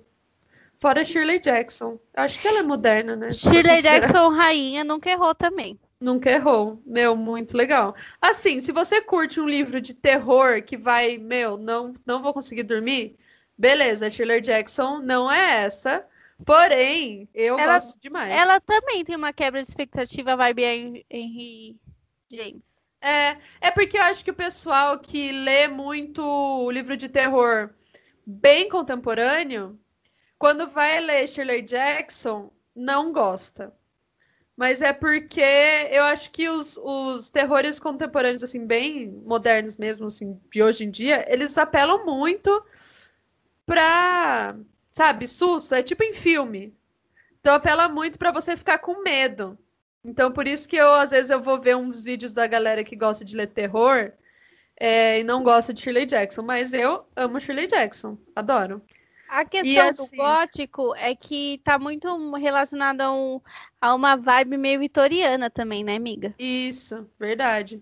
Fora 0.79 1.05
Shirley 1.05 1.39
Jackson. 1.39 1.99
Eu 2.13 2.23
acho 2.23 2.39
que 2.39 2.47
ela 2.47 2.59
é 2.59 2.63
moderna, 2.63 3.15
né? 3.15 3.31
Shirley 3.31 3.81
Jackson, 3.81 4.29
rainha, 4.29 4.83
nunca 4.83 5.09
errou 5.09 5.33
também. 5.33 5.79
Nunca 6.01 6.29
errou. 6.31 6.81
Meu, 6.85 7.15
muito 7.15 7.55
legal. 7.55 7.95
Assim, 8.19 8.59
se 8.59 8.71
você 8.71 9.01
curte 9.01 9.39
um 9.39 9.47
livro 9.47 9.79
de 9.79 9.93
terror 9.93 10.61
que 10.63 10.75
vai, 10.75 11.17
meu, 11.17 11.57
não, 11.57 11.93
não 12.05 12.21
vou 12.21 12.33
conseguir 12.33 12.63
dormir, 12.63 13.15
Beleza, 13.61 14.09
Shirley 14.09 14.41
Jackson 14.41 14.97
não 15.01 15.31
é 15.31 15.65
essa. 15.65 16.03
Porém, 16.43 17.29
eu 17.31 17.59
ela, 17.59 17.75
gosto 17.75 18.01
demais. 18.01 18.33
Ela 18.33 18.59
também 18.59 19.05
tem 19.05 19.15
uma 19.15 19.31
quebra 19.31 19.61
de 19.61 19.67
expectativa 19.67 20.35
vibe 20.35 21.05
Henry 21.11 21.77
James. 22.31 22.63
É, 22.99 23.37
é 23.61 23.69
porque 23.69 23.99
eu 23.99 24.01
acho 24.01 24.25
que 24.25 24.31
o 24.31 24.35
pessoal 24.35 24.97
que 24.97 25.31
lê 25.31 25.67
muito 25.67 26.23
o 26.23 26.71
livro 26.71 26.97
de 26.97 27.07
terror 27.07 27.69
bem 28.25 28.67
contemporâneo, 28.67 29.79
quando 30.39 30.67
vai 30.67 30.99
ler 30.99 31.27
Shirley 31.27 31.61
Jackson, 31.61 32.51
não 32.75 33.13
gosta. 33.13 33.71
Mas 34.55 34.81
é 34.81 34.93
porque 34.93 35.41
eu 35.89 36.03
acho 36.03 36.29
que 36.31 36.47
os, 36.49 36.77
os 36.77 37.29
terrores 37.29 37.79
contemporâneos, 37.79 38.43
assim, 38.43 38.65
bem 38.65 39.09
modernos 39.25 39.75
mesmo, 39.75 40.07
assim, 40.07 40.39
de 40.51 40.61
hoje 40.61 40.83
em 40.83 40.91
dia, 40.91 41.25
eles 41.31 41.57
apelam 41.57 42.05
muito 42.05 42.63
pra, 43.65 44.55
sabe, 44.91 45.27
susto. 45.27 45.73
É 45.73 45.81
tipo 45.81 46.03
em 46.03 46.13
filme. 46.13 46.75
Então 47.39 47.53
apela 47.53 47.89
muito 47.89 48.19
para 48.19 48.31
você 48.31 48.55
ficar 48.55 48.77
com 48.79 49.01
medo. 49.01 49.57
Então 50.03 50.31
por 50.31 50.47
isso 50.47 50.67
que 50.67 50.75
eu, 50.75 50.93
às 50.93 51.11
vezes, 51.11 51.31
eu 51.31 51.41
vou 51.41 51.59
ver 51.59 51.75
uns 51.75 52.03
vídeos 52.03 52.33
da 52.33 52.45
galera 52.47 52.83
que 52.83 52.95
gosta 52.95 53.23
de 53.25 53.35
ler 53.35 53.47
terror 53.47 54.11
é, 54.79 55.19
e 55.19 55.23
não 55.23 55.43
gosta 55.43 55.73
de 55.73 55.81
Shirley 55.81 56.05
Jackson. 56.05 56.41
Mas 56.43 56.73
eu 56.73 57.05
amo 57.15 57.39
Shirley 57.39 57.67
Jackson. 57.67 58.17
Adoro. 58.35 58.81
A 59.31 59.45
questão 59.45 59.89
assim... 59.89 60.09
do 60.09 60.17
gótico 60.17 60.93
é 60.97 61.15
que 61.15 61.61
tá 61.63 61.79
muito 61.79 62.33
relacionada 62.33 63.05
a, 63.05 63.13
um, 63.13 63.39
a 63.79 63.95
uma 63.95 64.17
vibe 64.17 64.57
meio 64.57 64.81
vitoriana 64.81 65.49
também, 65.49 65.85
né, 65.85 65.95
amiga? 65.95 66.35
Isso, 66.37 67.09
verdade. 67.17 67.81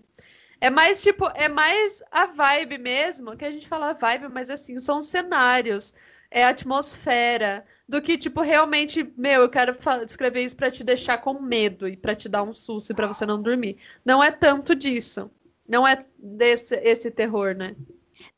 É 0.60 0.70
mais 0.70 1.02
tipo, 1.02 1.28
é 1.34 1.48
mais 1.48 2.04
a 2.08 2.26
vibe 2.26 2.78
mesmo, 2.78 3.36
que 3.36 3.44
a 3.44 3.50
gente 3.50 3.66
fala 3.66 3.92
vibe, 3.94 4.28
mas 4.28 4.48
assim, 4.48 4.78
são 4.78 5.02
cenários, 5.02 5.92
é 6.30 6.44
atmosfera, 6.44 7.64
do 7.88 8.00
que 8.00 8.16
tipo 8.16 8.42
realmente, 8.42 9.12
meu, 9.16 9.42
eu 9.42 9.50
quero 9.50 9.76
escrever 10.04 10.44
isso 10.44 10.54
para 10.54 10.70
te 10.70 10.84
deixar 10.84 11.18
com 11.18 11.40
medo 11.40 11.88
e 11.88 11.96
para 11.96 12.14
te 12.14 12.28
dar 12.28 12.44
um 12.44 12.54
susto 12.54 12.94
para 12.94 13.08
você 13.08 13.26
não 13.26 13.42
dormir. 13.42 13.76
Não 14.04 14.22
é 14.22 14.30
tanto 14.30 14.72
disso. 14.72 15.28
Não 15.68 15.86
é 15.86 16.04
desse 16.16 16.76
esse 16.76 17.10
terror, 17.10 17.56
né? 17.56 17.74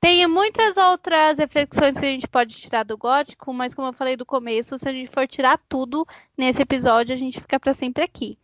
Tem 0.02 0.26
muitas 0.26 0.76
outras 0.76 1.38
reflexões 1.38 1.96
que 1.96 2.04
a 2.04 2.08
gente 2.08 2.26
pode 2.26 2.56
tirar 2.56 2.82
do 2.82 2.98
gótico, 2.98 3.54
mas 3.54 3.72
como 3.72 3.86
eu 3.86 3.92
falei 3.92 4.16
do 4.16 4.26
começo, 4.26 4.76
se 4.76 4.88
a 4.88 4.92
gente 4.92 5.08
for 5.08 5.28
tirar 5.28 5.60
tudo 5.68 6.04
nesse 6.36 6.60
episódio, 6.60 7.14
a 7.14 7.16
gente 7.16 7.40
fica 7.40 7.60
para 7.60 7.72
sempre 7.72 8.02
aqui. 8.02 8.36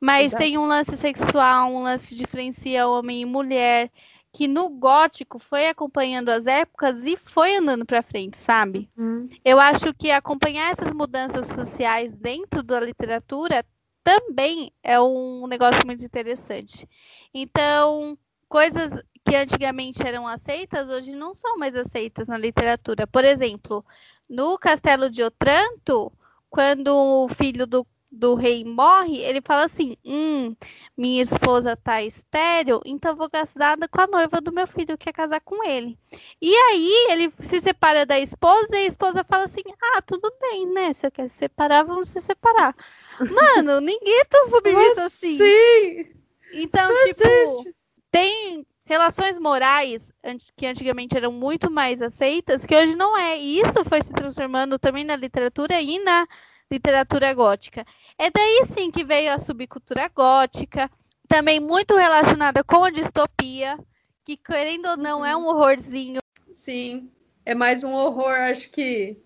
Mas 0.00 0.26
Exato. 0.26 0.40
tem 0.40 0.56
um 0.56 0.64
lance 0.64 0.96
sexual, 0.96 1.72
um 1.72 1.82
lance 1.82 2.06
que 2.06 2.14
diferencia 2.14 2.86
homem 2.86 3.22
e 3.22 3.24
mulher, 3.24 3.90
que 4.32 4.46
no 4.46 4.68
gótico 4.68 5.40
foi 5.40 5.66
acompanhando 5.66 6.28
as 6.28 6.46
épocas 6.46 7.04
e 7.04 7.16
foi 7.16 7.56
andando 7.56 7.84
para 7.84 8.00
frente, 8.00 8.36
sabe? 8.36 8.88
Uhum. 8.96 9.28
Eu 9.44 9.58
acho 9.58 9.92
que 9.94 10.12
acompanhar 10.12 10.70
essas 10.70 10.92
mudanças 10.92 11.48
sociais 11.48 12.12
dentro 12.12 12.62
da 12.62 12.78
literatura 12.78 13.66
também 14.04 14.72
é 14.84 15.00
um 15.00 15.48
negócio 15.48 15.84
muito 15.84 16.04
interessante. 16.04 16.88
Então, 17.34 18.16
coisas 18.52 19.02
que 19.24 19.34
antigamente 19.34 20.06
eram 20.06 20.28
aceitas, 20.28 20.90
hoje 20.90 21.10
não 21.12 21.34
são 21.34 21.56
mais 21.56 21.74
aceitas 21.74 22.28
na 22.28 22.36
literatura. 22.36 23.06
Por 23.06 23.24
exemplo, 23.24 23.82
no 24.28 24.58
Castelo 24.58 25.08
de 25.08 25.22
Otranto, 25.22 26.12
quando 26.50 26.94
o 26.94 27.28
filho 27.28 27.66
do 27.66 27.86
do 28.14 28.34
rei 28.34 28.62
morre, 28.62 29.16
ele 29.20 29.40
fala 29.40 29.64
assim: 29.64 29.96
hum, 30.04 30.54
minha 30.94 31.22
esposa 31.22 31.74
tá 31.74 32.02
estéreo, 32.02 32.78
então 32.84 33.16
vou 33.16 33.30
casar 33.30 33.78
com 33.90 34.00
a 34.02 34.06
noiva 34.06 34.38
do 34.38 34.52
meu 34.52 34.66
filho, 34.66 34.98
que 34.98 35.06
quer 35.06 35.14
casar 35.14 35.40
com 35.40 35.64
ele. 35.64 35.98
E 36.38 36.54
aí 36.54 37.06
ele 37.08 37.32
se 37.40 37.58
separa 37.58 38.04
da 38.04 38.20
esposa 38.20 38.68
e 38.72 38.84
a 38.84 38.86
esposa 38.86 39.24
fala 39.24 39.44
assim: 39.44 39.62
ah, 39.80 40.02
tudo 40.02 40.30
bem, 40.42 40.66
né? 40.66 40.92
Você 40.92 41.10
quer 41.10 41.30
se 41.30 41.38
separar, 41.38 41.84
vamos 41.84 42.08
se 42.08 42.20
separar. 42.20 42.76
Mano, 43.56 43.80
ninguém 43.80 44.20
é 44.20 44.24
tão 44.26 44.46
submisso 44.50 45.00
assim. 45.00 45.38
Sim! 45.38 46.12
Então, 46.52 46.90
Isso 46.90 47.14
tipo, 47.14 47.28
existe. 47.28 47.81
Tem 48.12 48.64
relações 48.84 49.38
morais 49.38 50.12
que 50.54 50.66
antigamente 50.66 51.16
eram 51.16 51.32
muito 51.32 51.70
mais 51.70 52.02
aceitas, 52.02 52.66
que 52.66 52.76
hoje 52.76 52.94
não 52.94 53.16
é. 53.16 53.40
E 53.40 53.60
isso 53.60 53.84
foi 53.88 54.02
se 54.02 54.12
transformando 54.12 54.78
também 54.78 55.02
na 55.02 55.16
literatura 55.16 55.80
e 55.80 55.98
na 55.98 56.26
literatura 56.70 57.32
gótica. 57.32 57.84
É 58.18 58.30
daí 58.30 58.64
sim 58.74 58.90
que 58.90 59.02
veio 59.02 59.32
a 59.32 59.38
subcultura 59.38 60.08
gótica, 60.08 60.90
também 61.26 61.58
muito 61.58 61.96
relacionada 61.96 62.62
com 62.62 62.84
a 62.84 62.90
distopia, 62.90 63.78
que 64.24 64.36
querendo 64.36 64.90
ou 64.90 64.96
não 64.96 65.24
é 65.24 65.34
um 65.34 65.46
horrorzinho. 65.46 66.20
Sim, 66.52 67.10
é 67.46 67.54
mais 67.54 67.82
um 67.82 67.92
horror, 67.92 68.34
acho 68.34 68.70
que 68.70 69.16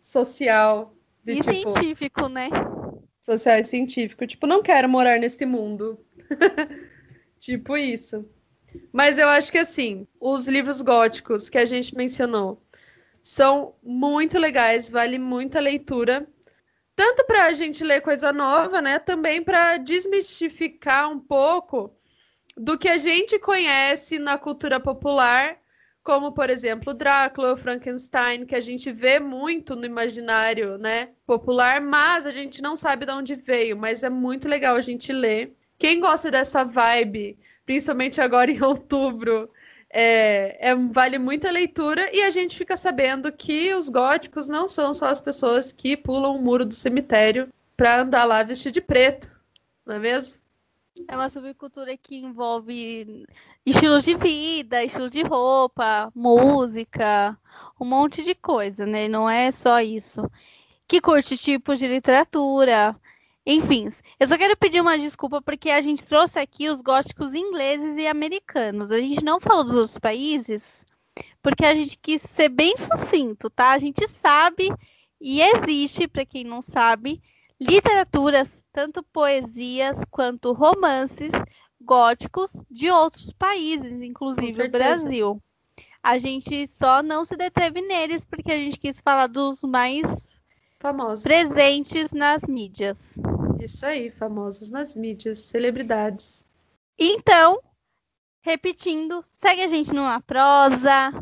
social. 0.00 0.94
E 1.26 1.40
tipo, 1.40 1.52
científico, 1.52 2.28
né? 2.28 2.48
Social 3.20 3.58
e 3.58 3.64
científico. 3.64 4.24
Tipo, 4.24 4.46
não 4.46 4.62
quero 4.62 4.88
morar 4.88 5.18
nesse 5.18 5.44
mundo. 5.44 5.98
tipo 7.40 7.76
isso. 7.76 8.24
Mas 8.92 9.18
eu 9.18 9.28
acho 9.28 9.50
que 9.50 9.58
assim, 9.58 10.06
os 10.20 10.48
livros 10.48 10.82
góticos 10.82 11.48
que 11.48 11.58
a 11.58 11.64
gente 11.64 11.94
mencionou 11.94 12.62
são 13.22 13.74
muito 13.82 14.38
legais, 14.38 14.88
vale 14.88 15.18
muito 15.18 15.56
a 15.56 15.60
leitura 15.60 16.26
tanto 16.96 17.24
para 17.26 17.44
a 17.44 17.52
gente 17.52 17.84
ler 17.84 18.00
coisa 18.00 18.32
nova, 18.32 18.80
né? 18.80 18.98
Também 18.98 19.42
para 19.42 19.76
desmistificar 19.76 21.10
um 21.10 21.20
pouco 21.20 21.94
do 22.56 22.78
que 22.78 22.88
a 22.88 22.96
gente 22.96 23.38
conhece 23.38 24.18
na 24.18 24.38
cultura 24.38 24.80
popular, 24.80 25.58
como, 26.02 26.32
por 26.32 26.48
exemplo, 26.48 26.94
Drácula, 26.94 27.54
Frankenstein, 27.54 28.46
que 28.46 28.54
a 28.54 28.60
gente 28.60 28.90
vê 28.90 29.20
muito 29.20 29.76
no 29.76 29.84
imaginário 29.84 30.78
né, 30.78 31.10
popular, 31.26 31.82
mas 31.82 32.24
a 32.24 32.30
gente 32.30 32.62
não 32.62 32.76
sabe 32.76 33.04
de 33.04 33.12
onde 33.12 33.34
veio, 33.34 33.76
mas 33.76 34.02
é 34.02 34.08
muito 34.08 34.48
legal 34.48 34.76
a 34.76 34.80
gente 34.80 35.12
ler. 35.12 35.54
Quem 35.78 36.00
gosta 36.00 36.30
dessa 36.30 36.64
vibe, 36.64 37.38
principalmente 37.66 38.20
agora 38.20 38.50
em 38.50 38.62
outubro, 38.62 39.50
é, 39.90 40.70
é, 40.70 40.74
vale 40.74 41.18
muita 41.18 41.50
leitura 41.50 42.08
e 42.14 42.22
a 42.22 42.30
gente 42.30 42.56
fica 42.56 42.76
sabendo 42.76 43.32
que 43.32 43.74
os 43.74 43.88
góticos 43.88 44.48
não 44.48 44.68
são 44.68 44.94
só 44.94 45.06
as 45.06 45.20
pessoas 45.20 45.72
que 45.72 45.96
pulam 45.96 46.36
o 46.36 46.40
muro 46.40 46.64
do 46.64 46.74
cemitério 46.74 47.52
para 47.76 48.00
andar 48.00 48.24
lá 48.24 48.42
vestido 48.42 48.74
de 48.74 48.80
preto, 48.80 49.38
não 49.84 49.96
é 49.96 49.98
mesmo? 49.98 50.40
É 51.08 51.14
uma 51.14 51.28
subcultura 51.28 51.94
que 51.96 52.16
envolve 52.16 53.26
estilos 53.66 54.02
de 54.04 54.14
vida, 54.14 54.82
estilo 54.82 55.10
de 55.10 55.22
roupa, 55.22 56.10
música, 56.14 57.36
um 57.78 57.84
monte 57.84 58.24
de 58.24 58.34
coisa, 58.34 58.86
né? 58.86 59.06
Não 59.06 59.28
é 59.28 59.50
só 59.50 59.80
isso. 59.80 60.22
Que 60.88 61.00
curte 61.00 61.36
tipos 61.36 61.78
de 61.78 61.86
literatura, 61.86 62.96
enfim. 63.46 63.88
Eu 64.18 64.26
só 64.26 64.36
quero 64.36 64.56
pedir 64.56 64.80
uma 64.80 64.98
desculpa 64.98 65.40
porque 65.40 65.70
a 65.70 65.80
gente 65.80 66.04
trouxe 66.04 66.38
aqui 66.38 66.68
os 66.68 66.82
góticos 66.82 67.32
ingleses 67.32 67.96
e 67.96 68.06
americanos. 68.06 68.90
A 68.90 68.98
gente 68.98 69.24
não 69.24 69.38
falou 69.38 69.62
dos 69.62 69.74
outros 69.74 69.98
países 69.98 70.84
porque 71.40 71.64
a 71.64 71.72
gente 71.72 71.96
quis 71.98 72.22
ser 72.22 72.48
bem 72.48 72.74
sucinto, 72.76 73.48
tá? 73.48 73.70
A 73.70 73.78
gente 73.78 74.06
sabe 74.08 74.68
e 75.20 75.40
existe, 75.40 76.08
para 76.08 76.26
quem 76.26 76.42
não 76.42 76.60
sabe, 76.60 77.22
literaturas 77.60 78.64
tanto 78.72 79.02
poesias 79.04 80.04
quanto 80.10 80.52
romances 80.52 81.30
góticos 81.80 82.50
de 82.68 82.90
outros 82.90 83.32
países, 83.32 84.02
inclusive 84.02 84.64
o 84.64 84.70
Brasil. 84.70 85.42
A 86.02 86.18
gente 86.18 86.66
só 86.66 87.02
não 87.02 87.24
se 87.24 87.36
deteve 87.36 87.80
neles 87.80 88.24
porque 88.24 88.50
a 88.52 88.56
gente 88.56 88.78
quis 88.78 89.00
falar 89.00 89.28
dos 89.28 89.62
mais 89.62 90.28
famosos 90.86 91.24
presentes 91.24 92.12
nas 92.12 92.42
mídias. 92.42 93.18
Isso 93.58 93.84
aí, 93.84 94.08
famosos 94.08 94.70
nas 94.70 94.94
mídias, 94.94 95.38
celebridades. 95.40 96.44
Então, 96.96 97.60
repetindo, 98.40 99.24
segue 99.40 99.62
a 99.62 99.68
gente 99.68 99.92
numa 99.92 100.20
prosa, 100.20 101.12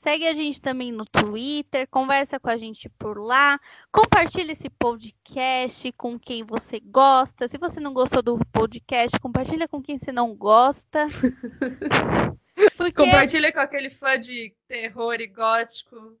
Segue 0.00 0.26
a 0.26 0.34
gente 0.34 0.60
também 0.60 0.90
no 0.90 1.04
Twitter, 1.04 1.86
conversa 1.88 2.40
com 2.40 2.50
a 2.50 2.56
gente 2.56 2.88
por 2.88 3.16
lá, 3.16 3.60
compartilha 3.92 4.50
esse 4.50 4.68
podcast 4.68 5.92
com 5.92 6.18
quem 6.18 6.42
você 6.42 6.80
gosta. 6.80 7.46
Se 7.46 7.56
você 7.56 7.78
não 7.78 7.94
gostou 7.94 8.20
do 8.20 8.36
podcast, 8.46 9.16
compartilha 9.20 9.68
com 9.68 9.80
quem 9.80 10.00
você 10.00 10.10
não 10.10 10.34
gosta. 10.34 11.06
Porque... 12.76 12.96
Compartilha 12.96 13.52
com 13.52 13.60
aquele 13.60 13.88
fã 13.88 14.18
de 14.18 14.52
terror 14.66 15.20
e 15.20 15.28
gótico. 15.28 16.18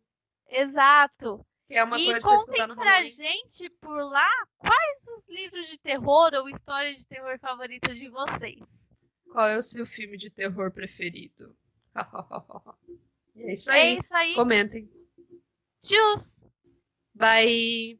Exato. 0.48 1.44
Que 1.72 1.78
é 1.78 1.84
uma 1.84 1.98
e 1.98 2.04
coisa 2.04 2.28
pra 2.28 2.34
escutar 2.34 2.68
no 2.68 2.74
pra 2.74 3.02
gente 3.04 3.70
por 3.80 3.96
lá 4.04 4.28
quais 4.58 5.08
os 5.16 5.26
livros 5.26 5.66
de 5.68 5.78
terror 5.78 6.30
ou 6.34 6.46
histórias 6.46 6.98
de 6.98 7.06
terror 7.06 7.38
favoritas 7.38 7.96
de 7.96 8.10
vocês. 8.10 8.92
Qual 9.30 9.48
é 9.48 9.56
o 9.56 9.62
seu 9.62 9.86
filme 9.86 10.18
de 10.18 10.28
terror 10.28 10.70
preferido? 10.70 11.56
É 13.34 13.54
isso 13.54 13.70
aí. 13.70 13.96
É 13.96 13.98
isso 13.98 14.14
aí. 14.14 14.34
Comentem. 14.34 14.90
Tchau. 15.82 16.16
Bye. 17.14 17.98